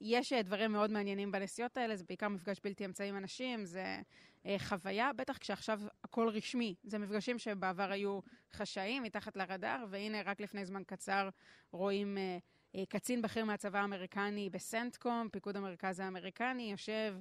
יש 0.00 0.32
אה, 0.32 0.42
דברים 0.42 0.72
מאוד 0.72 0.90
מעניינים 0.90 1.32
בנסיעות 1.32 1.76
האלה, 1.76 1.96
זה 1.96 2.04
בעיקר 2.08 2.28
מפגש 2.28 2.60
בלתי 2.64 2.84
אמצעי 2.84 3.08
עם 3.08 3.16
אנשים, 3.16 3.64
זה 3.64 4.00
אה, 4.46 4.56
חוויה, 4.58 5.12
בטח 5.12 5.38
כשעכשיו 5.38 5.80
הכל 6.04 6.28
רשמי. 6.28 6.74
זה 6.84 6.98
מפגשים 6.98 7.38
שבעבר 7.38 7.90
היו 7.90 8.20
חשאיים, 8.52 9.02
מתחת 9.02 9.36
לרדאר, 9.36 9.84
והנה 9.90 10.22
רק 10.22 10.40
לפני 10.40 10.64
זמן 10.64 10.82
קצר 10.86 11.28
רואים 11.72 12.18
קצין 12.88 13.22
בכיר 13.22 13.44
מהצבא 13.44 13.78
האמריקני 13.78 14.50
בסנטקום, 14.50 15.28
פיקוד 15.32 15.56
המרכז 15.56 16.00
האמריקני, 16.00 16.70
יושב 16.70 17.16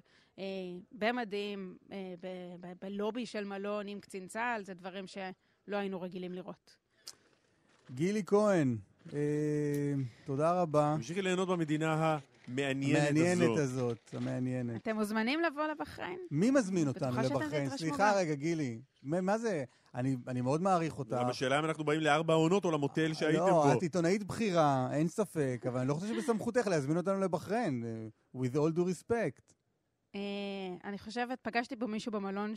במדים, 0.92 1.78
בלובי 2.82 3.26
של 3.26 3.46
מלון 3.46 3.88
עם 3.88 4.00
קצין 4.00 4.28
צה"ל, 4.28 4.64
זה 4.64 4.74
דברים 4.74 5.08
ש... 5.08 5.18
לא 5.68 5.78
היינו 5.78 6.02
רגילים 6.02 6.34
לראות. 6.34 6.78
גילי 7.92 8.24
כהן, 8.26 8.78
אה, 9.14 9.20
תודה 10.26 10.62
רבה. 10.62 10.94
תמשיכי 10.98 11.22
ליהנות 11.22 11.48
במדינה 11.48 12.18
המעניינת 12.48 12.98
הזאת. 12.98 13.16
המעניינת 13.16 13.58
הזאת, 13.58 14.14
המעניינת. 14.14 14.82
אתם 14.82 14.96
מוזמנים 14.96 15.40
לבוא 15.42 15.64
לבחריין? 15.68 16.20
מי 16.32 16.52
מזמין 16.52 16.88
אותנו 16.88 17.22
לבחריין? 17.22 17.70
סליחה 17.70 18.16
רגע, 18.16 18.34
גילי. 18.34 18.82
מה 19.04 19.38
זה? 19.38 19.64
אני, 19.96 20.18
אני 20.28 20.42
מאוד 20.42 20.62
מעריך 20.62 21.00
אותך. 21.00 21.18
גם 21.20 21.30
השאלה 21.30 21.60
אם 21.60 21.66
אנחנו 21.66 21.84
באים 21.84 22.02
לארבע 22.02 22.34
עונות 22.34 22.66
או 22.66 22.72
למוטל 22.72 23.14
שהייתם 23.14 23.40
לא, 23.40 23.52
בו. 23.52 23.68
לא, 23.68 23.74
את 23.74 23.82
עיתונאית 23.82 24.24
בכירה, 24.24 24.88
אין 24.92 25.08
ספק, 25.08 25.64
אבל 25.68 25.80
אני 25.80 25.88
לא 25.88 25.94
חושב 25.94 26.08
שבסמכותך 26.08 26.68
להזמין 26.68 26.98
אותנו 26.98 27.20
לבחריין, 27.20 27.84
uh, 27.84 28.38
with 28.38 28.56
all 28.56 28.78
due 28.78 28.90
respect. 28.90 29.54
Uh, 30.14 30.16
אני 30.84 30.98
חושבת, 30.98 31.40
פגשתי 31.42 31.76
פה 31.76 31.88
מישהו 31.88 32.12
במלון 32.12 32.54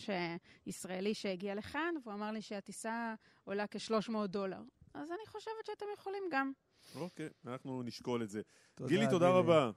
ישראלי 0.67 1.15
שהגיע 1.15 1.55
לכאן, 1.55 1.95
והוא 2.03 2.15
אמר 2.15 2.31
לי 2.31 2.43
שהטיסה 2.43 3.15
עולה 3.45 3.67
כ-300 3.67 4.27
דולר. 4.27 4.63
אז 4.95 5.11
אני 5.11 5.27
חושבת 5.27 5.67
שאתם 5.67 5.87
יכולים 5.95 6.23
גם. 6.33 6.53
אוקיי, 6.95 7.27
okay, 7.27 7.49
אנחנו 7.49 7.83
נשקול 7.83 8.23
את 8.23 8.31
זה. 8.31 8.43
תודה, 8.75 8.89
גילי, 8.91 9.07
תודה 9.11 9.27
גילי. 9.27 9.39
רבה. 9.39 9.71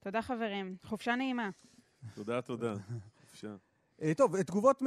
תודה, 0.00 0.22
חברים. 0.22 0.76
חופשה 0.82 1.16
נעימה. 1.16 1.50
תודה, 2.14 2.42
תודה. 2.42 2.74
חופשה. 3.20 3.56
Uh, 4.00 4.04
טוב, 4.16 4.42
תגובות 4.42 4.82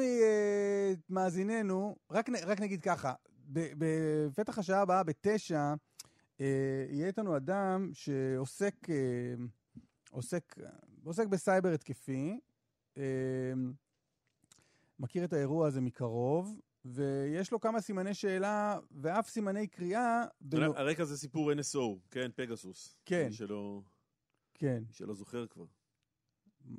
ממאזיננו, 1.10 1.96
רק, 2.12 2.30
רק 2.30 2.60
נגיד 2.60 2.82
ככה, 2.82 3.14
בפתח 3.50 4.58
השעה 4.58 4.82
הבאה, 4.82 5.04
בתשע, 5.04 5.74
uh, 5.74 6.44
יהיה 6.90 7.08
איתנו 7.08 7.38
אדם 7.38 7.90
שעוסק... 7.94 8.76
Uh, 8.86 8.90
עוסק, 10.12 10.56
עוסק 11.08 11.28
בסייבר 11.28 11.70
התקפי, 11.70 12.40
אמ, 12.98 13.02
מכיר 15.00 15.26
את 15.26 15.34
האירוע 15.34 15.68
הזה 15.68 15.82
מקרוב, 15.82 16.62
ויש 16.86 17.52
לו 17.52 17.60
כמה 17.60 17.82
סימני 17.82 18.14
שאלה 18.14 18.80
ואף 18.92 19.30
סימני 19.30 19.68
קריאה. 19.68 20.26
בנו... 20.42 20.78
הרקע 20.78 21.06
זה 21.06 21.18
סיפור 21.18 21.52
NSO, 21.54 22.00
כן, 22.12 22.32
פגסוס. 22.36 22.98
כן. 23.06 23.26
מי 23.26 23.34
שלא... 23.34 23.82
כן. 24.54 24.84
מי 24.88 24.94
שלא 24.94 25.14
זוכר 25.14 25.48
כבר. 25.48 25.66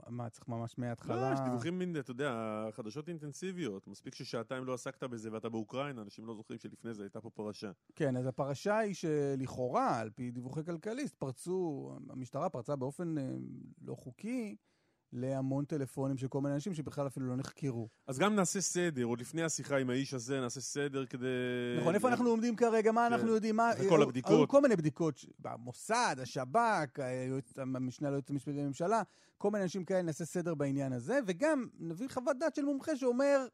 מה, 0.09 0.31
צריך 0.31 0.49
ממש 0.49 0.79
מההתחלה? 0.79 1.31
לא, 1.31 1.35
יש 1.35 1.41
דיווחים 1.41 1.79
מין, 1.79 1.97
אתה 1.99 2.11
יודע, 2.11 2.65
חדשות 2.73 3.09
אינטנסיביות. 3.09 3.87
מספיק 3.87 4.15
ששעתיים 4.15 4.65
לא 4.65 4.75
עסקת 4.75 5.05
בזה 5.05 5.33
ואתה 5.33 5.49
באוקראינה, 5.49 6.03
אנשים 6.03 6.27
לא 6.27 6.35
זוכרים 6.35 6.59
שלפני 6.59 6.95
זה 6.95 7.03
הייתה 7.03 7.21
פה 7.21 7.31
פרשה. 7.31 7.71
כן, 7.97 8.17
אז 8.17 8.27
הפרשה 8.27 8.79
היא 8.79 8.95
שלכאורה, 8.95 10.01
על 10.01 10.11
פי 10.11 10.31
דיווחי 10.31 10.65
כלכליסט, 10.65 11.15
פרצו, 11.15 11.91
המשטרה 12.09 12.49
פרצה 12.49 12.77
באופן 12.77 13.19
אה, 13.19 13.25
לא 13.83 13.95
חוקי 13.95 14.57
להמון 15.13 15.65
טלפונים 15.65 16.17
של 16.17 16.29
כל 16.29 16.41
מיני 16.41 16.55
אנשים 16.55 16.75
שבכלל 16.75 17.07
אפילו 17.07 17.27
לא 17.27 17.37
נחקרו. 17.37 17.89
אז 18.07 18.19
גם 18.19 18.35
נעשה 18.35 18.61
סדר, 18.61 19.05
עוד 19.05 19.21
לפני 19.21 19.43
השיחה 19.43 19.77
עם 19.77 19.91
האיש 19.91 20.15
הזה, 20.15 20.41
נעשה 20.41 20.61
סדר 20.61 21.07
כדי... 21.07 21.27
נכון, 21.81 21.95
איפה 21.95 22.09
אנחנו 22.09 22.31
עומדים 22.31 22.57
כרגע, 22.57 22.93
מה 22.93 23.07
אנחנו 23.07 23.27
כן. 23.27 23.33
יודעים, 23.33 23.57
מה... 23.57 23.71
וכל 23.87 24.03
הבדיקות. 24.03 24.31
היו 24.33 24.49
כל 24.49 24.63
מיני 24.63 24.77
בדיקות, 24.77 25.25
המוסד, 25.45 26.17
השב"כ, 26.23 27.01
המשנה 27.57 28.11
ליועצת 28.11 28.31
המשפטית 28.31 28.57
לממשלה, 28.57 29.03
כל 29.39 29.51
מיני 29.51 29.65
אנשים 29.65 29.85
כאלה, 29.85 30.03
נעשה 30.03 30.25
סדר 30.25 30.55
בעניין 30.55 30.93
הזה, 30.93 31.19
וגם 31.27 31.69
נביא 31.79 32.09
חוות 32.09 32.39
דעת 32.39 32.55
של 32.55 32.65
מומחה 32.65 32.97
שאומר, 32.97 33.47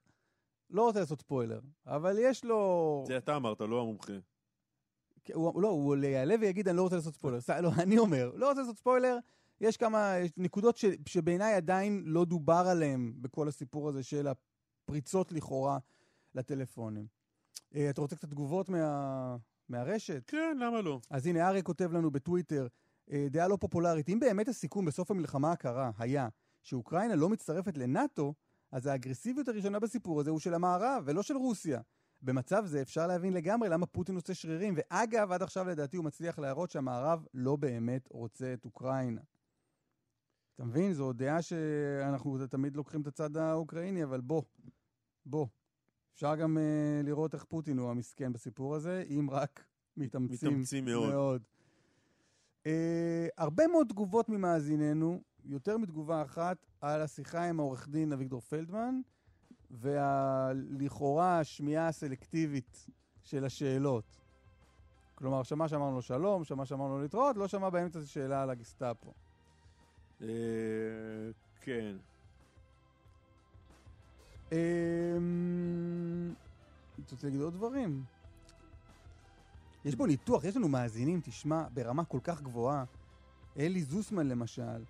לא 0.71 0.83
רוצה 0.83 1.01
לעשות 1.01 1.21
ספוילר, 1.21 1.61
אבל 1.87 2.17
יש 2.19 2.45
לו... 2.45 3.05
זה 3.07 3.17
אתה 3.17 3.37
אמרת, 3.37 3.61
לא 3.61 3.81
המומחה. 3.81 4.13
הוא, 5.33 5.63
לא, 5.63 5.69
הוא 5.69 5.97
יעלה 5.97 6.35
ויגיד, 6.41 6.69
אני 6.69 6.77
לא 6.77 6.83
רוצה 6.83 6.97
לעשות 6.97 7.15
ספוילר. 7.15 7.39
לא, 7.61 7.71
אני 7.83 7.99
אומר, 7.99 8.31
לא 8.35 8.49
רוצה 8.49 8.61
לעשות 8.61 8.79
ספוילר, 8.79 9.19
יש 9.65 9.77
כמה 9.77 10.15
נקודות 10.37 10.77
ש, 10.77 10.85
שבעיניי 11.07 11.55
עדיין 11.55 12.03
לא 12.07 12.25
דובר 12.25 12.65
עליהן 12.71 13.13
בכל 13.17 13.49
הסיפור 13.49 13.89
הזה 13.89 14.03
של 14.03 14.29
הפריצות 14.29 15.33
לכאורה 15.33 15.79
לטלפונים. 16.35 17.07
Uh, 17.75 17.77
אתה 17.91 18.01
רוצה 18.01 18.17
קצת 18.17 18.31
תגובות 18.31 18.69
מה, 18.69 19.37
מהרשת? 19.69 20.23
כן, 20.27 20.57
למה 20.61 20.81
לא? 20.81 21.01
אז 21.11 21.27
הנה, 21.27 21.49
ארי 21.49 21.63
כותב 21.63 21.93
לנו 21.93 22.11
בטוויטר, 22.11 22.67
uh, 23.11 23.13
דעה 23.31 23.49
לא 23.49 23.57
פופולרית, 23.61 24.09
אם 24.09 24.21
באמת 24.21 24.49
הסיכום 24.49 24.85
בסוף 24.85 25.11
המלחמה 25.11 25.53
הקרה 25.53 25.91
היה 25.99 26.29
שאוקראינה 26.63 27.15
לא 27.15 27.29
מצטרפת 27.29 27.77
לנאט"ו, 27.77 28.35
אז 28.73 28.87
האגרסיביות 28.87 29.49
הראשונה 29.49 29.81
בסיפור 29.81 30.21
הזה 30.21 30.31
הוא 30.31 30.41
של 30.41 30.55
המערב 30.55 31.03
ולא 31.07 31.23
של 31.23 31.37
רוסיה. 31.37 31.81
במצב 32.23 32.67
זה 32.67 32.83
אפשר 32.83 33.07
להבין 33.07 33.33
לגמרי 33.33 33.69
למה 33.69 33.87
פוטין 33.87 34.15
עושה 34.15 34.35
שרירים, 34.35 34.75
ואגב, 34.77 35.33
עד 35.33 35.43
עכשיו 35.43 35.69
לדעתי 35.69 35.97
הוא 35.97 36.05
מצליח 36.05 36.39
להראות 36.39 36.71
שהמערב 36.71 37.27
לא 37.35 37.57
באמת 37.57 38.09
רוצה 38.11 38.53
את 38.53 38.65
אוקראינה. 38.65 39.21
אתה 40.55 40.65
מבין? 40.65 40.93
זו 40.93 41.13
דעה 41.13 41.43
שאנחנו 41.43 42.47
תמיד 42.47 42.77
לוקחים 42.77 43.01
את 43.01 43.07
הצד 43.07 43.37
האוקראיני, 43.37 44.05
אבל 44.05 44.21
בוא, 44.21 44.43
בוא. 45.27 45.47
אפשר 46.15 46.37
גם 46.37 46.57
uh, 46.57 47.07
לראות 47.07 47.35
איך 47.35 47.45
פוטין 47.45 47.79
הוא 47.79 47.91
המסכן 47.91 48.33
בסיפור 48.33 48.75
הזה, 48.75 49.05
אם 49.11 49.29
רק 49.31 49.65
מתאמצים, 49.97 50.51
מתאמצים 50.51 50.85
מאוד. 50.85 51.11
מאוד. 51.11 51.43
Uh, 52.65 52.69
הרבה 53.39 53.67
מאוד 53.67 53.87
תגובות 53.89 54.29
ממאזיננו, 54.29 55.21
יותר 55.45 55.79
מתגובה 55.79 56.23
אחת, 56.23 56.67
על 56.81 57.01
השיחה 57.01 57.49
עם 57.49 57.61
העורך 57.61 57.89
דין 57.89 58.13
אביגדור 58.13 58.41
פלדמן, 58.41 59.01
ולכאורה 59.71 61.41
השמיעה 61.41 61.89
הסלקטיבית 61.89 62.87
של 63.23 63.45
השאלות. 63.45 64.21
כלומר, 65.15 65.43
שמע 65.43 65.69
שאמרנו 65.69 65.95
לו 65.95 66.03
שלום, 66.03 66.45
שמע 66.45 66.65
שאמרנו 66.65 66.97
לו 66.97 67.03
להתראות, 67.03 67.37
לא 67.37 67.49
שמע 67.49 67.71
באמצע 67.71 68.07
שאלה 68.07 68.43
על 68.43 68.51
הגסטאפו. 68.51 69.15
אה, 70.23 70.29
כן. 71.61 71.97
אמ, 74.53 74.57
אני 76.99 77.05
רוצה 77.13 77.27
להגיד 77.27 77.41
עוד 77.41 77.55
דברים. 77.55 78.05
יש 79.85 79.95
פה 79.95 80.07
ניתוח, 80.07 80.45
יש 80.45 80.57
לנו 80.57 80.69
מאזינים, 80.69 81.21
תשמע, 81.25 81.65
ברמה 81.75 82.05
כל 82.05 82.19
כך 82.23 82.43
גבוהה. 82.43 82.85
אלי 83.59 83.83
זוסמן 83.83 84.29
למשל, 84.29 84.85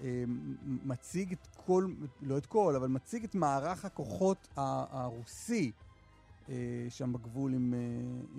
אמ, 0.00 0.56
מציג 0.84 1.32
את 1.32 1.48
כל, 1.66 1.86
לא 2.22 2.38
את 2.38 2.46
כל, 2.46 2.76
אבל 2.76 2.88
מציג 2.88 3.24
את 3.24 3.34
מערך 3.34 3.84
הכוחות 3.84 4.48
הרוסי 4.56 5.72
אה, 6.48 6.86
שם 6.88 7.12
בגבול 7.12 7.54
עם, 7.54 7.74
אה, 7.74 7.78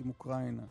עם 0.02 0.08
אוקראינה. 0.08 0.64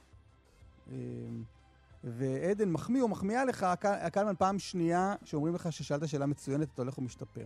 ועדן 2.05 2.69
מחמיא 2.69 3.01
או 3.01 3.07
מחמיאה 3.07 3.45
לך, 3.45 3.65
הקלמן 3.83 4.33
פעם 4.37 4.59
שנייה 4.59 5.15
שאומרים 5.23 5.55
לך 5.55 5.71
ששאלת 5.71 6.07
שאלה 6.07 6.25
מצוינת, 6.25 6.67
אתה 6.73 6.81
הולך 6.81 6.97
ומשתפר. 6.97 7.45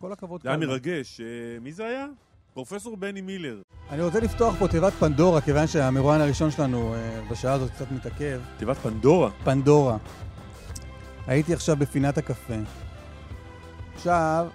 כל 0.00 0.12
הכבוד, 0.12 0.42
קלמן. 0.42 0.58
זה 0.58 0.64
היה 0.64 0.70
מרגש. 0.70 1.20
אה, 1.20 1.26
מי 1.60 1.72
זה 1.72 1.86
היה? 1.86 2.06
פרופסור 2.54 2.96
בני 2.96 3.20
מילר. 3.20 3.62
אני 3.90 4.02
רוצה 4.02 4.20
לפתוח 4.20 4.54
פה 4.58 4.68
תיבת 4.68 4.92
פנדורה, 4.92 5.40
כיוון 5.40 5.66
שהמרואיין 5.66 6.20
הראשון 6.20 6.50
שלנו 6.50 6.94
בשעה 7.30 7.52
הזאת 7.52 7.70
קצת 7.70 7.92
מתעכב. 7.92 8.40
תיבת 8.58 8.76
פנדורה? 8.76 9.30
פנדורה. 9.44 9.96
הייתי 11.26 11.54
עכשיו 11.54 11.76
בפינת 11.76 12.18
הקפה. 12.18 12.54
עכשיו, 13.94 14.48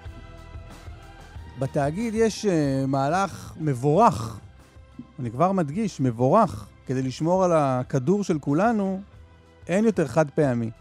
בתאגיד 1.59 2.13
יש 2.13 2.45
uh, 2.45 2.49
מהלך 2.87 3.53
מבורך, 3.59 4.39
אני 5.19 5.31
כבר 5.31 5.51
מדגיש, 5.51 6.01
מבורך, 6.01 6.67
כדי 6.85 7.01
לשמור 7.01 7.43
על 7.43 7.51
הכדור 7.53 8.23
של 8.23 8.39
כולנו, 8.39 9.01
אין 9.67 9.85
יותר 9.85 10.07
חד 10.07 10.31
פעמי. 10.31 10.71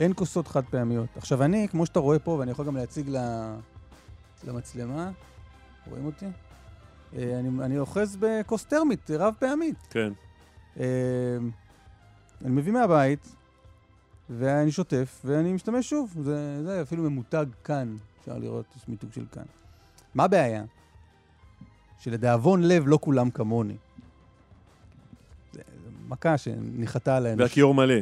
אין 0.00 0.12
כוסות 0.16 0.48
חד 0.48 0.64
פעמיות. 0.64 1.08
עכשיו 1.16 1.42
אני, 1.42 1.68
כמו 1.68 1.86
שאתה 1.86 2.00
רואה 2.00 2.18
פה, 2.18 2.30
ואני 2.30 2.50
יכול 2.50 2.66
גם 2.66 2.76
להציג 2.76 3.16
למצלמה, 4.44 5.10
רואים 5.90 6.06
אותי? 6.06 6.26
אה, 7.16 7.38
אני, 7.38 7.64
אני 7.64 7.78
אוחז 7.78 8.16
בכוס 8.20 8.64
טרמית, 8.64 9.10
רב 9.10 9.34
פעמית. 9.38 9.76
כן. 9.90 10.12
אה, 10.80 10.84
אני 12.44 12.50
מביא 12.50 12.72
מהבית, 12.72 13.34
ואני 14.30 14.72
שוטף, 14.72 15.20
ואני 15.24 15.52
משתמש 15.52 15.90
שוב. 15.90 16.14
זה, 16.22 16.62
זה 16.64 16.82
אפילו 16.82 17.10
ממותג 17.10 17.46
כאן, 17.64 17.96
אפשר 18.20 18.38
לראות, 18.38 18.64
יש 18.76 18.88
מיתוג 18.88 19.12
של 19.12 19.24
כאן. 19.32 19.42
מה 20.14 20.24
הבעיה? 20.24 20.64
שלדאבון 21.98 22.62
לב 22.62 22.84
לא 22.86 22.98
כולם 23.02 23.30
כמוני. 23.30 23.76
מכה 26.08 26.38
שניחתה 26.38 27.16
על 27.16 27.26
האנוש. 27.26 27.42
והכיור 27.42 27.74
מלא. 27.74 27.94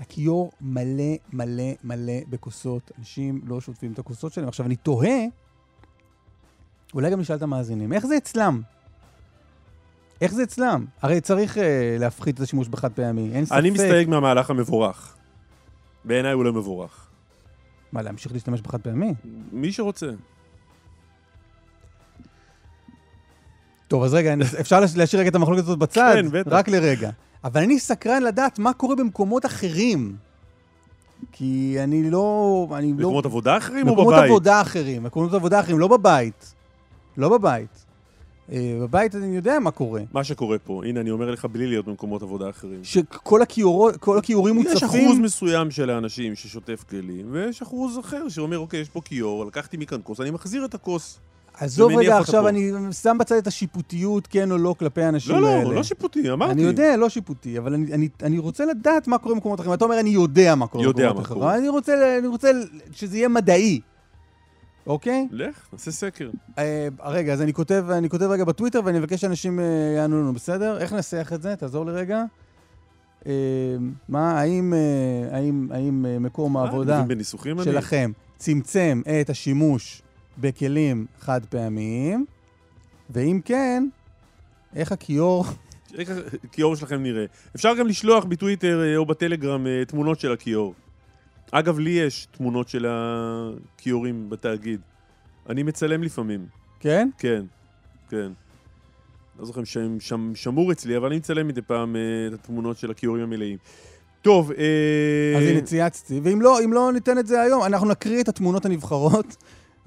הכיור 0.00 0.50
מלא 0.60 1.14
מלא 1.32 1.72
מלא 1.84 2.12
בכוסות. 2.28 2.92
אנשים 2.98 3.40
לא 3.46 3.60
שוטפים 3.60 3.92
את 3.92 3.98
הכוסות 3.98 4.32
שלהם. 4.32 4.48
עכשיו, 4.48 4.66
אני 4.66 4.76
תוהה, 4.76 5.18
אולי 6.94 7.10
גם 7.10 7.20
נשאל 7.20 7.36
את 7.36 7.42
המאזינים, 7.42 7.92
איך 7.92 8.06
זה 8.06 8.16
אצלם? 8.16 8.62
איך 10.20 10.32
זה 10.32 10.42
אצלם? 10.42 10.84
הרי 11.02 11.20
צריך 11.20 11.56
uh, 11.56 11.60
להפחית 11.98 12.34
את 12.36 12.40
השימוש 12.40 12.68
בחד 12.68 12.92
פעמי, 12.92 13.30
אין 13.32 13.44
ספק. 13.44 13.56
אני 13.56 13.70
מסתייג 13.70 14.08
מהמהלך 14.08 14.50
המבורך. 14.50 15.16
בעיניי 16.04 16.32
הוא 16.32 16.44
לא 16.44 16.52
מבורך. 16.52 17.08
מה, 17.92 18.02
להמשיך 18.02 18.32
להשתמש 18.32 18.60
בחד 18.60 18.80
פעמי? 18.80 19.14
מי 19.52 19.72
שרוצה. 19.72 20.10
טוב, 23.88 24.02
אז 24.02 24.14
רגע, 24.14 24.34
אפשר 24.60 24.80
להשאיר 24.96 25.20
רגע 25.20 25.30
את 25.30 25.34
המחלוקת 25.34 25.62
הזאת 25.62 25.78
בצד? 25.78 26.12
כן, 26.14 26.30
בטח. 26.30 26.52
רק 26.52 26.68
לרגע. 26.68 27.10
אבל 27.44 27.62
אני 27.62 27.78
סקרן 27.78 28.22
לדעת 28.22 28.58
מה 28.58 28.72
קורה 28.72 28.96
במקומות 28.96 29.46
אחרים. 29.46 30.16
כי 31.32 31.76
אני 31.84 32.10
לא... 32.10 32.68
אני 32.78 32.92
מקומות 32.92 33.24
לא... 33.24 33.28
עבודה 33.28 33.56
אחרים 33.56 33.88
או 33.88 33.96
בבית? 33.96 34.24
עבודה 34.24 34.60
אחרים, 34.60 35.02
מקומות 35.02 35.34
עבודה 35.34 35.60
אחרים, 35.60 35.78
לא 35.78 35.88
בבית. 35.88 36.54
לא 37.16 37.28
בבית. 37.28 37.84
אה, 38.52 38.78
בבית 38.80 39.14
אני 39.14 39.36
יודע 39.36 39.58
מה 39.58 39.70
קורה. 39.70 40.02
מה 40.12 40.24
שקורה 40.24 40.58
פה, 40.58 40.82
הנה 40.84 41.00
אני 41.00 41.10
אומר 41.10 41.30
לך 41.30 41.44
בלי 41.44 41.66
להיות 41.66 41.86
במקומות 41.86 42.22
עבודה 42.22 42.50
אחרים. 42.50 42.84
שכל 42.84 43.42
הכיורות, 43.42 43.96
כל 43.96 44.18
הכיורים 44.18 44.54
מוצפים. 44.54 44.76
יש 44.76 44.82
אחוז 44.82 45.18
מסוים 45.18 45.70
של 45.70 45.90
האנשים 45.90 46.34
ששוטף 46.34 46.84
כלים, 46.88 47.26
ויש 47.30 47.62
אחוז 47.62 47.98
אחר 47.98 48.28
שאומר, 48.28 48.58
אוקיי, 48.58 48.80
יש 48.80 48.88
פה 48.88 49.00
כיור, 49.04 49.44
לקחתי 49.44 49.76
מכאן 49.76 50.00
כוס, 50.02 50.20
אני 50.20 50.30
מחזיר 50.30 50.64
את 50.64 50.74
הכוס. 50.74 51.18
עזוב 51.60 51.92
רגע, 51.96 52.18
עכשיו 52.18 52.42
פה. 52.42 52.48
אני 52.48 52.72
שם 53.02 53.16
בצד 53.20 53.36
את 53.36 53.46
השיפוטיות, 53.46 54.26
כן 54.26 54.50
או 54.50 54.58
לא, 54.58 54.74
כלפי 54.78 55.02
האנשים 55.02 55.36
לא, 55.36 55.48
האלה. 55.48 55.64
לא, 55.64 55.74
לא 55.74 55.82
שיפוטי, 55.82 56.32
אמרתי. 56.32 56.52
אני 56.52 56.62
יודע, 56.62 56.96
לא 56.96 57.08
שיפוטי, 57.08 57.58
אבל 57.58 57.74
אני, 57.74 57.92
אני, 57.92 58.08
אני 58.22 58.38
רוצה 58.38 58.64
לדעת 58.64 59.08
מה 59.08 59.18
קורה 59.18 59.34
במקומות 59.34 59.60
אחרים. 59.60 59.74
אתה 59.74 59.84
אומר, 59.84 60.00
אני 60.00 60.10
יודע 60.10 60.54
מה 60.54 60.66
קורה 60.66 60.84
במקומות 60.84 61.26
אחרים. 61.26 61.42
אני 61.42 61.68
רוצה, 61.68 62.18
אני 62.18 62.26
רוצה 62.26 62.50
שזה 62.92 63.16
יהיה 63.16 63.28
מדעי, 63.28 63.80
אוקיי? 64.86 65.28
לך, 65.30 65.68
נעשה 65.72 65.90
סקר. 65.90 66.30
אה, 66.58 66.88
רגע, 67.04 67.32
אז 67.32 67.42
אני 67.42 67.52
כותב, 67.52 67.86
אני 67.90 68.08
כותב 68.08 68.24
רגע 68.24 68.44
בטוויטר 68.44 68.80
ואני 68.84 68.98
מבקש 68.98 69.20
שאנשים 69.20 69.60
אה, 69.60 69.64
יענו 69.96 70.20
לנו, 70.20 70.32
בסדר? 70.32 70.78
איך 70.78 70.92
ננסח 70.92 71.30
את 71.34 71.42
זה? 71.42 71.56
תעזור 71.56 71.86
לי 71.86 71.92
רגע. 71.92 72.24
אה, 73.26 73.32
מה, 74.08 74.40
האם, 74.40 74.74
אה, 74.74 75.36
האם, 75.36 75.68
האם 75.70 76.22
מקום 76.22 76.56
העבודה? 76.56 77.04
שלכם 77.64 78.12
צמצם 78.38 79.02
את 79.20 79.30
השימוש 79.30 80.02
בכלים 80.38 81.06
חד 81.20 81.40
פעמיים? 81.44 82.26
ואם 83.10 83.40
כן, 83.44 83.88
איך 84.76 84.92
הכיור... 84.92 85.44
איך 85.98 86.10
הכיור 86.44 86.76
שלכם 86.76 87.02
נראה. 87.02 87.24
אפשר 87.56 87.74
גם 87.74 87.86
לשלוח 87.86 88.24
בטוויטר 88.24 88.82
אה, 88.82 88.96
או 88.96 89.06
בטלגרם 89.06 89.66
אה, 89.66 89.84
תמונות 89.84 90.20
של 90.20 90.32
הכיור. 90.32 90.74
אגב, 91.50 91.78
לי 91.78 91.90
יש 91.90 92.26
תמונות 92.30 92.68
של 92.68 92.86
הכיורים 92.88 94.30
בתאגיד. 94.30 94.80
אני 95.48 95.62
מצלם 95.62 96.02
לפעמים. 96.02 96.46
כן? 96.80 97.08
כן, 97.18 97.44
כן. 98.08 98.32
לא 99.38 99.44
זוכר 99.44 99.60
אם 99.60 100.00
שם, 100.00 100.34
שמור 100.34 100.72
אצלי, 100.72 100.96
אבל 100.96 101.06
אני 101.06 101.16
מצלם 101.16 101.48
מדי 101.48 101.62
פעם 101.62 101.96
אה, 101.96 102.00
את 102.28 102.32
התמונות 102.32 102.78
של 102.78 102.90
הכיורים 102.90 103.22
המלאים. 103.22 103.58
טוב, 104.22 104.52
אה... 104.52 105.38
אז 105.38 105.44
הנה 105.44 105.60
צייצתי, 105.60 106.20
ואם 106.22 106.42
לא, 106.42 106.58
לא 106.72 106.92
ניתן 106.92 107.18
את 107.18 107.26
זה 107.26 107.40
היום, 107.40 107.64
אנחנו 107.64 107.88
נקריא 107.88 108.20
את 108.20 108.28
התמונות 108.28 108.66
הנבחרות, 108.66 109.36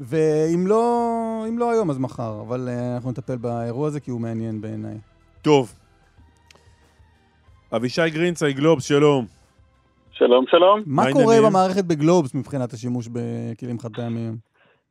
ואם 0.01 0.67
לא, 0.67 1.45
אם 1.49 1.57
לא 1.57 1.71
היום 1.71 1.89
אז 1.89 1.99
מחר, 1.99 2.41
אבל 2.47 2.67
uh, 2.67 2.95
אנחנו 2.95 3.11
נטפל 3.11 3.37
באירוע 3.37 3.87
הזה 3.87 3.99
כי 3.99 4.11
הוא 4.11 4.21
מעניין 4.21 4.61
בעיניי. 4.61 4.97
טוב. 5.41 5.73
אבישי 7.75 8.09
גרינצייג, 8.09 8.57
גלובס, 8.57 8.83
שלום. 8.83 9.25
שלום, 10.11 10.45
שלום. 10.47 10.83
מה 10.85 11.03
קורה 11.11 11.23
העניינים? 11.23 11.49
במערכת 11.49 11.85
בגלובס 11.85 12.35
מבחינת 12.35 12.73
השימוש 12.73 13.07
בכלים 13.07 13.79
חד 13.79 13.95
פעמיים? 13.95 14.35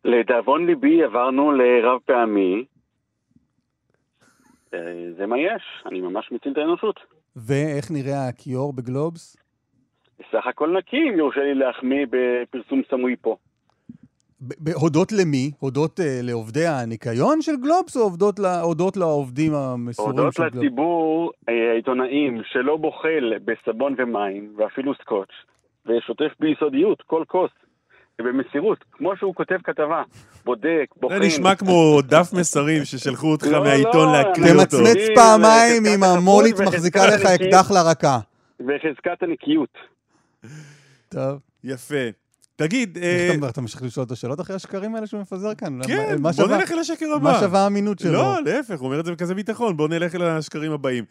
לדאבון 0.04 0.66
ליבי 0.66 1.04
עברנו 1.04 1.52
לרב 1.52 1.98
פעמי. 2.04 2.64
אה, 4.74 4.78
זה 5.16 5.26
מה 5.26 5.38
יש, 5.38 5.62
אני 5.86 6.00
ממש 6.00 6.32
מציל 6.32 6.52
את 6.52 6.58
האנושות. 6.58 7.00
ואיך 7.36 7.90
נראה 7.90 8.28
הכיור 8.28 8.72
בגלובס? 8.72 9.36
סך 10.32 10.46
הכל 10.46 10.76
נקי, 10.78 10.96
אם 10.96 11.18
יורשה 11.18 11.40
לי 11.40 11.54
להחמיא 11.54 12.06
בפרסום 12.10 12.82
סמוי 12.90 13.16
פה. 13.20 13.36
הודות 14.74 15.12
למי? 15.12 15.50
הודות 15.58 16.00
uh, 16.00 16.02
לעובדי 16.22 16.66
הניקיון 16.66 17.42
של 17.42 17.56
גלובס 17.56 17.96
או 17.96 18.02
הודות, 18.02 18.38
לה, 18.38 18.60
הודות 18.60 18.96
לעובדים 18.96 19.54
המסורים 19.54 20.18
הודות 20.18 20.34
של 20.34 20.42
גלובס? 20.42 20.56
לציבור 20.56 21.32
אה, 21.48 21.70
העיתונאים 21.72 22.42
שלא 22.52 22.76
בוחל 22.76 23.32
בסבון 23.44 23.94
ומים, 23.98 24.54
ואפילו 24.56 24.94
סקוץ', 24.94 25.28
ושוטף 25.86 26.32
ביסודיות 26.40 27.02
כל 27.06 27.24
כוס, 27.28 27.50
ובמסירות, 28.20 28.84
כמו 28.92 29.16
שהוא 29.16 29.34
כותב 29.34 29.56
כתבה, 29.64 30.02
בודק, 30.44 30.86
בוחן. 30.96 31.14
זה 31.18 31.26
נשמע 31.26 31.54
כמו 31.54 32.02
דף 32.02 32.30
מסרים 32.32 32.84
ששלחו 32.84 33.32
אותך 33.32 33.46
לא, 33.46 33.62
מהעיתון 33.62 34.08
לא, 34.08 34.12
להקריא 34.12 34.52
אותו. 34.52 34.62
תמצמץ 34.62 34.98
פעמיים 35.14 35.82
אם 35.94 36.04
המולית 36.04 36.60
מחזיקה 36.60 37.06
לך. 37.06 37.26
אקדח 37.26 37.70
לרקה. 37.70 38.18
וחזקת 38.60 39.22
הנקיות. 39.22 39.78
טוב. 41.08 41.38
יפה. 41.64 42.19
תגיד, 42.60 42.98
אה, 43.02 43.48
אתה 43.48 43.60
ממשיך 43.60 43.82
לשאול 43.82 44.04
אותו 44.04 44.16
שאלות 44.16 44.40
אחרי 44.40 44.56
השקרים 44.56 44.94
האלה 44.94 45.06
שהוא 45.06 45.20
מפזר 45.20 45.54
כאן? 45.54 45.78
כן, 45.86 46.16
מה 46.22 46.30
בוא 46.36 46.46
נלך 46.46 46.72
אל 46.72 46.78
השקר 46.78 47.06
הבא. 47.16 47.32
מה 47.32 47.40
שווה 47.40 47.60
האמינות 47.60 47.98
שלו? 47.98 48.12
לא, 48.12 48.42
להפך, 48.44 48.78
הוא 48.78 48.86
אומר 48.86 49.00
את 49.00 49.04
זה 49.04 49.12
בכזה 49.12 49.34
ביטחון. 49.34 49.76
בוא 49.76 49.88
נלך 49.88 50.14
אל 50.14 50.22
השקרים 50.22 50.72
הבאים. 50.72 51.04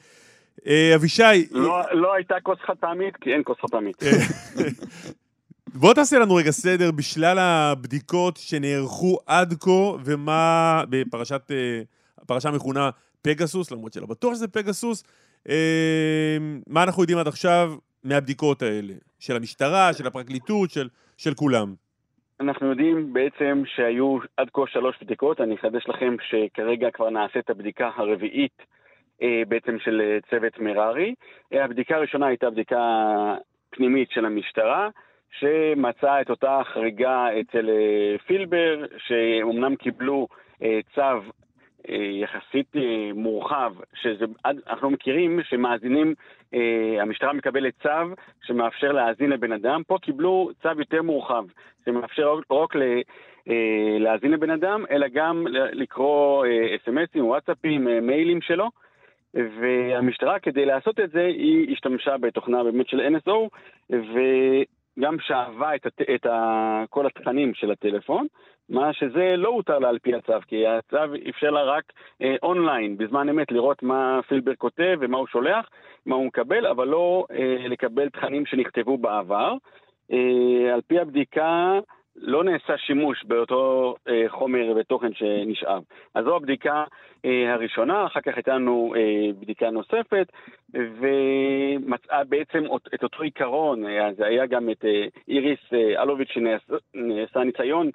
אה, 0.68 0.96
אבישי, 0.96 1.48
לא, 1.52 1.82
לא 1.92 2.14
הייתה 2.14 2.36
כוס 2.44 2.58
חד 2.66 2.74
פעמית, 2.80 3.16
כי 3.22 3.34
אין 3.34 3.42
כוס 3.46 3.58
חד 3.62 3.70
פעמית. 3.72 4.04
אה, 4.04 4.10
בוא 5.82 5.94
תעשה 5.94 6.20
לנו 6.20 6.36
רגע 6.36 6.52
סדר 6.52 6.92
בשלל 6.92 7.40
הבדיקות 7.40 8.38
שנערכו 8.38 9.18
עד 9.26 9.54
כה, 9.60 9.72
ומה 10.06 10.84
בפרשת, 10.90 11.52
הפרשה 12.22 12.52
מכונה 12.52 12.90
פגסוס, 13.22 13.72
למרות 13.72 13.94
שלא 13.94 14.06
בטוח 14.06 14.34
שזה 14.34 14.48
פגסוס, 14.48 15.04
מה 16.68 16.84
אנחנו 16.84 17.04
יודעים 17.04 17.18
עד 17.18 17.28
עכשיו 17.28 17.74
מהבדיקות 18.04 18.62
האלה? 18.62 18.94
של 19.20 19.36
המשטרה, 19.36 19.94
של 19.94 20.08
הפרקליטות, 20.08 20.72
של, 20.72 20.90
של 21.20 21.34
כולם. 21.34 21.74
אנחנו 22.40 22.68
יודעים 22.68 23.14
בעצם 23.14 23.64
שהיו 23.66 24.18
עד 24.38 24.50
כה 24.54 24.62
שלוש 24.68 24.96
בדיקות, 25.02 25.42
אני 25.42 25.56
אחדש 25.56 25.88
לכם 25.88 26.16
שכרגע 26.30 26.92
כבר 26.92 27.10
נעשית 27.10 27.50
הבדיקה 27.50 27.92
הרביעית 27.96 28.62
אה, 29.22 29.42
בעצם 29.48 29.80
של 29.80 30.02
אה, 30.02 30.18
צוות 30.30 30.60
מררי. 30.60 31.16
אה, 31.54 31.66
הבדיקה 31.66 31.96
הראשונה 31.96 32.28
הייתה 32.28 32.50
בדיקה 32.50 32.80
פנימית 33.70 34.12
של 34.12 34.26
המשטרה, 34.26 34.90
שמצאה 35.40 36.22
את 36.22 36.30
אותה 36.30 36.62
חריגה 36.74 37.28
אצל 37.42 37.70
פילבר, 38.28 38.86
שאומנם 38.98 39.76
קיבלו 39.76 40.28
צו 40.96 41.02
יחסית 42.22 42.76
אה, 42.76 43.12
מורחב, 43.14 43.74
שאנחנו 43.94 44.90
מכירים 44.90 45.40
שמאזינים, 45.44 46.14
אה, 46.54 47.02
המשטרה 47.02 47.34
מקבלת 47.34 47.74
צו 47.84 48.16
שמאפשר 48.44 48.92
להאזין 48.92 49.30
לבן 49.30 49.52
אדם, 49.52 49.82
פה 49.88 49.98
קיבלו 50.02 50.50
צו 50.62 50.70
יותר 50.78 51.02
מורחב, 51.02 51.46
שמאפשר 51.86 52.36
לא 52.50 52.56
רק 52.56 52.76
ל- 52.76 53.02
אה, 53.50 53.98
להאזין 54.00 54.32
לבן 54.32 54.50
אדם, 54.50 54.84
אלא 54.92 55.08
גם 55.14 55.46
לקרוא 55.52 56.46
אה, 56.46 56.76
אס.אם.אסים, 56.76 57.26
וואטסאפים, 57.26 57.88
אה, 57.88 58.02
מיילים 58.02 58.42
שלו. 58.42 58.70
והמשטרה, 59.34 60.40
כדי 60.40 60.66
לעשות 60.66 61.00
את 61.00 61.12
זה, 61.12 61.26
היא 61.26 61.74
השתמשה 61.74 62.18
בתוכנה 62.18 62.64
באמת 62.64 62.88
של 62.90 63.02
NSO, 63.02 63.50
גם 65.00 65.20
שאבה 65.20 65.76
את, 65.76 65.86
הת... 65.86 66.02
את 66.16 66.26
ה... 66.26 66.84
כל 66.90 67.06
התכנים 67.06 67.54
של 67.54 67.72
הטלפון, 67.72 68.28
מה 68.70 68.94
שזה 68.94 69.36
לא 69.38 69.50
הותר 69.50 69.80
לה 69.80 69.90
על 69.90 70.00
פי 70.00 70.16
הצו, 70.16 70.34
כי 70.48 70.68
הצו 70.68 70.98
אפשר 71.30 71.50
לה 71.50 71.64
רק 71.64 71.84
אה, 72.22 72.36
אונליין, 72.44 72.98
בזמן 72.98 73.30
אמת, 73.30 73.52
לראות 73.52 73.84
מה 73.84 74.20
פילבר 74.28 74.56
כותב 74.56 74.98
ומה 75.02 75.18
הוא 75.18 75.28
שולח, 75.28 75.70
מה 76.06 76.16
הוא 76.16 76.26
מקבל, 76.26 76.66
אבל 76.66 76.88
לא 76.88 77.26
אה, 77.32 77.68
לקבל 77.68 78.10
תכנים 78.10 78.46
שנכתבו 78.46 78.98
בעבר. 78.98 79.54
אה, 80.12 80.74
על 80.74 80.82
פי 80.88 81.00
הבדיקה, 81.00 81.80
לא 82.16 82.44
נעשה 82.44 82.78
שימוש 82.78 83.24
באותו 83.24 83.96
אה, 84.10 84.24
חומר 84.28 84.74
ותוכן 84.76 85.14
שנשאב. 85.14 85.84
אז 86.16 86.26
זו 86.26 86.36
הבדיקה 86.36 86.84
אה, 87.26 87.54
הראשונה, 87.54 88.06
אחר 88.06 88.22
כך 88.22 88.36
הייתה 88.36 88.56
לנו 88.56 88.94
אה, 88.98 89.34
בדיקה 89.40 89.70
נוספת, 89.70 90.32
ומצאה 90.74 92.24
בעצם 92.24 92.64
את 92.96 93.04
אותו 93.04 93.24
עיקרון, 93.24 93.86
אה, 93.86 94.14
זה 94.18 94.26
היה 94.26 94.46
גם 94.46 94.70
את 94.70 94.86
אה, 94.86 95.06
איריס 95.28 95.60
אה, 95.74 96.04
אלוביץ' 96.04 96.32
שנעשה 96.32 97.44
ניסיון 97.44 97.90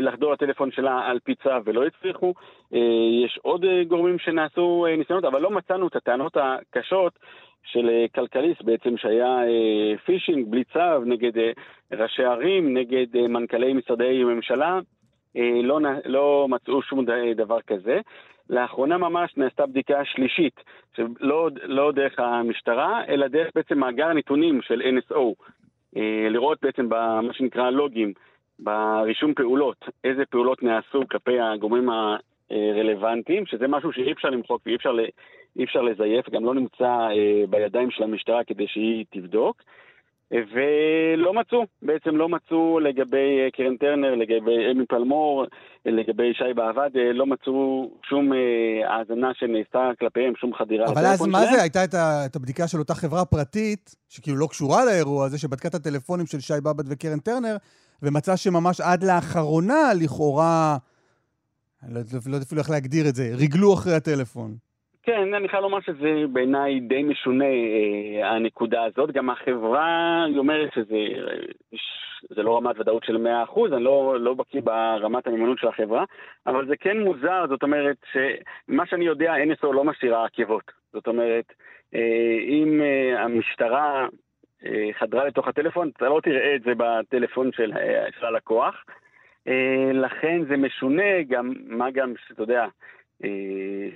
לחדור 0.00 0.32
לטלפון 0.32 0.70
שלה 0.70 1.06
על 1.06 1.18
פי 1.24 1.34
צו 1.34 1.50
ולא 1.64 1.86
הצליחו. 1.86 2.34
אה, 2.74 2.78
יש 3.24 3.38
עוד 3.42 3.64
אה, 3.64 3.84
גורמים 3.84 4.18
שנעשו 4.18 4.86
אה, 4.88 4.96
ניסיונות, 4.96 5.24
אבל 5.24 5.40
לא 5.40 5.50
מצאנו 5.50 5.88
את 5.88 5.96
הטענות 5.96 6.36
הקשות 6.36 7.18
של 7.66 7.88
אה, 7.88 8.04
כלכליסט 8.14 8.62
בעצם, 8.62 8.96
שהיה 8.96 9.38
אה, 9.42 9.98
פישינג 10.04 10.46
בלי 10.50 10.64
צו 10.64 11.04
נגד 11.06 11.38
אה, 11.38 11.50
ראשי 11.92 12.24
ערים, 12.24 12.76
נגד 12.76 13.06
מנכ"לי 13.28 13.72
משרדי 13.72 14.24
ממשלה, 14.24 14.80
לא, 15.62 15.80
לא 16.04 16.46
מצאו 16.48 16.82
שום 16.82 17.04
דבר 17.36 17.60
כזה. 17.60 18.00
לאחרונה 18.50 18.98
ממש 18.98 19.36
נעשתה 19.36 19.66
בדיקה 19.66 20.04
שלישית, 20.04 20.60
שלא 20.96 21.50
לא 21.62 21.92
דרך 21.92 22.18
המשטרה, 22.18 23.04
אלא 23.08 23.28
דרך 23.28 23.50
בעצם 23.54 23.78
מאגר 23.78 24.12
נתונים 24.12 24.62
של 24.62 24.82
NSO. 24.82 25.34
לראות 26.30 26.58
בעצם 26.62 26.88
במה 26.88 27.32
שנקרא 27.32 27.70
לוגים, 27.70 28.12
ברישום 28.58 29.34
פעולות, 29.34 29.84
איזה 30.04 30.22
פעולות 30.30 30.62
נעשו 30.62 31.02
כלפי 31.10 31.40
הגורמים 31.40 31.88
הרלוונטיים, 32.50 33.46
שזה 33.46 33.68
משהו 33.68 33.92
שאי 33.92 34.12
אפשר 34.12 34.28
למחוק 34.28 34.62
ואי 34.66 34.76
אפשר 34.76 34.92
אי 35.58 35.64
אפשר 35.64 35.82
לזייף, 35.82 36.30
גם 36.30 36.44
לא 36.44 36.54
נמצא 36.54 36.84
אה, 36.84 37.44
בידיים 37.50 37.90
של 37.90 38.02
המשטרה 38.02 38.44
כדי 38.44 38.66
שהיא 38.68 39.04
תבדוק. 39.12 39.62
ולא 40.30 41.34
מצאו, 41.34 41.64
בעצם 41.82 42.16
לא 42.16 42.28
מצאו 42.28 42.80
לגבי 42.80 43.40
אה, 43.44 43.50
קרן 43.52 43.76
טרנר, 43.76 44.14
לגבי 44.14 44.70
אמי 44.70 44.86
פלמור, 44.86 45.44
לגבי 45.84 46.34
שי 46.34 46.54
בעבד, 46.54 46.90
אה, 46.96 47.12
לא 47.12 47.26
מצאו 47.26 47.90
שום 48.08 48.32
האזנה 48.84 49.30
שנעשתה 49.34 49.90
כלפיהם, 50.00 50.32
שום 50.36 50.54
חדירה. 50.54 50.86
אבל 50.86 51.06
אז 51.06 51.26
מה 51.26 51.46
זה? 51.46 51.62
הייתה 51.62 51.84
את, 51.84 51.94
ה, 51.94 52.26
את 52.26 52.36
הבדיקה 52.36 52.68
של 52.68 52.78
אותה 52.78 52.94
חברה 52.94 53.24
פרטית, 53.24 53.94
שכאילו 54.08 54.36
לא 54.36 54.46
קשורה 54.46 54.84
לאירוע 54.84 55.26
הזה, 55.26 55.38
שבדקה 55.38 55.68
את 55.68 55.74
הטלפונים 55.74 56.26
של 56.26 56.40
שי 56.40 56.60
בעבד 56.62 56.84
וקרן 56.92 57.18
טרנר, 57.18 57.56
ומצאה 58.02 58.36
שממש 58.36 58.80
עד 58.80 59.04
לאחרונה, 59.04 59.82
לכאורה, 60.02 60.76
אני 61.82 61.94
לא 61.94 61.98
יודע 61.98 62.10
לא 62.30 62.36
אפילו 62.46 62.60
איך 62.60 62.70
להגדיר 62.70 63.08
את 63.08 63.14
זה, 63.14 63.24
ריגלו 63.38 63.74
אחרי 63.74 63.94
הטלפון. 63.94 64.54
כן, 65.02 65.34
אני 65.34 65.48
חייב 65.48 65.62
לומר 65.62 65.80
שזה 65.80 66.24
בעיניי 66.32 66.80
די 66.80 67.02
משונה, 67.02 67.44
אה, 67.44 68.30
הנקודה 68.30 68.84
הזאת. 68.84 69.12
גם 69.12 69.30
החברה, 69.30 70.24
היא 70.28 70.38
אומרת 70.38 70.70
שזה 70.74 70.96
זה 72.30 72.42
לא 72.42 72.56
רמת 72.56 72.78
ודאות 72.78 73.04
של 73.04 73.16
100%, 73.16 73.74
אני 73.74 73.84
לא, 73.84 74.16
לא 74.20 74.34
בקיא 74.34 74.60
ברמת 74.60 75.26
המימונות 75.26 75.58
של 75.58 75.68
החברה, 75.68 76.04
אבל 76.46 76.66
זה 76.66 76.76
כן 76.76 77.00
מוזר, 77.00 77.44
זאת 77.48 77.62
אומרת 77.62 77.96
שמה 78.12 78.86
שאני 78.86 79.04
יודע, 79.04 79.32
NSO 79.34 79.72
לא 79.72 79.84
משאירה 79.84 80.24
עקבות. 80.24 80.72
זאת 80.92 81.06
אומרת, 81.06 81.52
אה, 81.94 82.38
אם 82.48 82.80
אה, 82.82 83.24
המשטרה 83.24 84.06
חדרה 84.98 85.24
לתוך 85.24 85.48
הטלפון, 85.48 85.90
אתה 85.96 86.04
לא 86.04 86.20
תראה 86.22 86.54
את 86.56 86.62
זה 86.62 86.72
בטלפון 86.76 87.50
של, 87.52 87.72
אה, 87.76 88.06
של 88.20 88.26
הלקוח. 88.26 88.74
אה, 89.48 89.90
לכן 89.92 90.42
זה 90.48 90.56
משונה, 90.56 91.22
גם, 91.28 91.52
מה 91.66 91.90
גם 91.90 92.12
שאתה 92.28 92.42
יודע, 92.42 92.66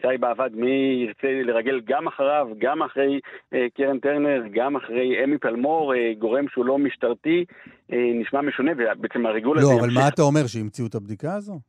שי 0.01 0.19
בעבד, 0.21 0.51
מי 0.55 1.05
ירצה 1.07 1.43
לרגל 1.45 1.81
גם 1.85 2.09
אחריו, 2.09 2.47
גם 2.59 2.83
אחרי 2.83 3.21
אה, 3.55 3.67
קרן 3.77 3.99
טרנר, 3.99 4.43
גם 4.53 4.77
אחרי 4.77 5.25
אמי 5.25 5.39
פלמור, 5.39 5.95
אה, 5.95 6.13
גורם 6.19 6.49
שהוא 6.49 6.65
לא 6.65 6.79
משטרתי, 6.79 7.45
אה, 7.93 8.11
נשמע 8.15 8.41
משונה, 8.41 8.71
ובעצם 8.73 9.27
הריגול 9.27 9.57
לא, 9.57 9.63
הזה... 9.63 9.73
לא, 9.73 9.81
אבל 9.81 9.95
מה 9.95 10.09
אתה 10.09 10.23
אומר, 10.23 10.47
שהמציאו 10.47 10.87
את 10.87 10.95
הבדיקה 10.95 11.35
הזו? 11.35 11.61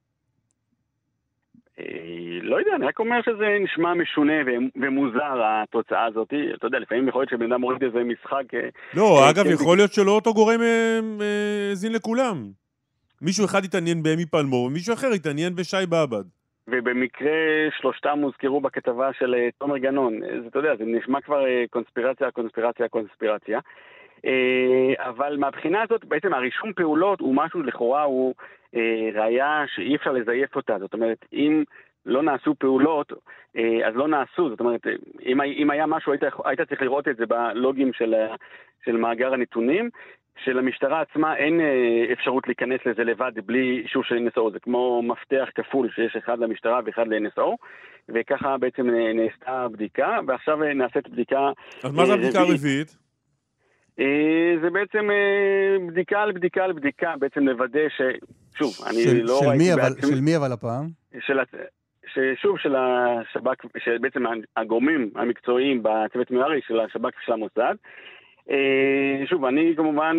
לא 2.42 2.60
יודע, 2.60 2.72
אני 2.76 2.86
רק 2.86 3.00
אומר 3.00 3.22
שזה 3.22 3.58
נשמע 3.64 3.94
משונה 3.94 4.34
ומוזר, 4.76 5.42
התוצאה 5.44 6.06
הזאת. 6.06 6.34
אתה 6.56 6.68
יודע, 6.68 6.80
לפעמים 6.80 7.08
יכול 7.08 7.22
להיות 7.22 7.30
שבן 7.30 7.52
אדם 7.52 7.62
מוריד 7.62 7.84
איזה 7.84 8.04
משחק... 8.04 8.44
לא, 8.94 9.30
אגב, 9.30 9.46
יכול 9.46 9.78
להיות 9.78 9.94
שלא 9.94 10.12
אותו 10.12 10.34
גורם 10.34 10.60
האזין 11.70 11.94
לכולם. 11.94 12.38
מישהו 13.22 13.46
אחד 13.46 13.64
התעניין 13.64 14.04
באמי 14.04 14.26
פלמור, 14.26 14.66
ומישהו 14.66 14.94
אחר 14.94 15.08
התעניין 15.08 15.56
בשי 15.56 15.86
בעבד. 15.90 16.24
ובמקרה 16.68 17.32
שלושתם 17.82 18.20
הוזכרו 18.20 18.62
בכתבה 18.62 19.10
של 19.20 19.36
אה, 19.36 19.50
תומר 19.58 19.78
גנון. 19.78 20.20
אתה 20.48 20.60
יודע, 20.60 20.76
זה 20.76 20.84
נשמע 20.86 21.22
כבר 21.22 21.46
אה, 21.46 21.64
קונספירציה, 21.70 22.32
קונספירציה, 22.32 22.88
קונספירציה. 22.88 23.60
אה, 24.26 25.10
אבל 25.10 25.38
מהבחינה 25.38 25.82
הזאת, 25.82 26.06
בעצם 26.06 26.34
הרישום 26.34 26.74
פעולות 26.74 27.20
הוא 27.20 27.36
משהו, 27.36 27.64
לכאורה 27.64 28.04
הוא 28.04 28.34
ראייה 29.14 29.64
שאי 29.76 29.96
אפשר 29.96 30.12
לזייף 30.12 30.56
אותה. 30.56 30.80
זאת 30.80 30.94
אומרת, 30.94 31.26
אם 31.34 31.64
לא 32.06 32.24
נעשו 32.24 32.56
פעולות, 32.60 33.14
אז 33.56 33.96
לא 33.96 34.08
נעשו. 34.08 34.50
זאת 34.50 34.60
אומרת, 34.60 34.88
אם, 35.26 35.42
אם 35.42 35.70
היה 35.72 35.86
משהו, 35.86 36.12
היית, 36.12 36.24
היית 36.46 36.62
צריך 36.62 36.82
לראות 36.82 37.08
את 37.08 37.18
זה 37.18 37.26
בלוגים 37.26 37.94
של, 37.94 38.14
של 38.86 38.98
מאגר 38.98 39.34
הנתונים. 39.34 39.90
שלמשטרה 40.44 41.02
עצמה 41.02 41.38
אין 41.38 41.62
אה, 41.62 42.14
אפשרות 42.14 42.48
להיכנס 42.48 42.80
לזה 42.86 43.04
לבד 43.04 43.32
בלי 43.46 43.82
אישור 43.84 44.04
של 44.04 44.16
NSO, 44.16 44.52
זה 44.54 44.60
כמו 44.60 45.02
מפתח 45.02 45.50
כפול 45.56 45.90
שיש 45.96 46.16
אחד 46.16 46.40
למשטרה 46.40 46.80
ואחד 46.86 47.08
ל-NSO, 47.08 47.56
וככה 48.10 48.58
בעצם 48.58 48.90
נעשתה 48.90 49.52
הבדיקה, 49.52 50.20
ועכשיו 50.28 50.64
אה, 50.64 50.74
נעשית 50.74 51.10
בדיקה... 51.10 51.52
אז 51.84 51.96
מה 51.96 52.06
זה 52.06 52.14
הבדיקה 52.14 52.40
הרביעית? 52.40 53.01
זה 54.62 54.70
בעצם 54.74 55.10
בדיקה 55.88 56.22
על 56.22 56.32
בדיקה 56.32 56.64
על 56.64 56.74
בדיקה, 56.74 57.14
בעצם 57.20 57.48
לוודא 57.48 57.90
ש... 57.90 58.02
שוב, 58.58 58.88
אני 58.88 59.04
של, 59.04 59.22
לא 59.24 59.40
של 59.40 59.48
ראיתי 59.48 59.64
מי, 59.64 59.76
בעצם... 59.76 60.08
של 60.08 60.22
מי 60.22 60.38
אבל 60.38 60.52
הפעם? 60.52 60.88
של, 61.20 61.40
ששוב, 62.14 62.58
של 62.58 62.76
השב"כ, 62.76 63.66
שבעצם 63.78 64.24
הגורמים 64.58 65.12
המקצועיים 65.16 65.84
בצוות 65.84 66.32
מררי 66.32 66.62
של 66.68 66.80
השב"כ 66.80 67.14
ושל 67.22 67.32
המוסד, 67.32 67.76
אה, 68.50 69.26
שוב, 69.30 69.46
אני 69.46 69.74
כמובן 69.78 70.18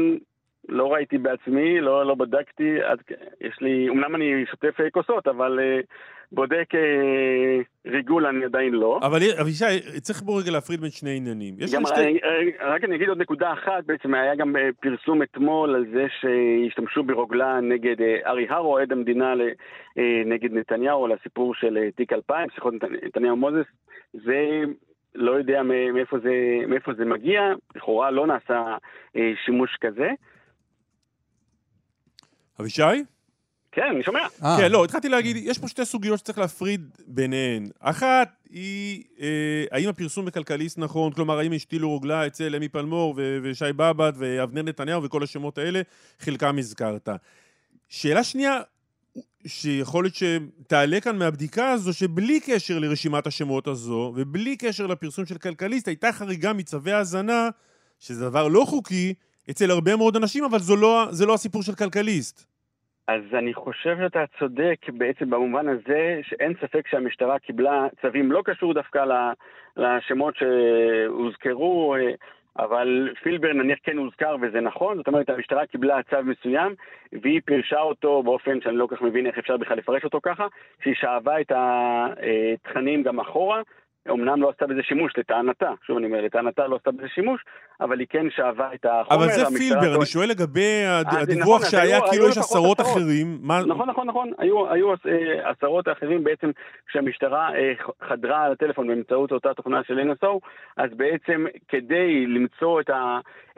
לא 0.68 0.92
ראיתי 0.92 1.18
בעצמי, 1.18 1.80
לא, 1.80 2.06
לא 2.06 2.14
בדקתי, 2.14 2.82
עד, 2.82 2.98
יש 3.40 3.60
לי, 3.60 3.88
אמנם 3.88 4.14
אני 4.14 4.44
שוטף 4.50 4.80
אה, 4.80 4.90
כוסות, 4.90 5.28
אבל 5.28 5.58
uh, 5.58 5.86
בודק 6.32 6.68
uh, 6.74 7.90
ריגול 7.90 8.26
אני 8.26 8.44
עדיין 8.44 8.72
לא. 8.72 9.00
אבל 9.02 9.18
אבישי, 9.40 10.00
צריך 10.00 10.22
בוא 10.22 10.40
רגע 10.42 10.50
להפריד 10.50 10.80
בין 10.80 10.90
שני 10.90 11.16
עניינים. 11.16 11.54
גם, 11.74 11.82
שתי... 11.86 12.00
אני, 12.00 12.18
רק 12.60 12.84
אני 12.84 12.96
אגיד 12.96 13.08
עוד 13.08 13.18
נקודה 13.18 13.52
אחת, 13.52 13.84
בעצם 13.86 14.14
היה 14.14 14.34
גם 14.34 14.56
פרסום 14.80 15.22
אתמול 15.22 15.74
על 15.74 15.86
זה 15.92 16.06
שהשתמשו 16.20 17.02
ברוגלה 17.02 17.60
נגד 17.60 17.98
uh, 17.98 18.26
ארי 18.26 18.46
הרו, 18.48 18.78
עד 18.78 18.92
המדינה 18.92 19.34
uh, 19.34 20.00
נגד 20.26 20.52
נתניהו, 20.52 21.04
על 21.04 21.12
הסיפור 21.12 21.54
של 21.54 21.78
uh, 21.78 21.96
תיק 21.96 22.12
2000, 22.12 22.50
שיחות 22.54 22.74
נתניהו 23.04 23.36
מוזס. 23.36 23.66
זה 24.12 24.64
לא 25.14 25.32
יודע 25.32 25.62
מאיפה 25.92 26.18
זה, 26.18 26.32
מאיפה 26.68 26.92
זה 26.94 27.04
מגיע, 27.04 27.42
לכאורה 27.76 28.10
לא 28.10 28.26
נעשה 28.26 28.76
אה, 29.16 29.32
שימוש 29.44 29.76
כזה. 29.80 30.10
אבישי? 32.61 32.82
כן, 33.72 33.82
אני 33.94 34.03
שומע. 34.03 34.26
אה. 34.44 34.57
כן, 34.59 34.72
לא, 34.72 34.84
התחלתי 34.84 35.09
להגיד, 35.09 35.36
יש 35.36 35.59
פה 35.59 35.68
שתי 35.68 35.84
סוגיות 35.84 36.18
שצריך 36.18 36.38
להפריד 36.38 36.90
ביניהן. 37.07 37.66
אחת 37.80 38.28
היא, 38.50 39.05
אה, 39.20 39.64
האם 39.70 39.88
הפרסום 39.88 40.24
בכלכליסט 40.24 40.78
נכון, 40.78 41.12
כלומר, 41.12 41.38
האם 41.38 41.53
השתילו 41.53 41.88
רוגלה 41.90 42.26
אצל 42.26 42.57
אמי 42.57 42.68
פלמור 42.68 43.14
ו- 43.16 43.38
ושי 43.42 43.64
בבט 43.76 44.14
ואבנר 44.18 44.62
נתניהו 44.62 45.03
וכל 45.03 45.22
השמות 45.22 45.59
האלה, 45.59 45.80
חלקם 46.20 46.59
הזכרת. 46.59 47.09
שאלה 47.88 48.24
שנייה, 48.24 48.61
שיכול 49.46 50.05
להיות 50.05 50.14
שתעלה 50.14 51.00
כאן 51.00 51.18
מהבדיקה 51.18 51.70
הזו 51.70 51.92
שבלי 51.92 52.40
קשר 52.40 52.78
לרשימת 52.78 53.26
השמות 53.26 53.66
הזו 53.66 54.12
ובלי 54.16 54.57
קשר 54.57 54.86
לפרסום 54.86 55.26
של 55.26 55.38
כלכליסט 55.38 55.88
הייתה 55.88 56.12
חריגה 56.12 56.53
מצווי 56.53 56.92
האזנה 56.92 57.48
שזה 58.00 58.20
דבר 58.30 58.48
לא 58.48 58.64
חוקי 58.68 59.14
אצל 59.51 59.70
הרבה 59.70 59.97
מאוד 59.97 60.16
אנשים 60.16 60.45
אבל 60.45 60.59
לא, 60.80 61.07
זה 61.11 61.26
לא 61.26 61.34
הסיפור 61.34 61.62
של 61.62 61.72
כלכליסט. 61.72 62.53
אז 63.09 63.22
אני 63.38 63.55
חושב 63.55 63.97
שאתה 64.03 64.24
צודק 64.38 64.76
בעצם 64.88 65.30
במובן 65.30 65.68
הזה 65.68 66.20
שאין 66.22 66.55
ספק 66.61 66.88
שהמשטרה 66.90 67.38
קיבלה 67.38 67.86
צווים 68.03 68.32
לא 68.32 68.43
קשור 68.45 68.74
דווקא 68.74 69.05
לשמות 69.76 70.34
שהוזכרו 70.36 71.97
אבל 72.59 73.09
פילבר 73.22 73.53
נניח 73.53 73.78
כן 73.82 73.97
הוזכר 73.99 74.36
וזה 74.43 74.61
נכון, 74.61 74.97
זאת 74.97 75.07
אומרת 75.07 75.28
המשטרה 75.28 75.66
קיבלה 75.66 76.03
צו 76.11 76.16
מסוים 76.24 76.74
והיא 77.22 77.40
פירשה 77.45 77.80
אותו 77.80 78.22
באופן 78.22 78.61
שאני 78.61 78.76
לא 78.76 78.86
כל 78.86 78.97
כך 78.97 79.03
מבין 79.03 79.26
איך 79.26 79.38
אפשר 79.38 79.57
בכלל 79.57 79.76
לפרש 79.76 80.05
אותו 80.05 80.20
ככה, 80.22 80.47
שהיא 80.82 80.95
שאבה 80.95 81.40
את 81.40 81.53
התכנים 81.55 83.03
גם 83.03 83.20
אחורה 83.20 83.62
אומנם 84.09 84.42
לא 84.42 84.50
עשתה 84.50 84.66
בזה 84.66 84.82
שימוש 84.82 85.12
לטענתה, 85.18 85.70
שוב 85.86 85.96
אני 85.96 86.07
אומר, 86.07 86.20
לטענתה 86.20 86.66
לא 86.66 86.76
עשתה 86.76 86.90
בזה 86.90 87.09
שימוש, 87.14 87.44
אבל 87.80 88.00
היא 88.00 88.07
כן 88.11 88.26
שאבה 88.30 88.74
את 88.74 88.86
החומר. 88.90 89.16
אבל 89.16 89.32
זה 89.32 89.59
פילבר, 89.59 89.96
אני 89.96 90.07
שואל 90.07 90.28
לגבי 90.28 90.84
הדיווח 90.86 91.61
נכון, 91.61 91.70
שהיה 91.70 92.00
כאילו 92.11 92.28
יש 92.28 92.38
עשרות 92.38 92.80
אחרים. 92.80 93.38
נכון, 93.66 93.88
נכון, 93.88 94.07
נכון, 94.07 94.30
היו 94.38 94.90
אה, 94.92 95.50
עשרות 95.50 95.88
אחרים 95.88 96.24
בעצם 96.24 96.50
כשהמשטרה 96.86 97.55
אה, 97.55 97.72
חדרה 98.09 98.44
על 98.44 98.53
הטלפון 98.53 98.86
באמצעות 98.86 99.32
אותה 99.32 99.55
תוכנה 99.55 99.80
של 99.86 99.98
NSO, 99.98 100.38
אז 100.76 100.90
בעצם 100.96 101.46
כדי 101.68 102.26
למצוא 102.26 102.80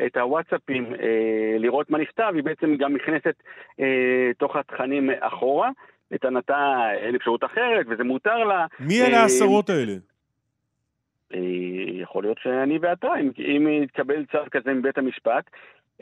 את 0.06 0.16
הוואטסאפים, 0.16 0.94
אה, 0.94 1.58
לראות 1.58 1.90
מה 1.90 1.98
נכתב, 1.98 2.32
היא 2.34 2.44
בעצם 2.44 2.76
גם 2.76 2.94
נכנסת 2.96 3.34
תוך 4.38 4.56
התכנים 4.56 5.10
אחורה. 5.20 5.70
לטענתה 6.10 6.80
אין 6.96 7.14
אפשרות 7.14 7.44
אחרת, 7.44 7.86
וזה 7.88 8.04
מותר 8.04 8.44
לה. 8.44 8.66
מי 8.80 9.02
אלה 9.02 9.22
העשרות 9.22 9.70
האלה? 9.70 9.92
אה, 11.34 11.38
יכול 12.02 12.24
להיות 12.24 12.38
שאני 12.42 12.78
ואתה, 12.82 13.08
אם, 13.20 13.30
אם 13.38 13.82
יתקבל 13.82 14.24
צו 14.32 14.38
כזה 14.50 14.74
מבית 14.74 14.98
המשפט. 14.98 15.44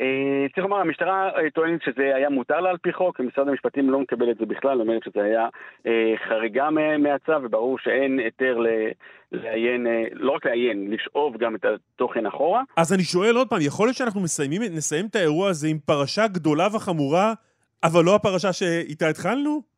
אה, 0.00 0.46
צריך 0.54 0.64
לומר, 0.64 0.76
המשטרה 0.76 1.28
אה, 1.28 1.50
טוענת 1.50 1.82
שזה 1.82 2.14
היה 2.14 2.30
מותר 2.30 2.60
לה 2.60 2.70
על 2.70 2.76
פי 2.78 2.92
חוק, 2.92 3.20
משרד 3.20 3.48
המשפטים 3.48 3.90
לא 3.90 4.00
מקבל 4.00 4.30
את 4.30 4.36
זה 4.38 4.46
בכלל, 4.46 4.80
אומרת 4.80 5.02
שזה 5.04 5.22
היה 5.22 5.48
חריגה 6.28 6.70
מהצו, 6.98 7.32
וברור 7.42 7.78
שאין 7.78 8.18
היתר 8.18 8.58
לעיין, 9.32 9.86
לא 10.12 10.32
רק 10.32 10.46
לעיין, 10.46 10.90
לשאוב 10.90 11.36
גם 11.36 11.54
את 11.54 11.64
התוכן 11.64 12.26
אחורה. 12.26 12.62
אז 12.76 12.92
אני 12.92 13.02
שואל 13.02 13.36
עוד 13.36 13.48
פעם, 13.48 13.58
יכול 13.62 13.86
להיות 13.86 13.96
שאנחנו 13.96 14.20
מסיימים, 14.20 14.62
נסיים 14.62 15.06
את 15.06 15.16
האירוע 15.16 15.48
הזה 15.48 15.68
עם 15.68 15.78
פרשה 15.78 16.26
גדולה 16.26 16.66
וחמורה, 16.74 17.34
אבל 17.84 18.04
לא 18.04 18.14
הפרשה 18.14 18.52
שאיתה 18.52 19.08
התחלנו? 19.08 19.71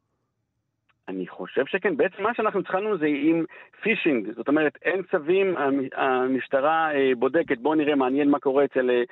אני 1.09 1.27
חושב 1.27 1.67
שכן. 1.67 1.97
בעצם 1.97 2.23
מה 2.23 2.35
שאנחנו 2.35 2.61
התחלנו 2.61 2.99
זה 2.99 3.07
עם 3.07 3.45
פישינג, 3.83 4.33
זאת 4.37 4.49
אומרת, 4.49 4.79
אין 4.83 5.03
צווים, 5.11 5.55
המשטרה 5.95 6.95
אה, 6.95 7.13
בודקת, 7.19 7.59
בואו 7.59 7.75
נראה, 7.75 7.95
מעניין 7.95 8.31
מה 8.31 8.39
קורה 8.39 8.65
אצל 8.65 8.91
אה, 8.91 9.03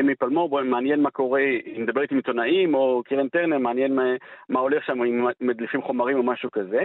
אמי 0.00 0.14
פלמור, 0.14 0.48
בואו 0.48 0.64
מעניין 0.64 1.02
מה 1.02 1.10
קורה, 1.10 1.40
היא 1.40 1.82
מדברת 1.82 2.10
עם 2.10 2.16
עיתונאים, 2.16 2.74
או 2.74 3.02
קרן 3.04 3.28
טרנר, 3.28 3.58
מעניין 3.58 3.94
מה, 3.94 4.02
מה 4.48 4.60
הולך 4.60 4.84
שם, 4.84 5.02
אם 5.02 5.26
מדליפים 5.40 5.82
חומרים 5.82 6.16
או 6.16 6.22
משהו 6.22 6.50
כזה. 6.50 6.82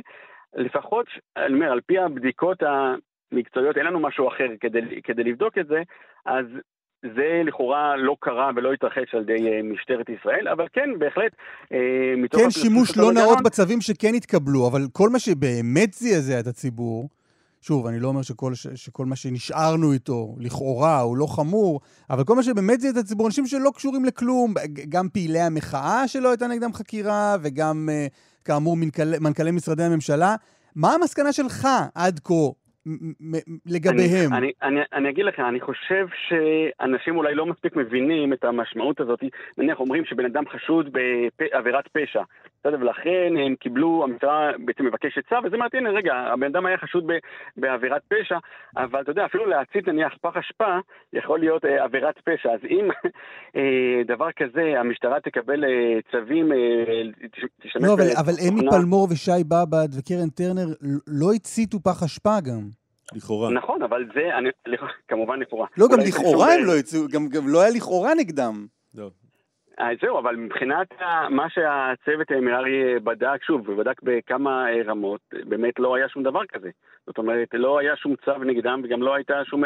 לפחות, 0.55 1.05
אני 1.38 1.53
אומר, 1.53 1.72
על 1.72 1.82
פי 1.82 1.99
הבדיקות 1.99 2.63
המקצועיות, 2.63 3.78
אין 3.78 3.86
לנו 3.86 3.99
משהו 3.99 4.28
אחר 4.28 4.47
כדי, 4.59 5.01
כדי 5.01 5.24
לבדוק 5.24 5.57
את 5.57 5.68
זה, 5.68 5.82
אז 6.26 6.45
זה 7.16 7.41
לכאורה 7.45 7.95
לא 7.97 8.16
קרה 8.20 8.51
ולא 8.56 8.74
התרחש 8.74 9.16
על 9.16 9.22
ידי 9.22 9.47
אה, 9.47 9.64
משטרת 9.64 10.10
ישראל, 10.10 10.47
אבל 10.47 10.66
כן, 10.74 10.89
בהחלט, 10.99 11.32
אה, 11.74 12.14
מתוך... 12.18 12.41
כן, 12.41 12.49
שימוש 12.49 12.97
לא 12.97 13.14
נאות 13.14 13.38
בצווים 13.43 13.82
שכן 13.82 14.14
התקבלו, 14.16 14.68
אבל 14.68 14.82
כל 14.93 15.10
מה 15.10 15.20
שבאמת 15.20 15.93
זעזע 15.93 16.39
את 16.39 16.47
הציבור, 16.47 17.10
שוב, 17.62 17.88
אני 17.88 17.99
לא 17.99 18.08
אומר 18.08 18.22
שכל, 18.22 18.51
שכל 18.76 19.06
מה 19.06 19.16
שנשארנו 19.16 19.93
איתו, 19.93 20.36
לכאורה, 20.39 20.99
הוא 20.99 21.18
לא 21.18 21.26
חמור, 21.26 21.80
אבל 22.10 22.24
כל 22.24 22.36
מה 22.36 22.43
שבאמת 22.43 22.82
זעזע 22.82 22.99
את 22.99 23.06
הציבור, 23.06 23.28
אנשים 23.28 23.47
שלא 23.47 23.72
קשורים 23.76 24.06
לכלום, 24.06 24.53
גם 24.89 25.10
פעילי 25.10 25.39
המחאה 25.39 26.08
שלא 26.08 26.30
הייתה 26.30 26.47
נגדם 26.47 26.74
חקירה, 26.74 27.36
וגם, 27.41 27.89
אה, 27.91 28.08
כאמור, 28.45 28.78
מנכ"לי 29.22 29.51
משרדי 29.51 29.84
הממשלה. 29.84 30.36
מה 30.76 30.93
המסקנה 30.93 31.34
שלך 31.34 31.68
עד 31.95 32.20
כה 32.24 32.34
לגביהם? 33.65 34.33
אני, 34.33 34.51
אני, 34.63 34.79
אני 34.93 35.09
אגיד 35.09 35.25
לך, 35.25 35.39
אני 35.39 35.59
חושב 35.59 36.07
שאנשים 36.27 37.17
אולי 37.17 37.36
לא 37.36 37.45
מספיק 37.45 37.75
מבינים 37.75 38.33
את 38.33 38.43
המשמעות 38.43 38.99
הזאת. 38.99 39.19
נניח 39.57 39.79
אומרים 39.79 40.05
שבן 40.05 40.25
אדם 40.25 40.43
חשוד 40.49 40.97
בעבירת 41.39 41.88
פשע, 41.88 42.21
בסדר, 42.59 42.77
ולכן 42.81 43.33
הם 43.45 43.55
קיבלו, 43.55 44.03
המשטרה 44.03 44.51
בעצם 44.65 44.86
מבקשת 44.86 45.29
צו, 45.29 45.36
וזה 45.45 45.57
מעט, 45.57 45.75
הנה, 45.75 45.89
רגע, 45.89 46.13
הבן 46.13 46.47
אדם 46.47 46.65
היה 46.65 46.77
חשוד 46.77 47.07
בעבירת 47.57 48.01
פשע, 48.07 48.38
אבל 48.77 49.01
אתה 49.01 49.11
יודע, 49.11 49.25
אפילו 49.25 49.45
להצית 49.45 49.88
נניח 49.88 50.13
פח 50.21 50.38
אשפה 50.38 50.77
יכול 51.13 51.39
להיות 51.39 51.65
אה, 51.65 51.83
עבירת 51.83 52.15
פשע. 52.23 52.49
אז 52.53 52.59
אם 52.69 52.89
אה, 53.57 54.01
דבר 54.07 54.31
כזה, 54.31 54.79
המשטרה 54.79 55.19
תקבל 55.19 55.63
אה, 55.63 55.99
צווים, 56.11 56.51
אה, 56.51 56.57
תשתמש... 57.61 57.83
לא, 57.83 57.93
אבל, 57.93 58.07
אבל 58.17 58.33
אמי 58.49 58.61
פלמור 58.69 59.07
ושי 59.11 59.43
באב"ד 59.47 59.89
וקרן 59.99 60.29
טרנר 60.29 60.67
לא 61.07 61.33
הציתו 61.33 61.79
פח 61.79 62.03
אשפה 62.03 62.38
גם. 62.41 62.74
לכאורה. 63.14 63.49
נכון, 63.49 63.82
אבל 63.82 64.06
זה, 64.14 64.38
אני, 64.38 64.49
כמובן 65.08 65.39
לכאורה. 65.39 65.68
לא, 65.78 65.88
גם 65.91 65.99
לכאורה 65.99 66.53
הם 66.53 66.66
לא 66.66 66.72
יצאו, 66.72 66.99
גם, 67.12 67.28
גם 67.28 67.47
לא 67.47 67.62
היה 67.62 67.70
לכאורה 67.70 68.12
נגדם. 68.18 68.66
לא. 68.95 69.10
אה, 69.80 69.89
זהו, 70.01 70.20
אבל 70.20 70.36
מבחינת 70.36 70.88
מה 71.30 71.49
שהצוות 71.49 72.32
מררי 72.32 72.99
בדק, 72.99 73.43
שוב, 73.43 73.70
ובדק 73.70 74.01
בכמה 74.03 74.66
רמות, 74.86 75.22
באמת 75.34 75.80
לא 75.80 75.95
היה 75.95 76.10
שום 76.10 76.24
דבר 76.24 76.41
כזה. 76.53 76.70
זאת 77.08 77.18
אומרת, 77.18 77.47
לא 77.53 77.80
היה 77.80 77.95
שום 77.95 78.16
צו 78.26 78.38
נגדם 78.38 78.82
וגם 78.84 79.01
לא 79.01 79.16
הייתה 79.16 79.34
שום 79.45 79.64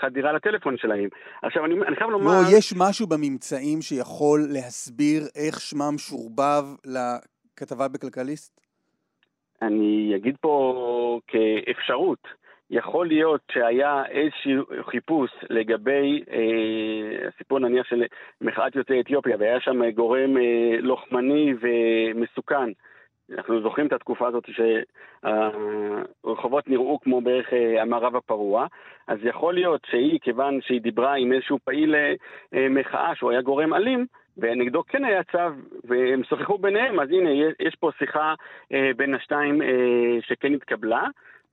חדירה 0.00 0.32
לטלפון 0.32 0.76
שלהם. 0.76 1.08
עכשיו, 1.42 1.64
אני, 1.64 1.74
אני 1.88 1.96
חייב 1.96 2.10
לומר... 2.10 2.30
לא, 2.30 2.58
יש 2.58 2.74
משהו 2.76 3.06
בממצאים 3.06 3.82
שיכול 3.82 4.40
להסביר 4.52 5.22
איך 5.36 5.60
שמם 5.60 5.98
שורבב 5.98 6.64
לכתבה 6.84 7.88
בכלכליסט? 7.88 8.60
אני 9.62 10.12
אגיד 10.16 10.36
פה 10.40 11.20
כאפשרות. 11.26 12.28
יכול 12.70 13.06
להיות 13.06 13.40
שהיה 13.52 14.02
איזשהו 14.08 14.64
חיפוש 14.90 15.30
לגבי 15.50 16.22
אה, 16.30 17.28
הסיפור 17.28 17.58
נניח 17.58 17.86
של 17.86 18.02
מחאת 18.40 18.76
יוצאי 18.76 19.00
אתיופיה, 19.00 19.36
והיה 19.38 19.60
שם 19.60 19.90
גורם 19.90 20.36
אה, 20.36 20.76
לוחמני 20.80 21.54
ומסוכן. 21.60 22.70
אנחנו 23.32 23.62
זוכרים 23.62 23.86
את 23.86 23.92
התקופה 23.92 24.28
הזאת 24.28 24.48
שהרחובות 25.22 26.68
נראו 26.68 27.00
כמו 27.00 27.20
בערך 27.20 27.52
אה, 27.52 27.82
המערב 27.82 28.16
הפרוע, 28.16 28.66
אז 29.08 29.18
יכול 29.22 29.54
להיות 29.54 29.86
שהיא, 29.90 30.18
כיוון 30.22 30.60
שהיא 30.60 30.80
דיברה 30.80 31.14
עם 31.14 31.32
איזשהו 31.32 31.58
פעיל 31.64 31.94
אה, 31.94 32.14
אה, 32.54 32.68
מחאה 32.68 33.14
שהוא 33.14 33.30
היה 33.30 33.42
גורם 33.42 33.74
אלים, 33.74 34.06
ונגדו 34.38 34.82
כן 34.88 35.04
היה 35.04 35.22
צו, 35.22 35.38
והם 35.84 36.24
שוחחו 36.24 36.58
ביניהם, 36.58 37.00
אז 37.00 37.08
הנה, 37.10 37.30
יש 37.60 37.74
פה 37.74 37.90
שיחה 37.98 38.34
בין 38.96 39.14
השתיים 39.14 39.60
שכן 40.20 40.54
התקבלה. 40.54 41.06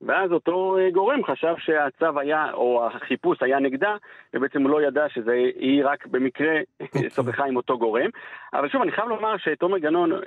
ואז 0.06 0.32
אותו 0.32 0.76
אה, 0.78 0.90
גורם 0.90 1.24
חשב 1.24 1.54
שהצו 1.58 2.20
היה, 2.20 2.52
או 2.52 2.86
החיפוש 2.86 3.42
היה 3.42 3.58
נגדה, 3.58 3.96
ובעצם 4.34 4.62
הוא 4.62 4.70
לא 4.70 4.82
ידע 4.82 5.06
שהיא 5.08 5.84
רק 5.84 6.06
במקרה 6.06 6.54
אוקיי. 6.80 7.10
שוחחה 7.10 7.44
עם 7.44 7.56
אותו 7.56 7.78
גורם. 7.78 8.10
אבל 8.54 8.68
שוב, 8.68 8.82
אני 8.82 8.92
חייב 8.92 9.08
לומר 9.08 9.36
שתומר 9.36 9.78
גנון, 9.78 10.12
אה, 10.12 10.18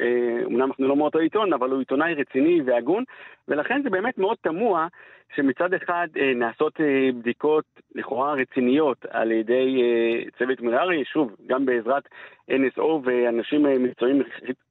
אומנם 0.45 0.61
אנחנו 0.61 0.87
לא 0.87 0.95
מאותו 0.95 1.19
עיתון, 1.19 1.53
אבל 1.53 1.69
הוא 1.69 1.79
עיתונאי 1.79 2.13
רציני 2.13 2.61
והגון, 2.65 3.03
ולכן 3.47 3.81
זה 3.83 3.89
באמת 3.89 4.17
מאוד 4.17 4.37
תמוה 4.41 4.87
שמצד 5.35 5.73
אחד 5.73 6.07
אה, 6.17 6.33
נעשות 6.35 6.81
אה, 6.81 7.09
בדיקות 7.19 7.65
לכאורה 7.95 8.33
רציניות 8.33 9.05
על 9.09 9.31
ידי 9.31 9.81
אה, 9.81 10.29
צוות 10.37 10.61
מררי, 10.61 11.03
שוב, 11.05 11.35
גם 11.47 11.65
בעזרת 11.65 12.03
NSO 12.51 12.85
ואנשים 13.03 13.65
אה, 13.65 13.79
מקצועיים, 13.79 14.21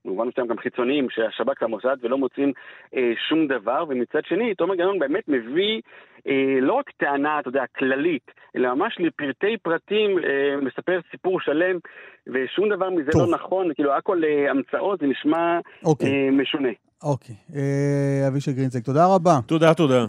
במובן 0.04 0.28
מסוים 0.28 0.46
גם 0.46 0.58
חיצוניים, 0.58 1.10
שהשב"כ 1.10 1.62
והמוסד, 1.62 1.96
ולא 2.00 2.18
מוצאים 2.18 2.52
אה, 2.94 3.12
שום 3.28 3.46
דבר, 3.46 3.84
ומצד 3.88 4.24
שני, 4.24 4.54
תומר 4.54 4.74
גנון 4.74 4.98
באמת 4.98 5.28
מביא 5.28 5.80
אה, 6.28 6.60
לא 6.60 6.72
רק 6.72 6.90
טענה, 6.90 7.40
אתה 7.40 7.48
יודע, 7.48 7.64
כללית, 7.78 8.30
אלא 8.56 8.74
ממש 8.74 8.96
לפרטי 8.98 9.56
פרטים, 9.62 10.18
אה, 10.18 10.56
מספר 10.62 11.00
סיפור 11.10 11.40
שלם, 11.40 11.78
ושום 12.26 12.68
דבר 12.68 12.90
מזה 12.90 13.06
לא 13.06 13.12
טוב. 13.12 13.30
לא 13.30 13.34
נכון, 13.34 13.74
כאילו 13.74 13.92
הכל 13.92 14.24
אה, 14.24 14.50
המצאות, 14.50 14.98
זה 15.00 15.06
נשמע 15.06 15.58
אוקיי. 15.84 16.08
אה, 16.08 16.30
משונה. 16.30 16.70
אוקיי. 17.02 17.34
אה, 17.54 18.28
אבישי 18.28 18.52
גרינצק, 18.52 18.84
תודה 18.84 19.06
רבה. 19.06 19.38
תודה, 19.46 19.74
תודה. 19.74 20.06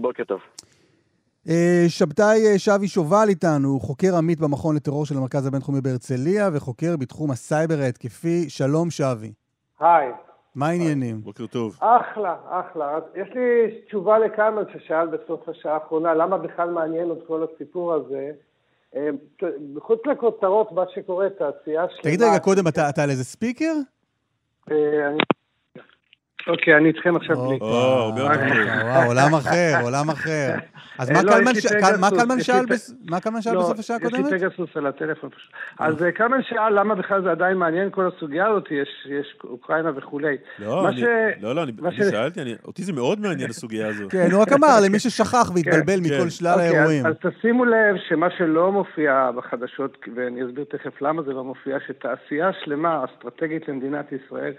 בוקר 0.00 0.24
טוב. 0.24 0.40
אה, 1.48 1.84
שבתאי 1.88 2.46
אה, 2.46 2.58
שבי 2.58 2.88
שובל 2.88 3.26
איתנו, 3.28 3.80
חוקר 3.80 4.16
עמית 4.16 4.40
במכון 4.40 4.76
לטרור 4.76 5.06
של 5.06 5.16
המרכז 5.16 5.46
הבינתחומי 5.46 5.80
בהרצליה 5.80 6.50
וחוקר 6.52 6.96
בתחום 6.96 7.30
הסייבר 7.30 7.74
ההתקפי. 7.80 8.48
שלום 8.48 8.90
שבי. 8.90 9.32
היי. 9.80 10.12
מה 10.54 10.68
העניינים? 10.68 11.20
בוקר 11.20 11.46
טוב. 11.46 11.78
אחלה, 11.80 12.36
אחלה. 12.48 12.96
אז 12.96 13.02
יש 13.14 13.28
לי 13.34 13.80
תשובה 13.86 14.18
לכמה 14.18 14.60
ששאל 14.72 15.06
בסוף 15.06 15.48
השעה 15.48 15.74
האחרונה, 15.74 16.14
למה 16.14 16.38
בכלל 16.38 16.70
מעניין 16.70 17.12
את 17.12 17.18
כל 17.26 17.44
הסיפור 17.54 17.94
הזה? 17.94 18.30
מחוץ 19.74 20.00
לכותרות, 20.06 20.72
מה 20.72 20.82
שקורה, 20.94 21.30
תעשייה 21.30 21.86
שלמה... 21.88 22.02
תגיד 22.02 22.22
רגע 22.22 22.38
קודם, 22.38 22.68
אתה 22.68 23.02
על 23.02 23.10
איזה 23.10 23.24
ספיקר? 23.24 23.72
אני 24.68 25.18
אוקיי, 26.46 26.76
אני 26.76 26.88
איתכם 26.88 27.16
עכשיו 27.16 27.36
בלי. 27.36 27.58
או, 27.60 27.66
הרבה 27.66 28.20
יותר 28.20 28.34
וואו, 28.84 29.06
עולם 29.06 29.34
אחר, 29.34 29.72
עולם 29.82 30.10
אחר. 30.10 30.54
אז 30.98 31.10
מה 33.08 33.20
קלמן 33.20 33.42
שאל 33.42 33.56
בסוף 33.56 33.78
השעה 33.78 33.96
הקודמת? 33.96 34.26
יש 34.26 34.32
לי 34.32 34.38
פגסוס 34.38 34.76
על 34.76 34.86
הטלפון 34.86 35.30
פשוט. 35.30 35.52
אז 35.78 36.02
אה, 36.02 36.12
קלמן 36.12 36.42
שאל 36.42 36.80
למה 36.80 36.94
בכלל 36.94 37.22
זה 37.22 37.30
עדיין 37.30 37.56
מעניין 37.56 37.90
כל 37.90 38.08
הסוגיה 38.16 38.46
הזאת, 38.46 38.68
יש 38.70 39.36
אוקראינה 39.44 39.90
וכולי. 39.96 40.36
לא, 40.58 40.84
לא, 41.40 41.54
לא, 41.54 41.62
אני 41.62 41.72
שאלתי, 42.10 42.40
אותי 42.64 42.82
זה 42.82 42.92
מאוד 42.92 43.20
מעניין 43.20 43.50
הסוגיה 43.50 43.88
הזאת. 43.88 44.10
כן, 44.10 44.28
הוא 44.32 44.42
רק 44.42 44.52
אמר 44.52 44.80
למי 44.84 44.98
ששכח 44.98 45.50
והתבלבל 45.54 45.96
כן. 45.96 46.14
מכל 46.14 46.30
שלל 46.30 46.52
אוקיי, 46.52 46.68
האירועים. 46.68 47.06
אז 47.06 47.14
תשימו 47.22 47.64
לב 47.64 47.96
שמה 48.08 48.26
שלא 48.38 48.72
מופיע 48.72 49.30
בחדשות, 49.36 49.98
ואני 50.16 50.46
אסביר 50.46 50.64
תכף 50.64 51.02
למה 51.02 51.22
זה 51.22 51.32
לא 51.32 51.44
מופיע, 51.44 51.76
שתעשייה 51.86 52.50
שלמה, 52.64 53.04
אסטרטגית 53.04 53.68
למדינת 53.68 54.12
ישראל, 54.12 54.52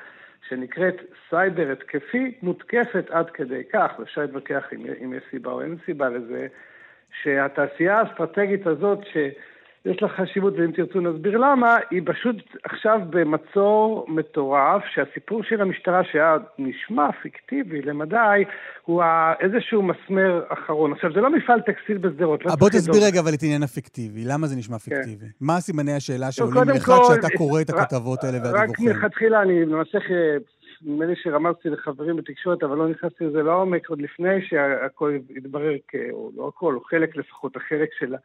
שנקראת 0.51 0.95
סייבר 1.29 1.71
התקפי, 1.71 2.31
מותקפת 2.41 3.05
עד 3.09 3.29
כדי 3.29 3.63
כך, 3.73 3.91
ואפשר 3.99 4.21
להתווכח 4.21 4.63
אם, 4.73 4.85
אם 5.03 5.13
יש 5.13 5.23
סיבה 5.31 5.51
או 5.51 5.61
אין 5.61 5.77
סיבה 5.85 6.09
לזה, 6.09 6.47
שהתעשייה 7.21 7.99
האסטרטגית 7.99 8.67
הזאת, 8.67 8.99
ש... 9.13 9.17
יש 9.85 10.01
לה 10.01 10.09
חשיבות, 10.09 10.53
ואם 10.57 10.71
תרצו 10.71 11.01
נסביר 11.01 11.37
למה, 11.37 11.77
היא 11.91 12.01
פשוט 12.05 12.35
עכשיו 12.63 12.99
במצור 13.09 14.05
מטורף, 14.07 14.83
שהסיפור 14.93 15.43
של 15.43 15.61
המשטרה, 15.61 16.03
שהיה 16.03 16.37
נשמע 16.59 17.11
פיקטיבי 17.21 17.81
למדי, 17.81 18.43
הוא 18.85 19.03
איזשהו 19.39 19.83
מסמר 19.83 20.43
אחרון. 20.49 20.91
עכשיו, 20.91 21.13
זה 21.13 21.21
לא 21.21 21.29
מפעל 21.29 21.61
טקסטיל 21.61 21.97
בשדרות. 21.97 22.45
לא 22.45 22.55
בוא 22.55 22.69
תסביר 22.69 23.01
רגע 23.05 23.19
אבל 23.19 23.33
את 23.33 23.43
עניין 23.43 23.63
הפיקטיבי. 23.63 24.23
למה 24.25 24.47
זה 24.47 24.55
נשמע 24.55 24.77
כן. 24.79 24.95
פיקטיבי? 24.95 25.25
כן. 25.25 25.45
מה 25.45 25.59
סימני 25.59 25.93
השאלה 25.93 26.31
שעולים 26.31 26.69
לך 26.69 26.91
כשאתה 27.03 27.27
קורא 27.37 27.61
את 27.61 27.69
הכתבות 27.69 28.23
האלה 28.23 28.37
והדיווחים? 28.37 28.89
רק 28.89 28.95
מלכתחילה, 28.95 29.41
אני 29.41 29.65
למעשה... 29.65 29.97
נדמה 30.85 31.05
לי 31.05 31.13
שרמזתי 31.15 31.69
לחברים 31.69 32.15
בתקשורת, 32.15 32.63
אבל 32.63 32.77
לא 32.77 32.87
נכנסתי 32.87 33.25
לזה 33.25 33.43
לעומק, 33.43 33.89
עוד 33.89 34.01
לפני 34.01 34.41
שהכל 34.41 35.17
התברר, 35.37 35.75
או 36.11 36.31
לא 36.35 36.47
הכל, 36.47 36.75
או 36.75 36.81
חלק 36.81 37.15
לפחות, 37.15 37.55
החלק 37.55 37.89
של 37.99 38.15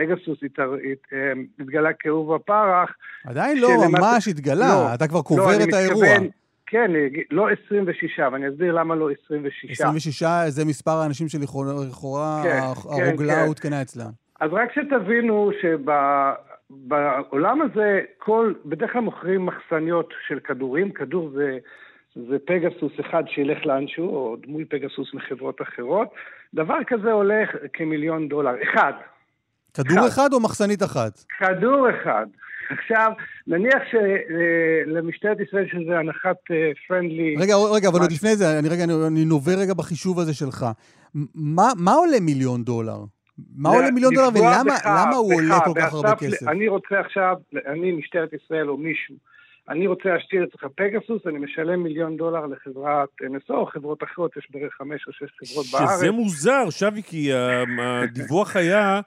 פגסוס 0.00 0.38
אה, 0.42 1.32
התגלה 1.60 1.92
כאהוב 1.98 2.34
הפרח. 2.34 2.90
עדיין 3.24 3.58
לא 3.58 3.68
ממש 3.88 4.28
התגלה, 4.28 4.68
לא, 4.68 4.94
אתה 4.94 5.08
כבר 5.08 5.22
קובר 5.22 5.58
לא, 5.58 5.64
את 5.68 5.72
האירוע. 5.72 6.04
מתכוון, 6.04 6.28
כן, 6.66 6.90
לא 7.30 7.48
26, 7.66 8.18
ואני 8.32 8.48
אסביר 8.48 8.74
למה 8.74 8.94
לא 8.94 9.08
26. 9.24 9.80
26 9.80 10.22
זה 10.48 10.64
מספר 10.64 10.90
האנשים 10.90 11.28
שלכאורה 11.28 12.42
כן, 12.42 12.58
הרוגלה 12.84 13.34
כן, 13.34 13.46
הותקנה 13.46 13.76
כן. 13.76 13.82
אצלם. 13.82 14.10
אז 14.40 14.50
רק 14.52 14.70
שתבינו 14.74 15.50
שבעולם 16.70 17.62
הזה, 17.62 18.00
כל, 18.18 18.54
בדרך 18.64 18.92
כלל 18.92 19.00
מוכרים 19.00 19.46
מחסניות 19.46 20.14
של 20.28 20.40
כדורים, 20.40 20.90
כדור 20.90 21.30
זה, 21.30 21.58
זה 22.28 22.36
פגסוס 22.46 22.92
אחד 23.00 23.22
שילך 23.26 23.66
לאנשהו, 23.66 24.08
או 24.08 24.36
דמוי 24.42 24.64
פגסוס 24.64 25.14
מחברות 25.14 25.62
אחרות. 25.62 26.08
דבר 26.54 26.78
כזה 26.86 27.12
הולך 27.12 27.50
כמיליון 27.72 28.28
דולר, 28.28 28.54
אחד. 28.62 28.92
כדור 29.74 29.98
אחד. 29.98 30.06
אחד 30.08 30.32
או 30.32 30.40
מחסנית 30.40 30.82
אחת? 30.82 31.24
כדור 31.38 31.86
אחד. 31.90 32.26
עכשיו, 32.70 33.12
נניח 33.46 33.82
שלמשטרת 33.90 35.40
ישראל 35.40 35.66
שזה 35.72 35.98
הנחת 35.98 36.36
פרנדלי... 36.88 37.36
אה, 37.36 37.42
רגע, 37.42 37.54
רגע, 37.56 37.88
אבל 37.88 38.00
עוד 38.00 38.12
לפני 38.12 38.36
זה, 38.36 38.58
אני 38.58 38.68
רגע, 38.68 38.84
אני 38.84 39.24
נובר 39.24 39.52
רגע 39.58 39.74
בחישוב 39.74 40.20
הזה 40.20 40.34
שלך. 40.34 40.66
מה, 41.34 41.68
מה 41.76 41.92
עולה 41.92 42.20
מיליון 42.20 42.64
דולר? 42.64 42.98
מה 43.56 43.68
עולה 43.68 43.90
מיליון 43.90 44.14
דולר 44.14 44.28
ולמה 44.28 44.64
בך, 44.64 44.86
למה 44.86 45.16
הוא 45.16 45.32
בך, 45.32 45.36
עולה 45.36 45.60
כל 45.64 45.80
כך 45.80 45.92
הרבה 45.92 46.14
כסף? 46.16 46.48
אני 46.48 46.68
רוצה 46.68 47.00
עכשיו, 47.00 47.36
אני 47.66 47.92
משטרת 47.92 48.30
ישראל 48.32 48.70
או 48.70 48.76
מישהו, 48.76 49.14
אני 49.68 49.86
רוצה 49.86 50.08
להשתיר 50.08 50.44
אצלך 50.44 50.66
פגסוס, 50.76 51.26
אני 51.26 51.38
משלם 51.38 51.82
מיליון 51.82 52.16
דולר 52.16 52.46
לחברת 52.46 53.08
NSO 53.22 53.54
או 53.54 53.66
חברות 53.66 54.02
אחרות, 54.02 54.36
יש 54.36 54.48
בערך 54.50 54.72
חמש 54.74 55.06
או 55.06 55.12
שש 55.12 55.30
חברות 55.40 55.66
שזה 55.66 55.78
בארץ. 55.78 55.96
שזה 55.96 56.10
מוזר, 56.10 56.70
שווי, 56.70 57.02
כי 57.02 57.30
הדיווח 57.32 58.56
היה... 58.56 59.00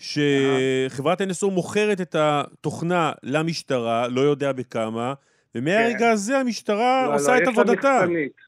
שחברת 0.00 1.20
NSO 1.20 1.50
מוכרת 1.50 2.00
את 2.00 2.14
התוכנה 2.18 3.12
למשטרה, 3.22 4.08
לא 4.08 4.20
יודע 4.20 4.52
בכמה, 4.52 5.14
ומהרגע 5.54 5.98
כן. 5.98 6.10
הזה 6.12 6.38
המשטרה 6.38 7.06
לא, 7.06 7.14
עושה 7.14 7.32
לא, 7.32 7.38
את 7.42 7.48
עבודתה. 7.48 8.04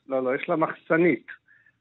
לא, 0.09 0.25
לא, 0.25 0.35
יש 0.35 0.49
לה 0.49 0.57
מחסנית. 0.57 1.27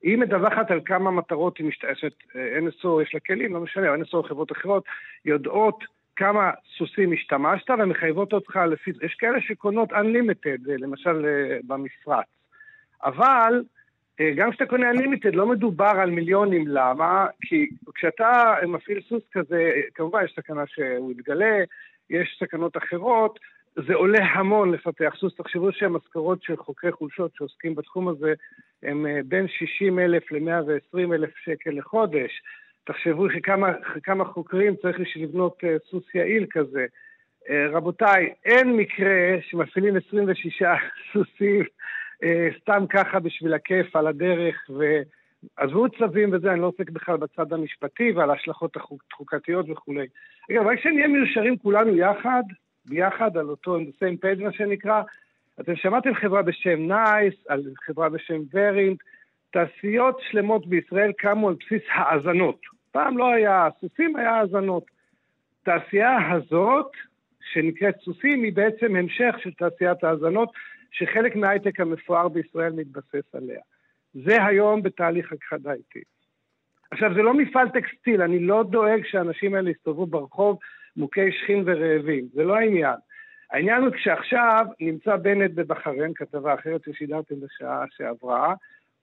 היא 0.02 0.18
מדווחת 0.18 0.72
על 0.72 0.80
כמה 0.86 1.12
מטרות 1.12 1.58
היא 1.58 1.68
משתמשת, 1.68 2.14
NSO 2.34 3.02
יש 3.02 3.14
לה 3.14 3.20
כלים, 3.20 3.54
לא 3.54 3.60
משנה, 3.60 3.96
NSO 3.96 4.14
או 4.14 4.24
חברות 4.24 4.52
אחרות, 4.52 4.84
יודעות 5.26 5.84
כמה 6.16 6.52
סוסים 6.78 7.14
השתמשת 7.14 7.70
ומחייבות 7.70 8.34
אותך 8.34 8.56
לפי... 8.56 8.92
יש 9.02 9.16
כאלה 9.20 9.42
שקונות 9.42 9.92
Unlimited, 9.92 10.60
למשל 10.66 11.26
אה, 11.26 11.58
במפרץ. 11.64 12.26
אבל 13.04 13.54
אה, 13.54 13.81
גם 14.36 14.52
כשאתה 14.52 14.66
קונה 14.66 14.92
Unlimited 14.92 15.32
לא 15.34 15.48
מדובר 15.48 15.92
על 16.02 16.10
מיליונים, 16.10 16.68
למה? 16.68 17.28
כי 17.42 17.70
כשאתה 17.96 18.54
מפעיל 18.68 19.02
סוס 19.10 19.24
כזה, 19.32 19.72
כמובן 19.96 20.24
יש 20.26 20.34
סכנה 20.36 20.64
שהוא 20.68 21.12
יתגלה, 21.12 21.64
יש 22.10 22.38
סכנות 22.40 22.78
אחרות, 22.78 23.40
זה 23.76 23.94
עולה 23.94 24.26
המון 24.26 24.72
לפתח 24.72 25.14
סוס. 25.20 25.36
תחשבו 25.36 25.72
שהמשכורות 25.72 26.44
של 26.44 26.58
חוקרי 26.58 26.92
חולשות 26.92 27.32
שעוסקים 27.36 27.76
בתחום 27.76 28.08
הזה 28.08 28.34
הם 28.84 29.06
אה, 29.06 29.20
בין 29.26 29.48
60 29.48 30.00
אלף 30.00 30.32
ל-120 30.32 31.14
אלף 31.14 31.38
שקל 31.38 31.72
לחודש. 31.72 32.42
תחשבו 32.84 33.28
שכמה 33.30 34.26
חוקרים 34.26 34.76
צריך 34.76 35.00
בשביל 35.00 35.24
לבנות 35.24 35.58
אה, 35.64 35.76
סוס 35.90 36.16
יעיל 36.16 36.46
כזה. 36.50 36.86
רבותיי, 37.72 38.34
אין 38.46 38.76
מקרה 38.78 39.38
שמפעילים 39.42 39.98
26 40.08 40.64
סוסים 41.14 41.62
אה, 41.62 41.66
סתם 42.60 42.86
ככה 42.90 43.20
בשביל 43.20 43.54
הכיף 43.54 43.96
על 43.96 44.08
הדרך, 44.08 44.70
ועזבו 44.70 45.90
צווים 45.90 46.30
וזה, 46.34 46.52
אני 46.52 46.60
לא 46.62 46.68
עוסק 46.68 46.90
בכלל 46.90 47.18
בצד 47.18 47.54
המשפטי 47.54 48.12
ועל 48.12 48.30
ההשלכות 48.30 48.78
החוקתיות 48.78 49.70
וכולי. 49.70 50.08
אגב, 50.52 50.68
רק 50.68 50.80
שנהיה 50.80 51.08
מיושרים 51.08 51.58
כולנו 51.58 51.96
יחד, 51.98 52.44
ביחד 52.86 53.38
על 53.38 53.50
אותו, 53.50 53.80
same 53.80 54.26
page 54.26 54.44
מה 54.44 54.52
שנקרא, 54.52 55.02
אתם 55.60 55.76
שמעתם 55.76 56.14
חברה 56.14 56.42
בשם 56.42 56.88
נייס, 56.88 57.34
על 57.48 57.64
חברה 57.86 58.10
בשם 58.10 58.40
ורינט, 58.54 59.00
תעשיות 59.52 60.20
שלמות 60.30 60.68
בישראל 60.68 61.12
קמו 61.12 61.50
על 61.50 61.56
בסיס 61.60 61.82
האזנות. 61.94 62.60
פעם 62.92 63.18
לא 63.18 63.34
היה 63.34 63.68
סוסים, 63.80 64.16
היה 64.16 64.32
האזנות. 64.32 64.84
תעשייה 65.64 66.32
הזאת, 66.32 66.92
שנקראת 67.54 67.96
סוסים, 68.04 68.44
היא 68.44 68.54
בעצם 68.54 68.96
המשך 68.96 69.36
של 69.44 69.52
תעשיית 69.54 70.04
האזנות, 70.04 70.50
שחלק 70.92 71.36
מההייטק 71.36 71.80
המפואר 71.80 72.28
בישראל 72.28 72.74
מתבסס 72.74 73.36
עליה. 73.36 73.60
זה 74.14 74.46
היום 74.46 74.82
בתהליך 74.82 75.32
הכחדה 75.32 75.74
איטית. 75.74 76.22
עכשיו, 76.92 77.14
זה 77.14 77.22
לא 77.22 77.34
מפעל 77.34 77.70
טקסטיל, 77.70 78.22
אני 78.22 78.40
לא 78.40 78.64
דואג 78.64 79.02
שהאנשים 79.06 79.56
האלה 79.56 79.70
יסתובבו 79.70 80.06
ברחוב 80.06 80.60
מוכי 80.98 81.32
שכין 81.32 81.64
ורעבים, 81.66 82.26
זה 82.34 82.44
לא 82.44 82.56
העניין. 82.56 82.96
העניין 83.52 83.82
הוא 83.82 83.92
כשעכשיו 83.92 84.66
נמצא 84.80 85.16
בנט 85.16 85.52
בבחריין, 85.52 86.14
כתבה 86.16 86.54
אחרת 86.54 86.82
ששידרתם 86.86 87.36
בשעה 87.40 87.86
שעברה, 87.98 88.54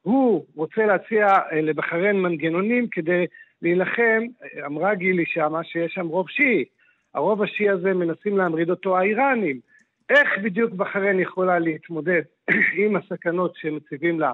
הוא 0.03 0.47
רוצה 0.57 0.87
להציע 0.87 1.27
אה, 1.27 1.61
לבחריין 1.61 2.17
מנגנונים 2.17 2.89
כדי 2.91 3.27
להילחם, 3.63 4.23
אמרה 4.67 4.95
גילי 4.95 5.25
שמה 5.27 5.65
שיש 5.65 5.93
שם 5.93 6.07
רוב 6.07 6.29
שיעי. 6.29 6.65
הרוב 7.15 7.43
השיעי 7.43 7.71
הזה 7.71 7.95
מנסים 7.95 8.37
להמריד 8.37 8.71
אותו 8.71 8.99
האיראנים. 8.99 9.61
איך 10.11 10.29
בדיוק 10.45 10.73
בחריין 10.73 11.21
יכולה 11.21 11.59
להתמודד 11.59 12.23
עם 12.85 12.97
הסכנות 12.97 13.53
שמציבים 13.57 14.21
לה 14.21 14.33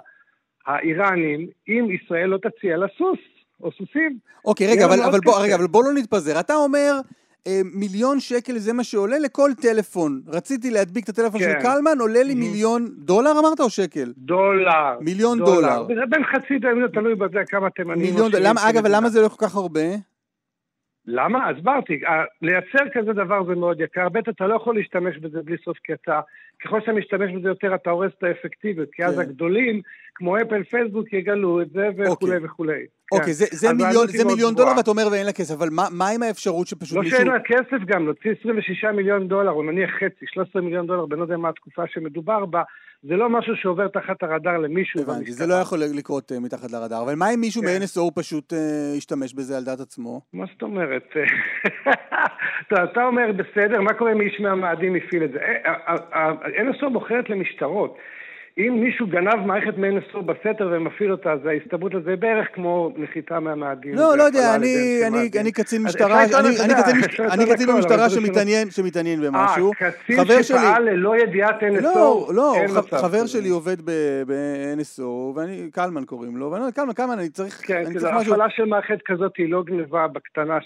האיראנים, 0.67 1.49
אם 1.69 1.89
ישראל 1.91 2.27
לא 2.27 2.39
תציע 2.39 2.77
לה 2.77 2.87
סוס 2.99 3.19
או 3.61 3.73
סוסים? 3.73 4.19
אוקיי, 4.45 4.67
רגע, 4.67 4.85
אבל, 4.85 5.03
אבל, 5.03 5.19
בוא, 5.25 5.43
רגע 5.43 5.55
אבל 5.55 5.67
בוא 5.67 5.85
לא 5.85 5.93
נתפזר. 5.95 6.41
אתה 6.41 6.55
אומר... 6.55 6.93
אה, 7.47 7.61
מיליון 7.65 8.21
שקל 8.21 8.59
זה 8.59 8.73
מה 8.73 8.85
שעולה 8.85 9.19
לכל 9.19 9.51
טלפון. 9.63 10.21
רציתי 10.29 10.71
להדביק 10.71 11.05
את 11.05 11.09
הטלפון 11.09 11.41
כן. 11.41 11.53
של 11.53 11.63
קלמן, 11.63 12.01
עולה 12.01 12.23
לי 12.23 12.35
מיליון 12.35 12.89
דולר 12.99 13.31
אמרת 13.41 13.61
או 13.61 13.71
שקל? 13.71 14.13
דולר. 14.17 14.99
מיליון 15.01 15.39
דולר. 15.39 15.87
זה 15.87 16.07
בין 16.09 16.25
חצי 16.25 16.59
דולר, 16.59 16.89
תלוי 16.89 17.15
בזה 17.15 17.39
כמה 17.49 17.71
תימנים. 17.71 18.03
מיליון 18.03 18.31
דולר. 18.31 18.51
אגב, 18.69 18.87
למה 18.87 19.09
זה 19.09 19.23
לא 19.23 19.29
כל 19.29 19.47
כך 19.47 19.55
הרבה? 19.55 19.81
למה? 21.07 21.49
הסברתי, 21.49 22.01
לייצר 22.43 22.89
כזה 22.93 23.13
דבר 23.13 23.45
זה 23.45 23.55
מאוד 23.55 23.81
יקר, 23.81 24.09
ב' 24.09 24.17
אתה 24.17 24.47
לא 24.47 24.55
יכול 24.55 24.77
להשתמש 24.77 25.17
בזה 25.17 25.43
בלי 25.43 25.57
סוף 25.65 25.79
כי 25.85 25.93
אתה, 25.93 26.21
ככל 26.65 26.81
שאתה 26.81 26.93
משתמש 26.93 27.33
בזה 27.33 27.49
יותר 27.49 27.75
אתה 27.75 27.91
הורס 27.91 28.13
את 28.19 28.23
האפקטיביות, 28.23 28.89
כי 28.93 29.05
אז 29.05 29.15
כן. 29.15 29.21
הגדולים, 29.21 29.83
כמו 30.15 30.37
אפל, 30.37 30.65
פייסבוק, 30.65 31.13
יגלו 31.13 31.63
את 31.63 31.71
זה 31.71 31.89
וכולי 31.89 32.07
אוקיי. 32.09 32.45
וכולי. 32.45 32.85
אוקיי, 33.13 33.33
זה, 33.33 33.47
זה 33.51 34.25
מיליון, 34.25 34.55
דולר 34.55 34.73
ואתה 34.77 34.91
אומר 34.91 35.09
ואין 35.13 35.27
לה 35.27 35.33
כסף, 35.33 35.55
אבל 35.55 35.69
מה, 35.71 36.09
עם 36.09 36.23
האפשרות 36.23 36.67
שפשוט 36.67 36.97
לא 36.97 37.03
מישהו... 37.03 37.19
לא 37.19 37.25
שאין 37.25 37.33
לה 37.33 37.41
כסף 37.45 37.85
גם, 37.87 38.05
להוציא 38.05 38.31
26 38.41 38.85
מיליון 38.85 39.29
דולר, 39.29 39.51
או 39.51 39.63
נניח 39.63 39.91
חצי, 39.91 40.27
13 40.27 40.63
מיליון 40.63 40.87
דולר, 40.87 41.07
בלא 41.07 41.23
יודע 41.23 41.37
מה 41.37 41.49
התקופה 41.49 41.83
שמדובר 41.87 42.47
בה, 42.47 42.63
זה 43.09 43.17
לא 43.17 43.29
משהו 43.31 43.57
שעובר 43.57 43.89
תחת 43.89 44.23
הרדאר 44.23 44.59
למישהו. 44.59 45.01
הבנתי, 45.03 45.33
זה 45.33 45.47
לא 45.47 45.55
יכול 45.55 45.79
לקרות 45.95 46.33
uh, 46.33 46.41
מתחת 46.41 46.73
לרדאר. 46.73 47.03
אבל 47.03 47.15
מה 47.15 47.35
אם 47.35 47.41
מישהו 47.41 47.63
כן. 47.63 47.69
מ-NSO 47.69 48.11
פשוט 48.15 48.53
uh, 48.53 48.57
ישתמש 48.97 49.35
בזה 49.35 49.57
על 49.57 49.65
דעת 49.65 49.81
עצמו? 49.81 50.21
מה 50.33 50.45
זאת 50.53 50.63
אומרת? 50.63 51.05
טוב, 52.69 52.79
אתה 52.79 53.05
אומר, 53.05 53.31
בסדר, 53.33 53.81
מה 53.81 53.93
קורה 53.93 54.13
אם 54.13 54.21
איש 54.21 54.41
מהמאדים 54.41 54.95
הפעיל 54.95 55.25
את 55.25 55.33
זה? 55.33 55.39
NSO 56.45 56.89
מוכרת 56.89 57.31
למשטרות. 57.31 57.97
אם 58.59 58.81
מישהו 58.85 59.07
גנב 59.07 59.47
מערכת 59.47 59.79
מ-NSO 59.79 60.23
בסתר 60.23 60.71
ומפעיל 60.73 61.13
אותה, 61.13 61.33
אז 61.33 61.47
ההסתברות 61.47 61.95
לזה 61.95 62.17
בערך 62.17 62.49
כמו 62.53 62.93
נחיתה 62.97 63.41
מהמאדים. 63.41 63.95
לא, 63.95 64.17
לא 64.19 64.23
יודע, 64.23 64.55
אני 65.41 65.53
קצין 65.53 65.83
משטרה, 65.83 66.25
אני 67.33 67.47
קצין 67.53 67.69
במשטרה 67.69 68.11
שמתעניין 68.71 69.21
במשהו. 69.21 69.73
אה, 69.83 69.91
קצין 69.91 70.43
שפעל 70.43 70.83
ללא 70.83 71.17
ידיעת 71.17 71.63
NSO, 71.63 71.83
לא, 71.83 72.29
לא, 72.35 72.55
חבר 73.01 73.27
שלי 73.27 73.49
עובד 73.49 73.77
ב-NSO, 73.81 75.03
ואני, 75.35 75.71
קלמן 75.73 76.05
קוראים 76.05 76.37
לו, 76.37 76.51
ואני 76.51 76.61
אומר, 76.61 76.73
קלמן, 76.73 76.93
קלמן, 76.93 77.19
אני 77.19 77.29
צריך 77.29 77.63
כן, 77.67 77.85
כי 77.93 78.07
הפעלה 78.07 78.51
של 78.51 78.65
מערכת 78.65 78.99
כזאת 79.05 79.37
היא 79.37 79.51
לא 79.51 79.63
גנבה 79.63 80.09
בקטנה 80.09 80.59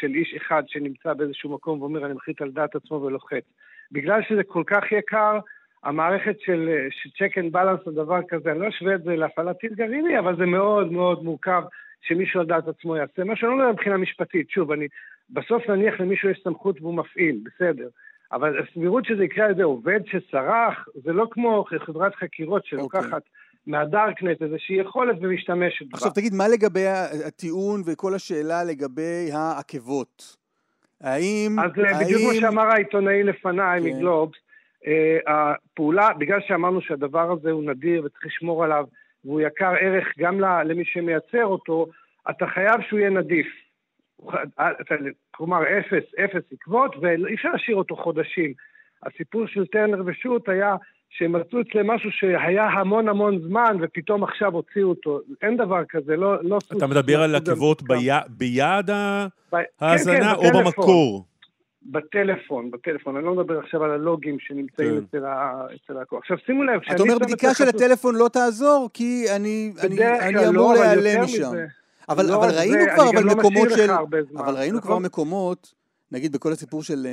של 0.00 0.08
איש 0.14 0.34
אחד 0.36 0.62
שנמצא 0.66 1.12
באיזשהו 1.12 1.50
מקום 1.50 1.82
ואומר, 1.82 2.06
אני 2.06 2.14
מחליט 2.14 2.42
על 2.42 2.50
דעת 2.50 2.76
עצמו 2.76 3.02
ולוחץ. 3.02 3.44
בגלל 3.92 4.20
שזה 4.28 4.42
כל 4.42 4.62
כך 4.66 4.92
יקר, 4.92 5.38
המערכת 5.84 6.40
של, 6.40 6.68
check 7.06 7.32
and 7.32 7.54
balance 7.54 7.86
או 7.86 7.92
דבר 7.92 8.20
כזה, 8.28 8.52
אני 8.52 8.60
לא 8.60 8.68
אשווה 8.68 8.94
את 8.94 9.02
זה 9.02 9.16
להפעלת 9.16 9.58
טיל 9.58 9.74
גרעיני, 9.74 10.18
אבל 10.18 10.36
זה 10.36 10.46
מאוד 10.46 10.92
מאוד 10.92 11.22
מורכב 11.22 11.62
שמישהו 12.00 12.40
על 12.40 12.46
דעת 12.46 12.68
עצמו 12.68 12.96
יעשה. 12.96 13.24
מה 13.24 13.36
שאני 13.36 13.50
לא 13.50 13.54
אומר 13.54 13.72
מבחינה 13.72 13.96
משפטית, 13.96 14.50
שוב, 14.50 14.72
אני, 14.72 14.86
בסוף 15.30 15.68
נניח 15.68 16.00
למישהו 16.00 16.30
יש 16.30 16.40
סמכות 16.44 16.80
והוא 16.80 16.94
מפעיל, 16.94 17.40
בסדר. 17.44 17.88
אבל 18.32 18.62
הסבירות 18.62 19.04
שזה 19.04 19.24
יקרה 19.24 19.44
על 19.44 19.50
ידי 19.50 19.62
עובד 19.62 20.00
שסרח, 20.06 20.88
זה 21.04 21.12
לא 21.12 21.26
כמו 21.30 21.64
חברת 21.86 22.14
חקירות 22.14 22.66
שלוקחת... 22.66 23.02
Okay. 23.02 23.04
אוקיי. 23.06 23.20
מהדארקנט 23.66 24.42
איזושהי 24.42 24.76
יכולת 24.76 25.16
ומשתמשת 25.20 25.86
בה. 25.86 25.90
עכשיו 25.92 26.12
תגיד, 26.12 26.34
מה 26.34 26.48
לגבי 26.48 26.86
הטיעון 27.26 27.82
וכל 27.86 28.14
השאלה 28.14 28.64
לגבי 28.64 29.30
העקבות? 29.32 30.43
האם... 31.00 31.58
אז 31.58 31.70
האם... 31.76 32.04
בדיוק 32.04 32.22
כמו 32.22 32.40
שאמר 32.40 32.66
העיתונאי 32.66 33.22
לפניי 33.22 33.80
כן. 33.80 33.86
מגלובס, 33.86 34.36
אה, 34.86 35.18
הפעולה, 35.26 36.08
בגלל 36.18 36.40
שאמרנו 36.40 36.80
שהדבר 36.80 37.32
הזה 37.32 37.50
הוא 37.50 37.64
נדיר 37.64 38.04
וצריך 38.04 38.26
לשמור 38.26 38.64
עליו, 38.64 38.84
והוא 39.24 39.40
יקר 39.40 39.74
ערך 39.80 40.08
גם 40.18 40.40
למי 40.40 40.84
שמייצר 40.84 41.44
אותו, 41.44 41.86
אתה 42.30 42.46
חייב 42.46 42.80
שהוא 42.88 42.98
יהיה 42.98 43.10
נדיף. 43.10 43.46
כלומר, 45.30 45.62
אפס, 45.78 46.14
אפס 46.24 46.42
עקבות, 46.52 46.96
ואי 47.00 47.34
אפשר 47.34 47.48
להשאיר 47.48 47.76
אותו 47.76 47.96
חודשים. 47.96 48.52
הסיפור 49.02 49.46
של 49.46 49.66
טרנר 49.66 50.02
ושות' 50.06 50.48
היה 50.48 50.76
שהם 51.18 51.32
מצאו 51.32 51.60
אצלם 51.60 51.90
משהו 51.90 52.10
שהיה 52.12 52.64
המון 52.64 53.08
המון 53.08 53.38
זמן, 53.48 53.76
ופתאום 53.82 54.24
עכשיו 54.24 54.52
הוציאו 54.52 54.88
אותו. 54.88 55.20
אין 55.42 55.56
דבר 55.56 55.84
כזה, 55.88 56.16
לא... 56.16 56.42
לא 56.42 56.58
אתה 56.76 56.86
מדבר 56.86 57.22
על 57.22 57.34
עקבות 57.34 57.82
ביעד 58.28 58.90
ההאזנה 59.80 60.34
כן, 60.34 60.40
כן, 60.40 60.56
או 60.56 60.64
במקור? 60.64 61.24
בטלפון, 61.86 62.70
בטלפון. 62.70 63.16
אני 63.16 63.24
לא 63.24 63.34
מדבר 63.34 63.58
עכשיו 63.58 63.84
על 63.84 63.90
הלוגים 63.90 64.36
שנמצאים 64.40 64.90
כן. 64.90 65.04
אצל, 65.08 65.24
ה, 65.24 65.66
אצל 65.74 65.96
הלקוח. 65.96 66.18
עכשיו 66.18 66.36
שימו 66.46 66.64
לב, 66.64 66.80
אתה 66.92 67.02
אומר 67.02 67.18
בדיקה 67.18 67.54
של 67.54 67.68
הטלפון 67.68 68.14
לא 68.14 68.28
תעזור, 68.32 68.88
כי 68.94 69.24
אני, 69.36 69.72
אני, 69.82 70.06
אני 70.20 70.48
אמור 70.48 70.74
לא, 70.74 70.80
להיעלם 70.80 71.24
משם. 71.24 71.52
אבל, 72.08 72.26
לא 72.26 72.36
אבל 72.36 72.54
ראינו 72.58 72.84
כבר 72.94 73.10
אבל 73.10 73.24
לא 73.24 73.36
מקומות 73.36 73.68
של... 73.70 73.90
אבל 74.36 74.54
ראינו 74.56 74.80
כבר 74.80 74.90
נכון? 74.90 75.02
מקומות 75.02 75.74
נגיד 76.14 76.32
בכל 76.32 76.52
הסיפור 76.52 76.82
של... 76.82 77.06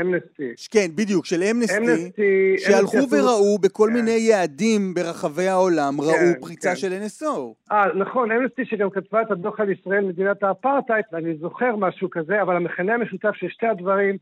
אמנסטי. 0.00 0.48
אה, 0.48 0.54
כן, 0.70 0.86
בדיוק, 0.94 1.26
של 1.26 1.42
אמנסטי, 1.50 2.56
שהלכו 2.58 2.96
וראו 3.10 3.58
בכל 3.58 3.88
כן. 3.88 3.94
מיני 3.94 4.16
יעדים 4.30 4.94
ברחבי 4.94 5.48
העולם, 5.48 6.00
ראו 6.00 6.12
כן, 6.12 6.40
פריצה 6.40 6.68
כן. 6.68 6.76
של 6.76 6.92
NSO. 6.92 7.72
אה, 7.72 7.94
נכון, 7.94 8.32
אמנסטי 8.32 8.64
שגם 8.64 8.90
כתבה 8.90 9.22
את 9.22 9.30
הדוח 9.30 9.60
על 9.60 9.70
ישראל, 9.70 10.04
מדינת 10.04 10.42
האפרטהייד, 10.42 11.04
ואני 11.12 11.36
זוכר 11.36 11.76
משהו 11.76 12.10
כזה, 12.10 12.42
אבל 12.42 12.56
המכנה 12.56 12.94
המשותף 12.94 13.34
של 13.34 13.48
שתי 13.48 13.66
הדברים, 13.66 14.16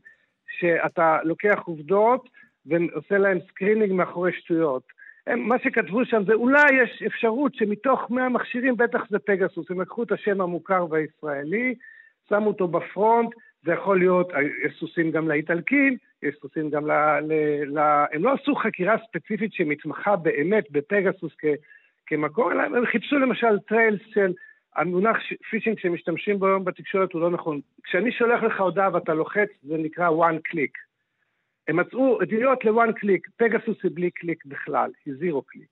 שאתה 0.59 1.17
לוקח 1.23 1.59
עובדות 1.65 2.29
ועושה 2.65 3.17
להם 3.17 3.39
screening 3.47 3.93
מאחורי 3.93 4.31
שטויות. 4.33 4.83
הם, 5.27 5.39
מה 5.39 5.55
שכתבו 5.63 6.05
שם 6.05 6.23
זה 6.27 6.33
אולי 6.33 6.83
יש 6.83 7.03
אפשרות 7.07 7.55
שמתוך 7.55 8.11
100 8.11 8.29
מכשירים, 8.29 8.77
בטח 8.77 9.01
זה 9.09 9.19
פגסוס, 9.19 9.71
הם 9.71 9.81
לקחו 9.81 10.03
את 10.03 10.11
השם 10.11 10.41
המוכר 10.41 10.85
והישראלי, 10.89 11.75
שמו 12.29 12.47
אותו 12.47 12.67
ב 12.67 12.76
front, 12.76 13.29
זה 13.63 13.71
יכול 13.71 13.99
להיות, 13.99 14.31
יש 14.65 14.79
סוסים 14.79 15.11
גם 15.11 15.27
לאיטלקים, 15.27 15.97
יש 16.23 16.35
סוסים 16.41 16.69
גם 16.69 16.87
ל... 16.87 16.91
ל, 17.21 17.33
ל 17.65 17.79
הם 18.11 18.23
לא 18.23 18.33
עשו 18.33 18.55
חקירה 18.55 18.95
ספציפית 19.07 19.53
שמתמחה 19.53 20.15
באמת 20.15 20.71
בפגסוס 20.71 21.31
כ, 21.37 21.45
כמקור, 22.05 22.51
אלא 22.51 22.61
הם 22.61 22.85
חיפשו 22.85 23.19
למשל 23.19 23.59
trails 23.59 24.01
של 24.13 24.33
המונח 24.75 25.17
phishing 25.49 25.79
שמשתמשים 25.79 26.39
בו 26.39 26.47
היום 26.47 26.65
בתקשורת 26.65 27.13
הוא 27.13 27.21
לא 27.21 27.29
נכון. 27.29 27.59
כשאני 27.83 28.11
שולח 28.11 28.43
לך 28.43 28.59
הודעה 28.59 28.93
ואתה 28.93 29.13
לוחץ, 29.13 29.49
זה 29.63 29.77
נקרא 29.77 30.09
one 30.09 30.51
click. 30.51 30.91
הם 31.67 31.79
מצאו 31.79 32.21
עדויות 32.21 32.65
ל-one 32.65 33.03
click, 33.03 33.29
פגסוס 33.37 33.77
היא 33.83 33.91
בלי 33.93 34.11
קליק 34.11 34.45
בכלל, 34.45 34.91
היא 35.05 35.13
zero 35.19 35.41
click. 35.41 35.70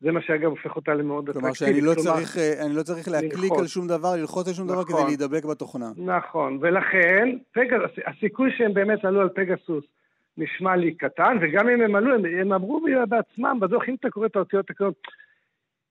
זה 0.00 0.12
מה 0.12 0.22
שאגב 0.22 0.50
הופך 0.50 0.76
אותה 0.76 0.94
למאוד 0.94 1.28
אטרקטיבית. 1.28 1.56
כלומר 1.58 1.72
שאני 1.72 1.80
לא, 1.80 1.94
צריך, 1.94 2.38
אה, 2.38 2.68
לא 2.74 2.82
צריך 2.82 3.08
להקליק 3.08 3.42
ללחוץ. 3.42 3.60
על 3.60 3.66
שום 3.66 3.86
דבר, 3.86 4.16
ללחוץ 4.16 4.48
על 4.48 4.54
שום 4.54 4.64
נכון. 4.64 4.76
דבר 4.76 4.84
כדי 4.84 4.94
נכון. 4.94 5.06
להידבק 5.06 5.44
בתוכנה. 5.44 5.90
נכון, 5.96 6.58
ולכן 6.60 7.28
פגס, 7.52 7.90
הסיכוי 8.06 8.50
שהם 8.56 8.74
באמת 8.74 9.04
עלו 9.04 9.20
על 9.20 9.28
פגסוס 9.28 9.84
נשמע 10.38 10.76
לי 10.76 10.94
קטן, 10.94 11.38
וגם 11.40 11.68
אם 11.68 11.80
הם 11.80 11.94
עלו, 11.94 12.14
הם, 12.14 12.24
הם 12.40 12.52
אמרו 12.52 12.80
בעצמם 13.08 13.58
בדוח, 13.60 13.82
אם 13.88 13.94
אתה 14.00 14.10
קורא 14.10 14.26
את 14.26 14.36
האותיות 14.36 14.70
הקטנות, 14.70 14.94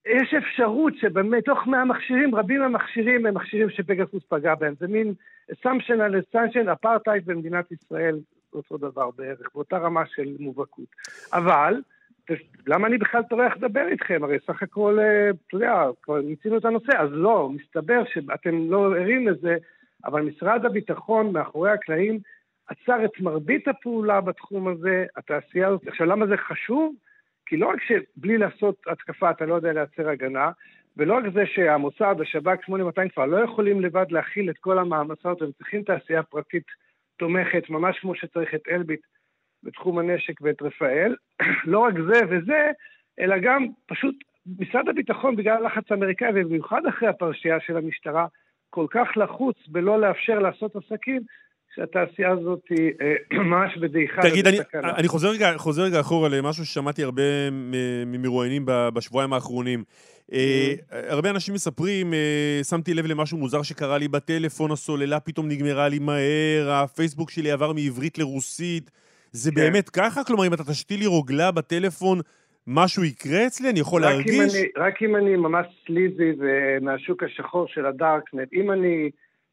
יש 0.06 0.34
אפשרות 0.34 0.94
שבאמת, 0.98 1.46
תוך 1.46 1.68
100 1.68 1.86
מכשירים, 1.86 2.36
רבים 2.36 2.60
מהמכשירים 2.60 3.26
הם 3.26 3.34
מכשירים 3.34 3.70
שפגסוס 3.70 4.24
פגע 4.30 4.56
בהם. 4.56 4.74
זה 4.80 4.88
מין 4.88 5.14
assumption 5.52 6.02
על 6.02 6.16
assumption, 6.16 6.72
אפרטהייד 6.72 7.26
במדינת 7.26 7.72
ישראל, 7.72 8.20
אותו 8.54 8.78
דבר 8.78 9.10
בערך, 9.18 9.48
באותה 9.56 9.78
רמה 9.78 10.04
של 10.16 10.36
מובהקות. 10.40 10.86
אבל, 11.34 11.82
למה 12.68 12.88
אני 12.88 12.98
בכלל 12.98 13.24
טורח 13.24 13.54
לדבר 13.58 13.88
איתכם? 13.88 14.24
הרי 14.24 14.38
סך 14.48 14.64
הכל, 14.64 15.00
אה, 15.00 15.30
אתה 15.30 15.56
יודע, 15.56 15.84
כבר 16.02 16.22
מיצינו 16.22 16.58
את 16.58 16.66
הנושא, 16.66 16.98
אז 16.98 17.10
לא, 17.12 17.50
מסתבר 17.50 18.04
שאתם 18.14 18.72
לא 18.72 18.96
ערים 18.96 19.28
לזה, 19.28 19.58
אבל 20.06 20.22
משרד 20.22 20.66
הביטחון 20.66 21.34
מאחורי 21.34 21.72
הקלעים 21.72 22.20
עצר 22.68 23.06
את 23.06 23.20
מרבית 23.20 23.68
הפעולה 23.68 24.22
בתחום 24.22 24.68
הזה, 24.68 25.06
התעשייה 25.16 25.68
הזאת. 25.68 25.88
עכשיו, 25.88 26.08
למה 26.08 26.28
זה 26.28 26.38
חשוב? 26.38 26.96
כי 27.46 27.58
לא 27.58 27.68
רק 27.68 27.80
שבלי 27.82 28.38
לעשות 28.38 28.76
התקפה 28.88 29.32
אתה 29.32 29.46
לא 29.46 29.56
יודע 29.56 29.74
לייצר 29.74 30.10
הגנה, 30.10 30.52
ולא 30.98 31.14
רק 31.14 31.24
זה 31.34 31.44
שהמוסד, 31.46 32.16
השב"כ 32.22 32.64
8200 32.66 33.10
כבר 33.10 33.26
לא 33.26 33.38
יכולים 33.38 33.82
לבד 33.82 34.06
להכיל 34.10 34.50
את 34.50 34.58
כל 34.58 34.78
המאמצות, 34.80 35.42
הם 35.42 35.52
צריכים 35.58 35.84
תעשייה 35.84 36.24
פרטית 36.24 36.64
תומכת, 37.18 37.70
ממש 37.70 38.00
כמו 38.00 38.16
שצריך 38.16 38.56
את 38.56 38.62
אלביט 38.72 39.02
בתחום 39.66 40.00
הנשק 40.00 40.42
ואת 40.42 40.62
רפאל. 40.62 41.16
לא 41.72 41.80
רק 41.80 41.94
זה 41.94 42.20
וזה, 42.30 42.72
אלא 43.20 43.36
גם 43.42 43.66
פשוט 43.86 44.16
משרד 44.60 44.90
הביטחון, 44.90 45.36
בגלל 45.36 45.58
הלחץ 45.58 45.84
האמריקאי, 45.92 46.30
ובמיוחד 46.36 46.82
אחרי 46.90 47.08
הפרשייה 47.08 47.58
של 47.60 47.78
המשטרה, 47.78 48.26
כל 48.70 48.86
כך 48.90 49.08
לחוץ 49.16 49.56
בלא 49.68 50.02
לאפשר 50.02 50.40
לעשות 50.40 50.76
עסקים, 50.76 51.22
שהתעשייה 51.76 52.32
הזאת 52.32 52.60
היא 52.70 52.92
אה, 53.02 53.38
ממש 53.44 53.78
בדעיכה. 53.78 54.22
תגיד, 54.22 54.48
אני, 54.48 54.58
אני 54.98 55.08
חוזר, 55.08 55.30
רגע, 55.30 55.58
חוזר 55.58 55.82
רגע 55.82 56.00
אחורה 56.00 56.30
למשהו 56.30 56.66
ששמעתי 56.66 57.04
הרבה 57.04 57.50
ממרואיינים 58.06 58.66
בשבועיים 58.66 59.34
האחרונים. 59.34 59.84
אה. 60.34 60.74
הרבה 60.92 61.30
אנשים 61.30 61.54
מספרים, 61.54 62.14
אה, 62.14 62.60
שמתי 62.64 62.94
לב 62.94 63.06
למשהו 63.06 63.38
מוזר 63.38 63.62
שקרה 63.62 63.98
לי 63.98 64.08
בטלפון, 64.08 64.72
הסוללה 64.72 65.20
פתאום 65.20 65.48
נגמרה 65.48 65.90
לי 65.90 66.00
מהר, 66.00 66.72
הפייסבוק 66.72 67.32
שלי 67.32 67.52
עבר 67.52 67.74
מעברית 67.74 68.18
לרוסית. 68.18 68.92
זה 69.32 69.52
כן. 69.52 69.56
באמת 69.56 69.90
ככה? 69.90 70.24
כלומר, 70.24 70.48
אם 70.48 70.54
אתה 70.54 70.64
תשתיל 70.64 71.00
לי 71.00 71.06
רוגלה 71.06 71.52
בטלפון, 71.52 72.20
משהו 72.68 73.04
יקרה 73.04 73.48
אצלי? 73.48 73.70
אני 73.70 73.80
יכול 73.80 74.06
רק 74.06 74.12
להרגיש? 74.12 74.36
אם 74.36 74.42
אני, 74.42 74.86
רק 74.88 75.04
אם 75.04 75.16
אני 75.16 75.36
ממש 75.36 75.66
sleazy 75.86 76.32
ומהשוק 76.40 77.24
השחור 77.24 77.68
של 77.68 77.86
הדארקנט, 77.86 78.54
אם 78.54 78.72
אני 78.72 79.10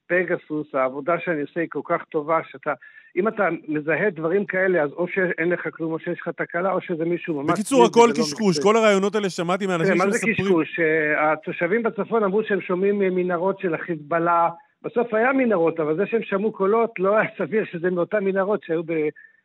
פגסוס, 0.06 0.66
העבודה 0.74 1.14
שאני 1.24 1.40
עושה 1.40 1.60
היא 1.60 1.68
כל 1.70 1.80
כך 1.84 2.04
טובה, 2.10 2.40
שאתה... 2.50 2.72
אם 3.16 3.28
אתה 3.28 3.48
מזהה 3.68 4.10
דברים 4.10 4.46
כאלה, 4.46 4.82
אז 4.82 4.90
או 4.92 5.06
שאין 5.08 5.48
לך 5.48 5.68
כלום, 5.72 5.92
או 5.92 5.98
שיש 5.98 6.18
לך 6.20 6.28
תקלה, 6.28 6.72
או 6.72 6.80
שזה 6.80 7.04
מישהו 7.04 7.42
ממש... 7.42 7.50
בקיצור, 7.50 7.84
הכל 7.84 8.10
קשקוש. 8.18 8.58
כל 8.58 8.76
הרעיונות 8.76 9.14
האלה 9.14 9.30
שמעתי 9.30 9.66
מאנשים 9.66 9.92
שמספרים... 9.92 10.10
מה 10.10 10.18
זה 10.18 10.26
קשקוש? 10.42 10.80
התושבים 11.18 11.82
בצפון 11.82 12.24
אמרו 12.24 12.44
שהם 12.44 12.60
שומעים 12.60 12.98
מנהרות 12.98 13.58
של 13.60 13.74
החיזבאללה. 13.74 14.48
בסוף 14.82 15.14
היה 15.14 15.32
מנהרות, 15.32 15.80
אבל 15.80 15.96
זה 15.96 16.02
שהם 16.06 16.22
שמעו 16.22 16.52
קולות, 16.52 16.90
לא 16.98 17.16
היה 17.16 17.28
סביר 17.38 17.64
שזה 17.72 17.90
מאותן 17.90 18.24
מנהרות 18.24 18.60
שהיו 18.64 18.82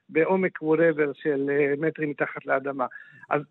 בעומק 0.10 0.62
whatever 0.62 1.12
של 1.14 1.50
אה, 1.50 1.74
מטרים 1.78 2.10
מתחת 2.10 2.46
לאדמה. 2.46 2.86
אז 3.30 3.42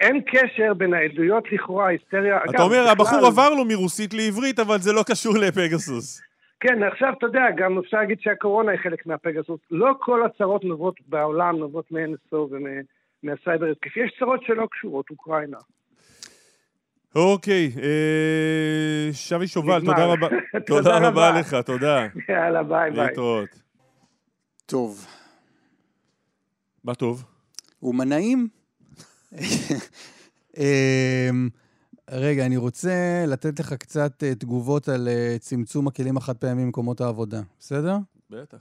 אין 0.00 0.20
קשר 0.26 0.74
בין 0.74 0.94
העדויות 0.94 1.52
לכאורה, 1.52 1.86
ההיסטריה... 1.86 2.36
אתה 2.36 2.50
אגב, 2.50 2.60
אומר, 2.60 2.82
בכלל... 2.82 2.88
הבחור 2.90 3.26
עבר 3.26 3.50
לו 3.50 3.64
מרוסית 3.64 4.14
לעברית, 4.14 4.58
אבל 4.58 4.78
זה 4.78 4.92
לא 4.92 5.02
קשור 5.06 5.34
לפגסוס. 5.38 6.22
כן, 6.60 6.82
עכשיו 6.82 7.12
אתה 7.18 7.26
יודע, 7.26 7.44
גם 7.56 7.78
אפשר 7.78 7.96
להגיד 7.96 8.20
שהקורונה 8.20 8.72
היא 8.72 8.80
חלק 8.80 9.06
מהפגסוס. 9.06 9.60
לא 9.70 9.92
כל 10.00 10.26
הצרות 10.26 10.64
נובעות 10.64 11.00
בעולם, 11.08 11.56
נובעות 11.56 11.92
מ-NSO 11.92 12.36
ומהסייבר 12.36 13.66
התקפי. 13.70 14.00
יש 14.00 14.16
צרות 14.18 14.40
שלא 14.46 14.66
קשורות, 14.70 15.10
אוקראינה. 15.10 15.58
אוקיי, 17.14 17.70
אה, 17.82 19.12
שבי 19.12 19.46
שובל, 19.46 19.80
תודה 19.80 20.04
רבה. 20.04 20.28
תודה 20.66 21.08
רבה 21.08 21.40
לך, 21.40 21.56
תודה. 21.66 22.06
יאללה, 22.28 22.62
ביי 22.62 22.90
ביי. 22.90 23.06
להתראות. 23.06 23.48
טוב. 24.66 25.06
מה 26.84 26.94
טוב? 26.94 27.24
אומנאים? 27.82 28.48
אמ, 30.58 31.48
רגע, 32.10 32.46
אני 32.46 32.56
רוצה 32.56 33.24
לתת 33.26 33.60
לך 33.60 33.72
קצת 33.72 34.22
uh, 34.22 34.38
תגובות 34.38 34.88
על 34.88 35.08
uh, 35.08 35.38
צמצום 35.38 35.88
הכלים 35.88 36.16
החד 36.16 36.36
פעמיים 36.36 36.66
במקומות 36.66 37.00
העבודה, 37.00 37.40
בסדר? 37.60 37.96
בטח. 38.30 38.58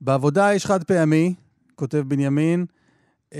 בעבודה 0.00 0.54
יש 0.54 0.66
חד 0.66 0.84
פעמי, 0.84 1.34
כותב 1.74 2.04
בנימין. 2.08 2.66
Uh, 3.34 3.36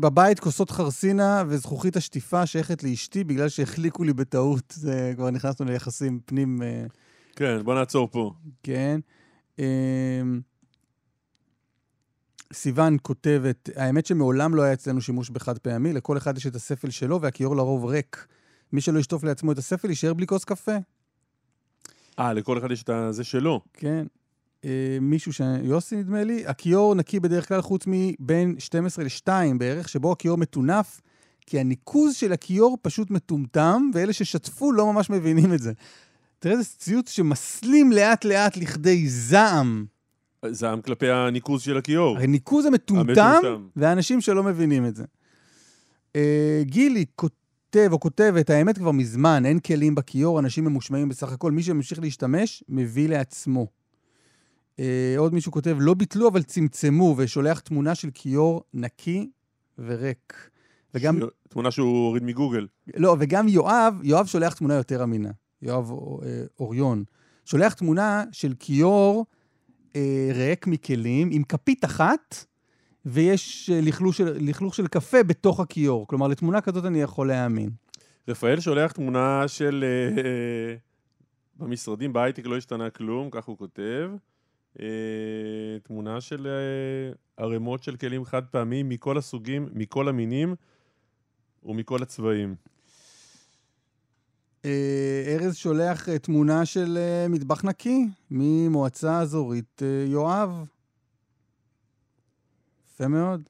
בבית 0.00 0.40
כוסות 0.40 0.70
חרסינה 0.70 1.44
וזכוכית 1.48 1.96
השטיפה 1.96 2.46
שייכת 2.46 2.82
לאשתי 2.82 3.24
בגלל 3.24 3.48
שהחליקו 3.48 4.04
לי 4.04 4.12
בטעות. 4.12 4.74
זה 4.76 5.12
כבר 5.16 5.30
נכנסנו 5.30 5.66
ליחסים 5.66 6.20
פנים... 6.24 6.62
Uh, 6.62 6.92
כן, 7.36 7.62
בוא 7.64 7.74
נעצור 7.74 8.08
פה. 8.10 8.32
כן. 8.62 9.00
סיוון 12.52 12.96
כותבת, 13.02 13.68
האמת 13.76 14.06
שמעולם 14.06 14.54
לא 14.54 14.62
היה 14.62 14.72
אצלנו 14.72 15.00
שימוש 15.00 15.30
בחד 15.30 15.58
פעמי, 15.58 15.92
לכל 15.92 16.16
אחד 16.16 16.36
יש 16.36 16.46
את 16.46 16.54
הספל 16.54 16.90
שלו 16.90 17.20
והכיור 17.20 17.56
לרוב 17.56 17.84
ריק. 17.84 18.26
מי 18.72 18.80
שלא 18.80 18.98
ישטוף 18.98 19.24
לעצמו 19.24 19.52
את 19.52 19.58
הספל 19.58 19.88
יישאר 19.88 20.14
בלי 20.14 20.26
כוס 20.26 20.44
קפה. 20.44 20.76
אה, 22.18 22.32
לכל 22.32 22.58
אחד 22.58 22.70
יש 22.70 22.82
את 22.82 22.90
זה 23.10 23.24
שלו. 23.24 23.60
כן. 23.72 24.06
אה, 24.64 24.98
מישהו 25.00 25.32
ש... 25.32 25.40
יוסי 25.62 25.96
נדמה 25.96 26.24
לי, 26.24 26.46
הכיור 26.46 26.94
נקי 26.94 27.20
בדרך 27.20 27.48
כלל 27.48 27.62
חוץ 27.62 27.84
מבין 27.86 28.54
12 28.58 29.04
ל-2 29.04 29.28
בערך, 29.58 29.88
שבו 29.88 30.12
הכיור 30.12 30.38
מטונף, 30.38 31.00
כי 31.46 31.60
הניקוז 31.60 32.14
של 32.14 32.32
הכיור 32.32 32.78
פשוט 32.82 33.10
מטומטם, 33.10 33.90
ואלה 33.94 34.12
ששטפו 34.12 34.72
לא 34.72 34.92
ממש 34.92 35.10
מבינים 35.10 35.54
את 35.54 35.58
זה. 35.62 35.72
תראה 36.38 36.54
איזה 36.54 36.64
ציוץ 36.78 37.10
שמסלים 37.10 37.92
לאט-לאט 37.92 38.56
לכדי 38.56 39.08
זעם. 39.08 39.86
זעם 40.50 40.80
כלפי 40.80 41.10
הניקוז 41.10 41.62
של 41.62 41.76
הכיור. 41.76 42.18
הניקוז 42.18 42.66
המטומטם, 42.66 43.68
ואנשים 43.76 44.20
שלא 44.20 44.42
מבינים 44.42 44.86
את 44.86 44.96
זה. 44.96 45.04
אה, 46.16 46.62
גילי 46.62 47.04
כותב 47.16 47.88
או 47.92 48.00
כותבת, 48.00 48.50
האמת 48.50 48.78
כבר 48.78 48.90
מזמן, 48.90 49.46
אין 49.46 49.58
כלים 49.58 49.94
בכיור, 49.94 50.38
אנשים 50.38 50.64
ממושמעים 50.64 51.08
בסך 51.08 51.32
הכל. 51.32 51.52
מי 51.52 51.62
שממשיך 51.62 51.98
להשתמש, 51.98 52.64
מביא 52.68 53.08
לעצמו. 53.08 53.66
אה, 54.78 55.14
עוד 55.18 55.34
מישהו 55.34 55.52
כותב, 55.52 55.76
לא 55.80 55.94
ביטלו 55.94 56.28
אבל 56.28 56.42
צמצמו, 56.42 57.14
ושולח 57.18 57.60
תמונה 57.60 57.94
של 57.94 58.08
כיור 58.14 58.62
נקי 58.74 59.30
וריק. 59.78 60.50
וגם... 60.94 61.18
תמונה 61.48 61.70
שהוא 61.70 62.06
הוריד 62.06 62.22
מגוגל. 62.22 62.66
לא, 62.96 63.16
וגם 63.18 63.48
יואב, 63.48 63.94
יואב 64.02 64.26
שולח 64.26 64.54
תמונה 64.54 64.74
יותר 64.74 65.02
אמינה. 65.02 65.30
יואב 65.62 65.92
אה, 65.92 66.44
אוריון. 66.60 67.04
שולח 67.44 67.74
תמונה 67.74 68.24
של 68.32 68.54
כיור 68.58 69.26
אה, 69.96 70.30
ריק 70.34 70.66
מכלים, 70.66 71.28
עם 71.32 71.42
כפית 71.42 71.84
אחת, 71.84 72.44
ויש 73.06 73.70
אה, 73.70 73.80
לכלוך 73.80 74.14
של, 74.14 74.36
לכלוך 74.40 74.74
של 74.74 74.86
קפה 74.86 75.22
בתוך 75.22 75.60
הכיור. 75.60 76.06
כלומר, 76.06 76.28
לתמונה 76.28 76.60
כזאת 76.60 76.84
אני 76.84 77.00
יכול 77.00 77.28
להאמין. 77.28 77.70
רפאל 78.28 78.60
שולח 78.60 78.92
תמונה 78.92 79.48
של... 79.48 79.84
אה, 79.84 80.22
אה, 80.22 80.76
במשרדים 81.56 82.12
בהייטק 82.12 82.46
לא 82.46 82.56
השתנה 82.56 82.90
כלום, 82.90 83.28
כך 83.30 83.44
הוא 83.44 83.58
כותב. 83.58 84.10
אה, 84.80 84.86
תמונה 85.82 86.20
של 86.20 86.46
אה, 86.46 87.44
ערימות 87.44 87.82
של 87.82 87.96
כלים 87.96 88.24
חד 88.24 88.42
פעמיים 88.46 88.88
מכל 88.88 89.18
הסוגים, 89.18 89.68
מכל 89.72 90.08
המינים 90.08 90.54
ומכל 91.62 92.02
הצבעים. 92.02 92.54
אה, 94.64 94.70
ארז 95.26 95.54
שולח 95.56 96.08
אה, 96.08 96.18
תמונה 96.18 96.64
של 96.64 96.98
אה, 97.00 97.28
מטבח 97.28 97.64
נקי 97.64 98.06
ממועצה 98.30 99.20
אזורית 99.20 99.82
יואב. 100.06 100.64
יפה 102.88 103.08
מאוד. 103.08 103.42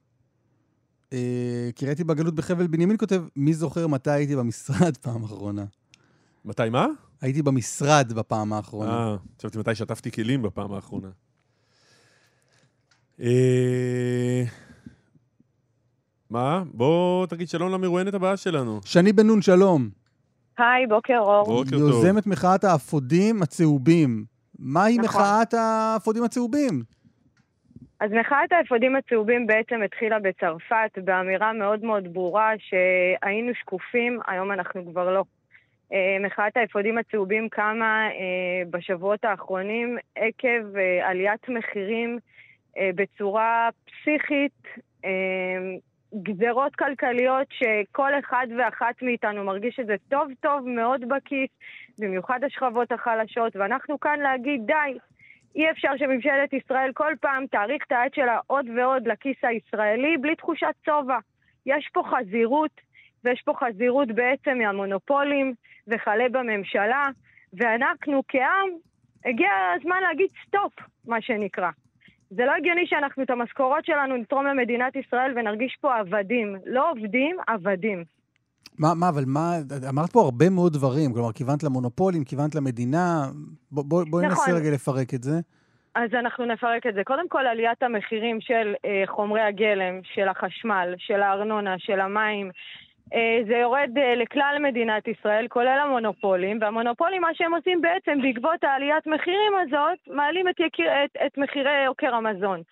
קראתי 1.75 2.05
בגלות 2.05 2.35
בחבל 2.35 2.67
בנימין 2.67 2.97
כותב, 2.97 3.23
מי 3.37 3.55
זוכר 3.55 3.87
מתי 3.87 4.11
הייתי 4.11 4.37
במשרד 4.37 4.97
פעם 4.97 5.25
אחרונה? 5.25 5.65
מתי 6.45 6.69
מה? 6.71 6.87
הייתי 7.21 7.43
במשרד 7.43 8.13
בפעם 8.13 8.53
האחרונה. 8.53 8.91
אה, 8.91 9.17
חשבתי 9.39 9.59
מתי 9.59 9.75
שטפתי 9.75 10.11
כלים 10.11 10.43
בפעם 10.43 10.73
האחרונה. 10.73 11.09
מה? 16.31 16.63
בוא 16.73 17.27
תגיד 17.27 17.49
שלום 17.49 17.73
למרואיינת 17.73 18.15
הבאה 18.15 18.37
שלנו. 18.37 18.81
שני 18.85 19.13
בן 19.13 19.27
נון, 19.27 19.43
שלום. 19.43 20.04
היי, 20.59 20.87
בוקר 20.87 21.19
אור. 21.19 21.45
בוקר 21.45 21.71
טוב. 21.71 21.81
יוזמת 21.81 22.27
מחאת 22.27 22.65
האפודים 22.65 23.43
הצהובים. 23.43 24.25
מהי 24.59 24.99
נכון. 24.99 25.05
מחאת 25.05 25.55
האפודים 25.55 26.25
הצהובים? 26.25 26.83
אז 28.01 28.11
מחאת 28.13 28.53
האפודים 28.53 28.97
הצהובים 28.97 29.47
בעצם 29.47 29.83
התחילה 29.85 30.19
בצרפת 30.19 30.99
באמירה 31.05 31.53
מאוד 31.53 31.85
מאוד 31.85 32.13
ברורה 32.13 32.51
שהיינו 32.59 33.53
שקופים, 33.55 34.19
היום 34.27 34.53
אנחנו 34.53 34.85
כבר 34.93 35.15
לא. 35.15 35.25
אה, 35.93 36.17
מחאת 36.27 36.57
האפודים 36.57 36.99
הצהובים 36.99 37.49
קמה 37.49 38.07
אה, 38.07 38.63
בשבועות 38.71 39.25
האחרונים 39.25 39.99
עקב 40.17 40.77
אה, 40.77 41.11
עליית 41.11 41.49
מחירים 41.49 42.19
בצורה 42.95 43.69
פסיכית, 43.85 44.63
גזרות 46.23 46.77
כלכליות 46.77 47.47
שכל 47.51 48.19
אחד 48.19 48.47
ואחת 48.59 49.03
מאיתנו 49.03 49.45
מרגיש 49.45 49.81
את 49.81 49.87
זה 49.87 49.95
טוב 50.09 50.29
טוב 50.41 50.69
מאוד 50.69 51.01
בכיס, 51.09 51.51
במיוחד 51.99 52.45
השכבות 52.45 52.93
החלשות, 52.93 53.57
ואנחנו 53.57 54.01
כאן 54.01 54.21
להגיד 54.21 54.61
די, 54.67 54.99
אי 55.57 55.71
אפשר 55.71 55.89
שממשלת 55.97 56.53
ישראל 56.53 56.93
כל 56.95 57.13
פעם 57.21 57.47
תאריך 57.47 57.85
את 57.87 57.93
העט 57.93 58.15
שלה 58.15 58.39
עוד 58.47 58.67
ועוד 58.77 59.09
לכיס 59.09 59.37
הישראלי 59.43 60.17
בלי 60.17 60.37
תחושת 60.37 60.75
שובע. 60.85 61.19
יש 61.67 61.91
פה 61.93 62.03
חזירות, 62.11 62.81
ויש 63.25 63.43
פה 63.43 63.53
חזירות 63.55 64.09
בעצם 64.09 64.59
מהמונופולים 64.59 65.55
וכלה 65.87 66.29
בממשלה, 66.29 67.07
ואנחנו 67.53 68.23
כעם, 68.29 68.71
הגיע 69.25 69.51
הזמן 69.77 70.03
להגיד 70.03 70.29
סטופ, 70.47 70.73
מה 71.07 71.21
שנקרא. 71.21 71.71
זה 72.31 72.45
לא 72.45 72.53
הגיוני 72.59 72.87
שאנחנו 72.87 73.23
את 73.23 73.31
המשכורות 73.31 73.85
שלנו 73.85 74.17
נתרום 74.17 74.47
למדינת 74.47 74.97
ישראל 74.97 75.33
ונרגיש 75.37 75.77
פה 75.81 75.99
עבדים. 75.99 76.57
לא 76.67 76.91
עובדים, 76.91 77.37
עבדים. 77.47 78.05
מה, 78.79 78.95
מה, 78.95 79.09
אבל 79.09 79.25
מה, 79.27 79.53
אמרת 79.89 80.13
פה 80.13 80.21
הרבה 80.21 80.51
מאוד 80.51 80.73
דברים, 80.73 81.13
כלומר, 81.13 81.33
כיוונת 81.33 81.63
למונופולים, 81.63 82.25
כיוונת 82.25 82.55
למדינה, 82.55 83.27
בואי 83.73 83.87
בוא, 83.89 84.05
בוא 84.11 84.23
נכון. 84.23 84.31
ננסה 84.31 84.53
רגע 84.53 84.71
לפרק 84.71 85.15
את 85.15 85.23
זה. 85.23 85.41
אז 85.95 86.11
אנחנו 86.15 86.45
נפרק 86.45 86.87
את 86.87 86.95
זה. 86.95 87.05
קודם 87.05 87.29
כל, 87.29 87.47
עליית 87.47 87.83
המחירים 87.83 88.41
של 88.41 88.75
אה, 88.85 89.03
חומרי 89.07 89.41
הגלם, 89.41 90.01
של 90.15 90.29
החשמל, 90.29 90.95
של 90.99 91.23
הארנונה, 91.23 91.75
של 91.79 92.01
המים, 92.01 92.51
זה 93.49 93.57
יורד 93.57 93.99
אה, 93.99 94.15
לכלל 94.15 94.57
מדינת 94.63 95.09
ישראל, 95.09 95.49
כולל 95.49 95.79
המונופולים, 95.85 96.59
והמונופולים, 96.61 97.23
מה 97.23 97.35
שהם 97.35 97.55
עושים 97.55 97.81
בעצם, 97.81 98.23
בעקבות 98.23 98.65
העליית 98.65 99.07
מחירים 99.07 99.53
הזאת, 99.63 99.99
מעלים 100.07 100.49
את, 100.49 100.61
יקיר, 100.61 101.05
את, 101.05 101.11
את 101.27 101.39
מחירי 101.39 101.85
יוקר 101.85 102.15
המזון. 102.15 102.63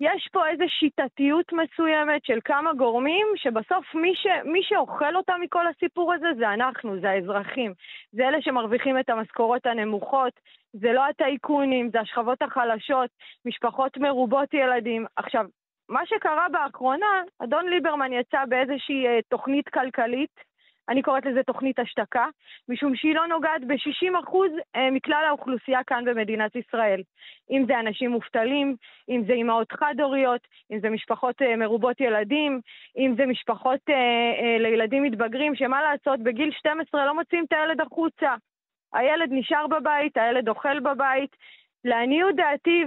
יש 0.00 0.28
פה 0.32 0.48
איזו 0.48 0.64
שיטתיות 0.68 1.52
מסוימת 1.52 2.24
של 2.24 2.38
כמה 2.44 2.74
גורמים, 2.74 3.26
שבסוף 3.36 3.94
מי, 3.94 4.14
ש, 4.14 4.26
מי 4.44 4.60
שאוכל 4.62 5.16
אותם 5.16 5.40
מכל 5.40 5.66
הסיפור 5.66 6.12
הזה 6.12 6.26
זה 6.38 6.48
אנחנו, 6.48 7.00
זה 7.00 7.10
האזרחים. 7.10 7.72
זה 8.12 8.28
אלה 8.28 8.42
שמרוויחים 8.42 8.98
את 8.98 9.10
המשכורות 9.10 9.66
הנמוכות, 9.66 10.32
זה 10.72 10.92
לא 10.92 11.06
הטייקונים, 11.08 11.90
זה 11.92 12.00
השכבות 12.00 12.42
החלשות, 12.42 13.10
משפחות 13.44 13.96
מרובות 13.96 14.54
ילדים. 14.54 15.06
עכשיו, 15.16 15.46
מה 15.88 16.06
שקרה 16.06 16.46
באחרונה, 16.48 17.22
אדון 17.38 17.68
ליברמן 17.68 18.12
יצא 18.12 18.44
באיזושהי 18.48 19.06
אה, 19.06 19.18
תוכנית 19.28 19.68
כלכלית, 19.68 20.52
אני 20.88 21.02
קוראת 21.02 21.26
לזה 21.26 21.42
תוכנית 21.42 21.78
השתקה, 21.78 22.26
משום 22.68 22.96
שהיא 22.96 23.14
לא 23.14 23.26
נוגעת 23.26 23.64
ב-60% 23.66 24.36
אה, 24.76 24.90
מכלל 24.90 25.24
האוכלוסייה 25.28 25.84
כאן 25.86 26.04
במדינת 26.04 26.56
ישראל. 26.56 27.02
אם 27.50 27.64
זה 27.66 27.80
אנשים 27.80 28.10
מובטלים, 28.10 28.76
אם 29.08 29.22
זה 29.26 29.32
אימהות 29.32 29.72
חד-הוריות, 29.72 30.40
אם 30.72 30.80
זה 30.80 30.90
משפחות 30.90 31.42
אה, 31.42 31.56
מרובות 31.56 32.00
ילדים, 32.00 32.60
אם 32.96 33.14
זה 33.16 33.26
משפחות 33.26 33.80
לילדים 34.58 35.02
מתבגרים, 35.02 35.54
שמה 35.54 35.82
לעשות, 35.82 36.20
בגיל 36.20 36.50
12 36.52 37.06
לא 37.06 37.14
מוצאים 37.14 37.44
את 37.44 37.52
הילד 37.52 37.80
החוצה. 37.80 38.34
הילד 38.92 39.28
נשאר 39.30 39.66
בבית, 39.66 40.16
הילד 40.16 40.48
אוכל 40.48 40.80
בבית, 40.80 41.36
לעניות 41.84 42.36
דעתי 42.36 42.84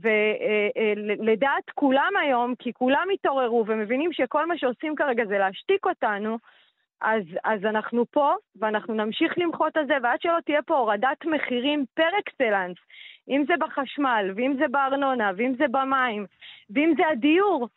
ולדעת 0.00 1.44
אה, 1.44 1.56
אה, 1.68 1.74
כולם 1.74 2.12
היום, 2.20 2.54
כי 2.58 2.72
כולם 2.72 3.06
התעוררו 3.14 3.64
ומבינים 3.66 4.12
שכל 4.12 4.46
מה 4.46 4.58
שעושים 4.58 4.94
כרגע 4.94 5.24
זה 5.24 5.38
להשתיק 5.38 5.86
אותנו, 5.86 6.38
אז, 7.00 7.22
אז 7.44 7.64
אנחנו 7.64 8.04
פה, 8.10 8.34
ואנחנו 8.56 8.94
נמשיך 8.94 9.38
למחות 9.38 9.76
על 9.76 9.86
זה, 9.86 9.94
ועד 10.02 10.20
שלא 10.20 10.38
תהיה 10.44 10.62
פה 10.62 10.78
הורדת 10.78 11.24
מחירים 11.24 11.84
פר 11.94 12.08
אקסלנס, 12.18 12.76
אם 13.28 13.44
זה 13.48 13.54
בחשמל, 13.60 14.32
ואם 14.36 14.56
זה 14.58 14.68
בארנונה, 14.70 15.30
ואם 15.36 15.54
זה 15.58 15.64
במים, 15.70 16.26
ואם 16.70 16.94
זה 16.96 17.08
הדיור, 17.08 17.68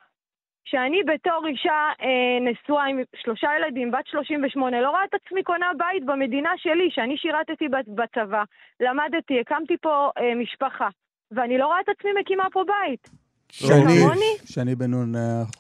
שאני 0.65 0.98
בתור 1.14 1.48
אישה 1.48 1.81
אה, 2.02 2.52
נשואה 2.52 2.85
עם 2.85 2.98
שלושה 3.15 3.48
ילדים, 3.57 3.91
בת 3.91 4.07
38, 4.07 4.81
לא 4.81 4.90
רואה 4.90 5.06
את 5.10 5.14
עצמי 5.14 5.44
קונה 5.44 5.72
בית 5.77 6.06
במדינה 6.06 6.49
שלי, 6.57 6.88
שאני 6.90 7.18
שירתתי 7.18 7.68
בצבא, 7.68 8.44
למדתי, 8.80 9.40
הקמתי 9.40 9.77
פה 9.81 10.10
אה, 10.18 10.35
משפחה, 10.35 10.88
ואני 11.31 11.57
לא 11.57 11.65
רואה 11.65 11.80
את 11.84 11.90
עצמי 11.90 12.11
מקימה 12.19 12.44
פה 12.52 12.64
בית. 12.68 13.10
שני, 13.49 14.38
שני 14.45 14.76
בן 14.76 14.91
נון, 14.91 15.14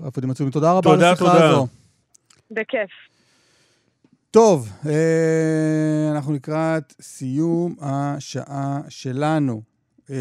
עפודים 0.07 0.31
עצומים, 0.31 0.51
תודה 0.51 0.71
רבה 0.71 0.93
על 0.93 1.03
השיחה 1.03 1.45
הזו. 1.45 1.67
בכיף. 2.51 2.91
טוב, 4.33 4.67
אה, 4.89 6.11
אנחנו 6.15 6.33
לקראת 6.33 6.93
סיום 7.01 7.75
השעה 7.81 8.79
שלנו. 8.89 9.61
אה, 10.09 10.15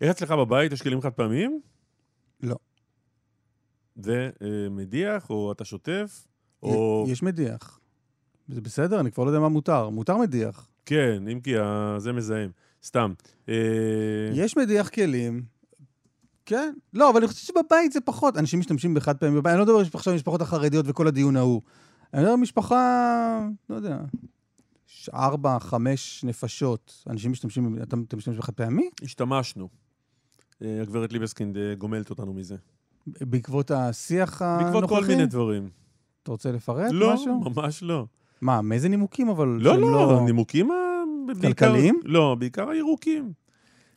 איך 0.00 0.10
אצלך 0.10 0.30
בבית 0.30 0.72
יש 0.72 0.82
כלים 0.82 1.00
חד 1.00 1.12
פעמיים? 1.12 1.60
לא. 2.42 2.56
זה 3.96 4.30
מדיח, 4.70 5.30
או 5.30 5.52
אתה 5.52 5.64
שוטף, 5.64 6.26
או... 6.62 7.06
יש 7.08 7.22
מדיח. 7.22 7.80
זה 8.48 8.60
בסדר, 8.60 9.00
אני 9.00 9.12
כבר 9.12 9.24
לא 9.24 9.30
יודע 9.30 9.40
מה 9.40 9.48
מותר. 9.48 9.88
מותר 9.88 10.16
מדיח. 10.16 10.68
כן, 10.86 11.28
אם 11.32 11.40
כי 11.40 11.54
זה 11.98 12.12
מזהם. 12.12 12.50
סתם. 12.84 13.12
יש 14.32 14.56
מדיח 14.56 14.88
כלים. 14.88 15.42
כן. 16.46 16.74
לא, 16.92 17.10
אבל 17.10 17.18
אני 17.18 17.26
חושב 17.28 17.46
שבבית 17.46 17.92
זה 17.92 18.00
פחות. 18.00 18.36
אנשים 18.36 18.58
משתמשים 18.58 18.94
בחד 18.94 19.16
פעמים 19.16 19.34
בבית. 19.34 19.50
אני 19.50 19.58
לא 19.58 19.64
מדבר 19.64 19.80
עכשיו 19.94 20.12
על 20.12 20.16
משפחות 20.16 20.40
החרדיות 20.40 20.86
וכל 20.88 21.08
הדיון 21.08 21.36
ההוא. 21.36 21.62
אני 22.14 22.22
מדבר 22.22 22.32
על 22.32 22.40
משפחה, 22.40 23.48
לא 23.70 23.74
יודע, 23.74 23.98
ארבע, 25.14 25.58
חמש 25.58 26.24
נפשות. 26.24 27.04
אנשים 27.10 27.30
משתמשים, 27.30 27.76
אתה, 27.82 27.96
אתה 28.08 28.16
משתמש 28.16 28.36
בחד 28.36 28.52
פעמי? 28.52 28.90
השתמשנו. 29.02 29.68
אה, 30.62 30.82
הגברת 30.82 31.12
ליבסקינד 31.12 31.56
אה, 31.56 31.74
גומלת 31.74 32.10
אותנו 32.10 32.32
מזה. 32.34 32.56
בעקבות 33.06 33.70
השיח 33.70 34.42
הנוכחי? 34.42 34.64
בעקבות 34.64 34.88
כל 34.88 35.04
מיני 35.06 35.26
דברים. 35.26 35.68
אתה 36.22 36.30
רוצה 36.30 36.52
לפרט 36.52 36.92
לא, 36.92 37.14
משהו? 37.14 37.40
לא, 37.44 37.50
ממש 37.50 37.82
לא. 37.82 38.06
מה, 38.40 38.62
מאיזה 38.62 38.88
נימוקים 38.88 39.28
אבל? 39.28 39.46
לא, 39.48 39.78
לא, 39.78 39.90
לא, 39.90 40.22
נימוקים 40.24 40.70
כלכליים? 41.40 42.00
לא, 42.04 42.36
בעיקר 42.38 42.68
הירוקים. 42.68 43.32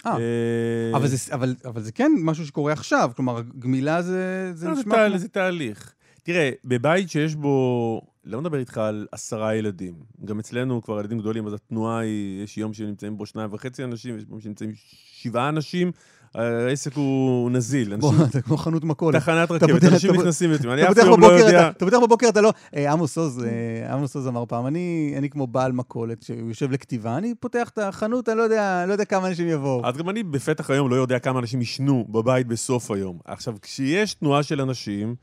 אה, 0.06 0.92
אבל, 0.96 1.08
זה, 1.08 1.34
אבל, 1.34 1.56
אבל 1.66 1.82
זה 1.82 1.92
כן 1.92 2.12
משהו 2.20 2.46
שקורה 2.46 2.74
עכשיו, 2.74 3.12
כלומר, 3.16 3.42
גמילה 3.60 4.02
זה, 4.02 4.52
זה 4.54 4.68
לא, 4.68 4.74
נשמע... 4.74 4.96
זה, 4.96 5.10
כמו... 5.10 5.18
זה 5.18 5.28
תהליך. 5.28 5.94
תראה, 6.24 6.52
בבית 6.66 7.10
שיש 7.10 7.36
בו, 7.36 8.02
לא 8.28 8.42
מדבר 8.42 8.58
איתך 8.58 8.78
על 8.78 9.08
עשרה 9.12 9.56
ילדים. 9.56 9.94
גם 10.26 10.40
אצלנו 10.40 10.82
כבר 10.82 11.00
ילדים 11.00 11.20
גדולים, 11.20 11.48
אז 11.48 11.54
התנועה 11.54 12.00
היא, 12.00 12.44
יש 12.44 12.58
יום 12.58 12.74
שנמצאים 12.74 13.18
בו 13.18 13.26
שניים 13.26 13.54
וחצי 13.54 13.84
אנשים, 13.84 14.18
יש 14.18 14.24
יום 14.30 14.40
שנמצאים 14.40 14.72
שבעה 15.14 15.50
אנשים. 15.50 15.92
העסק 16.36 16.94
הוא 16.94 17.52
נזיל. 17.52 17.96
בוא, 17.96 18.14
זה 18.32 18.42
כמו 18.42 18.58
חנות 18.58 18.84
מכולת. 18.84 19.22
תחנת 19.22 19.52
רכבת, 19.52 19.84
אנשים 19.84 20.12
נכנסים 20.14 20.50
ויוצאים. 20.50 20.72
אני 20.72 20.88
אף 20.88 20.94
פעם 20.94 21.22
לא 21.22 21.28
יודע... 21.28 21.70
אתה 21.70 21.86
פותח 21.86 21.98
בבוקר, 22.04 22.30
אתה 22.30 22.42
לא... 22.42 22.54
אה, 22.76 22.92
עמוס 22.92 23.18
עוז, 23.18 23.44
אה, 23.44 23.94
עמוס 23.94 24.16
עוז 24.16 24.28
אמר 24.28 24.46
פעם, 24.46 24.68
אני 24.68 25.28
כמו 25.32 25.48
בעל 25.48 25.72
מכולת 25.72 26.24
שהוא 26.24 26.50
יושב 26.50 26.72
לכתיבה, 26.72 27.18
אני 27.18 27.34
פותח 27.40 27.70
את 27.70 27.78
החנות, 27.78 28.30
אני 28.30 28.38
לא 28.38 28.44
יודע 28.44 28.86
לא 28.88 29.06
כמה 29.06 29.28
אנשים 29.28 29.48
יבואו. 29.48 29.88
אז 29.88 29.98
גם 29.98 30.10
אני 30.10 30.24
בפתח 30.24 30.70
היום 30.70 30.90
לא 30.90 30.96
יודע 30.96 31.20
כמה 31.20 31.40
אנשים 31.40 31.62
ישנו 31.62 32.06
בבית 32.10 32.48
בסוף 32.48 32.92
היום. 32.92 33.20
עכשיו, 33.26 33.56
כשיש 33.62 34.14
תנועה 34.14 34.44
של 34.44 34.62
אנשים, 34.62 35.16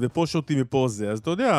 ופה 0.00 0.24
שותים 0.26 0.58
ופה 0.60 0.86
זה, 0.88 1.10
אז 1.10 1.18
אתה 1.18 1.30
יודע, 1.30 1.52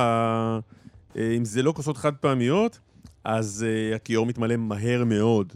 אה, 1.17 1.33
אם 1.37 1.45
זה 1.45 1.63
לא 1.63 1.71
כוסות 1.71 1.97
חד 1.97 2.15
פעמיות, 2.15 2.79
אז 3.23 3.65
uh, 3.65 3.95
הכיור 3.95 4.25
מתמלא 4.25 4.55
מהר 4.55 5.03
מאוד 5.05 5.53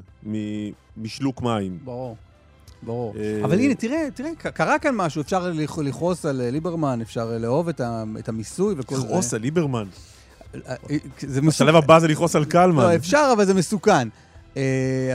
משלוק 0.98 1.42
מים. 1.42 1.80
ברור, 1.84 2.18
ברור. 2.84 3.14
Uh, 3.14 3.46
אבל 3.46 3.60
הנה, 3.60 3.76
תראה, 3.76 4.08
תראה, 4.14 4.36
קרה 4.36 4.80
כאן 4.80 4.96
משהו, 4.96 5.22
אפשר 5.22 5.52
לכעוס 5.84 6.26
על 6.26 6.42
אה, 6.42 6.52
ליברמן, 6.52 7.02
אפשר 7.02 7.38
לאהוב 7.38 7.70
את 7.70 8.30
המיסוי 8.30 8.76
וכל 8.78 8.96
זה. 8.96 9.06
לכעוס 9.06 9.34
על 9.34 9.42
ליברמן? 9.42 9.86
זה 11.20 11.42
מסוכן. 11.42 11.48
השלב 11.48 11.76
הבא 11.76 12.00
זה 12.00 12.08
לכעוס 12.08 12.36
על 12.36 12.46
קלמן. 12.46 12.84
לא, 12.84 12.96
אפשר, 12.96 13.32
אבל 13.36 13.46
זה 13.46 13.54
מסוכן. 13.54 14.08
Uh, 14.54 14.58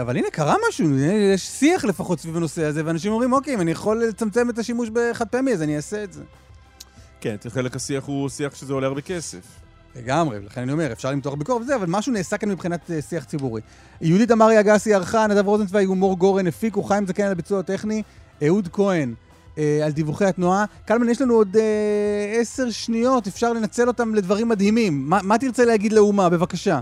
אבל 0.00 0.16
הנה, 0.16 0.30
קרה 0.32 0.54
משהו, 0.68 0.98
יש 1.34 1.46
שיח 1.46 1.84
לפחות 1.84 2.20
סביב 2.20 2.36
הנושא 2.36 2.64
הזה, 2.64 2.82
ואנשים 2.84 3.12
אומרים, 3.12 3.32
אוקיי, 3.32 3.54
אם 3.54 3.60
אני 3.60 3.70
יכול 3.70 4.04
לצמצם 4.04 4.50
את 4.50 4.58
השימוש 4.58 4.88
בחד 4.92 5.28
פעמי, 5.28 5.52
אז 5.52 5.62
אני 5.62 5.76
אעשה 5.76 6.04
את 6.04 6.12
זה. 6.12 6.22
כן, 7.20 7.36
חלק 7.48 7.76
השיח 7.76 8.04
הוא 8.04 8.28
שיח 8.28 8.54
שזה 8.54 8.72
עולה 8.72 8.86
הרבה 8.86 9.00
כסף. 9.00 9.40
לגמרי, 9.96 10.40
לכן 10.40 10.60
אני 10.60 10.72
אומר, 10.72 10.92
אפשר 10.92 11.10
למתוח 11.10 11.34
ביקורת 11.34 11.62
וזה, 11.62 11.74
אבל 11.74 11.86
משהו 11.88 12.12
נעשה 12.12 12.38
כאן 12.38 12.48
מבחינת 12.48 12.80
uh, 12.90 13.02
שיח 13.08 13.24
ציבורי. 13.24 13.60
יהודית 14.00 14.32
אמרי 14.32 14.60
אגסי 14.60 14.94
ערכה, 14.94 15.26
נדב 15.26 15.46
רוזנצוויג 15.46 15.90
ומור 15.90 16.18
גורן 16.18 16.46
הפיקו, 16.46 16.82
חיים 16.82 17.06
זקן 17.06 17.24
על 17.24 17.32
הביצוע 17.32 17.60
הטכני, 17.60 18.02
אהוד 18.46 18.68
כהן 18.72 19.14
על 19.84 19.92
דיווחי 19.92 20.24
התנועה. 20.24 20.64
קלמן, 20.84 21.08
יש 21.08 21.22
לנו 21.22 21.34
עוד 21.34 21.56
עשר 22.40 22.70
שניות, 22.70 23.26
אפשר 23.26 23.52
לנצל 23.52 23.88
אותם 23.88 24.14
לדברים 24.14 24.48
מדהימים. 24.48 25.10
מה, 25.10 25.20
מה 25.22 25.38
תרצה 25.38 25.64
להגיד 25.64 25.92
לאומה? 25.92 26.28
בבקשה. 26.28 26.80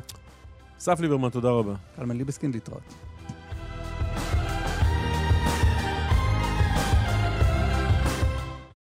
אסף 0.85 1.01
ליברמן, 1.01 1.29
תודה 1.29 1.51
רבה. 1.51 1.75
קלמן 1.97 2.17
ליבסקין, 2.17 2.51
להתראות. 2.53 3.14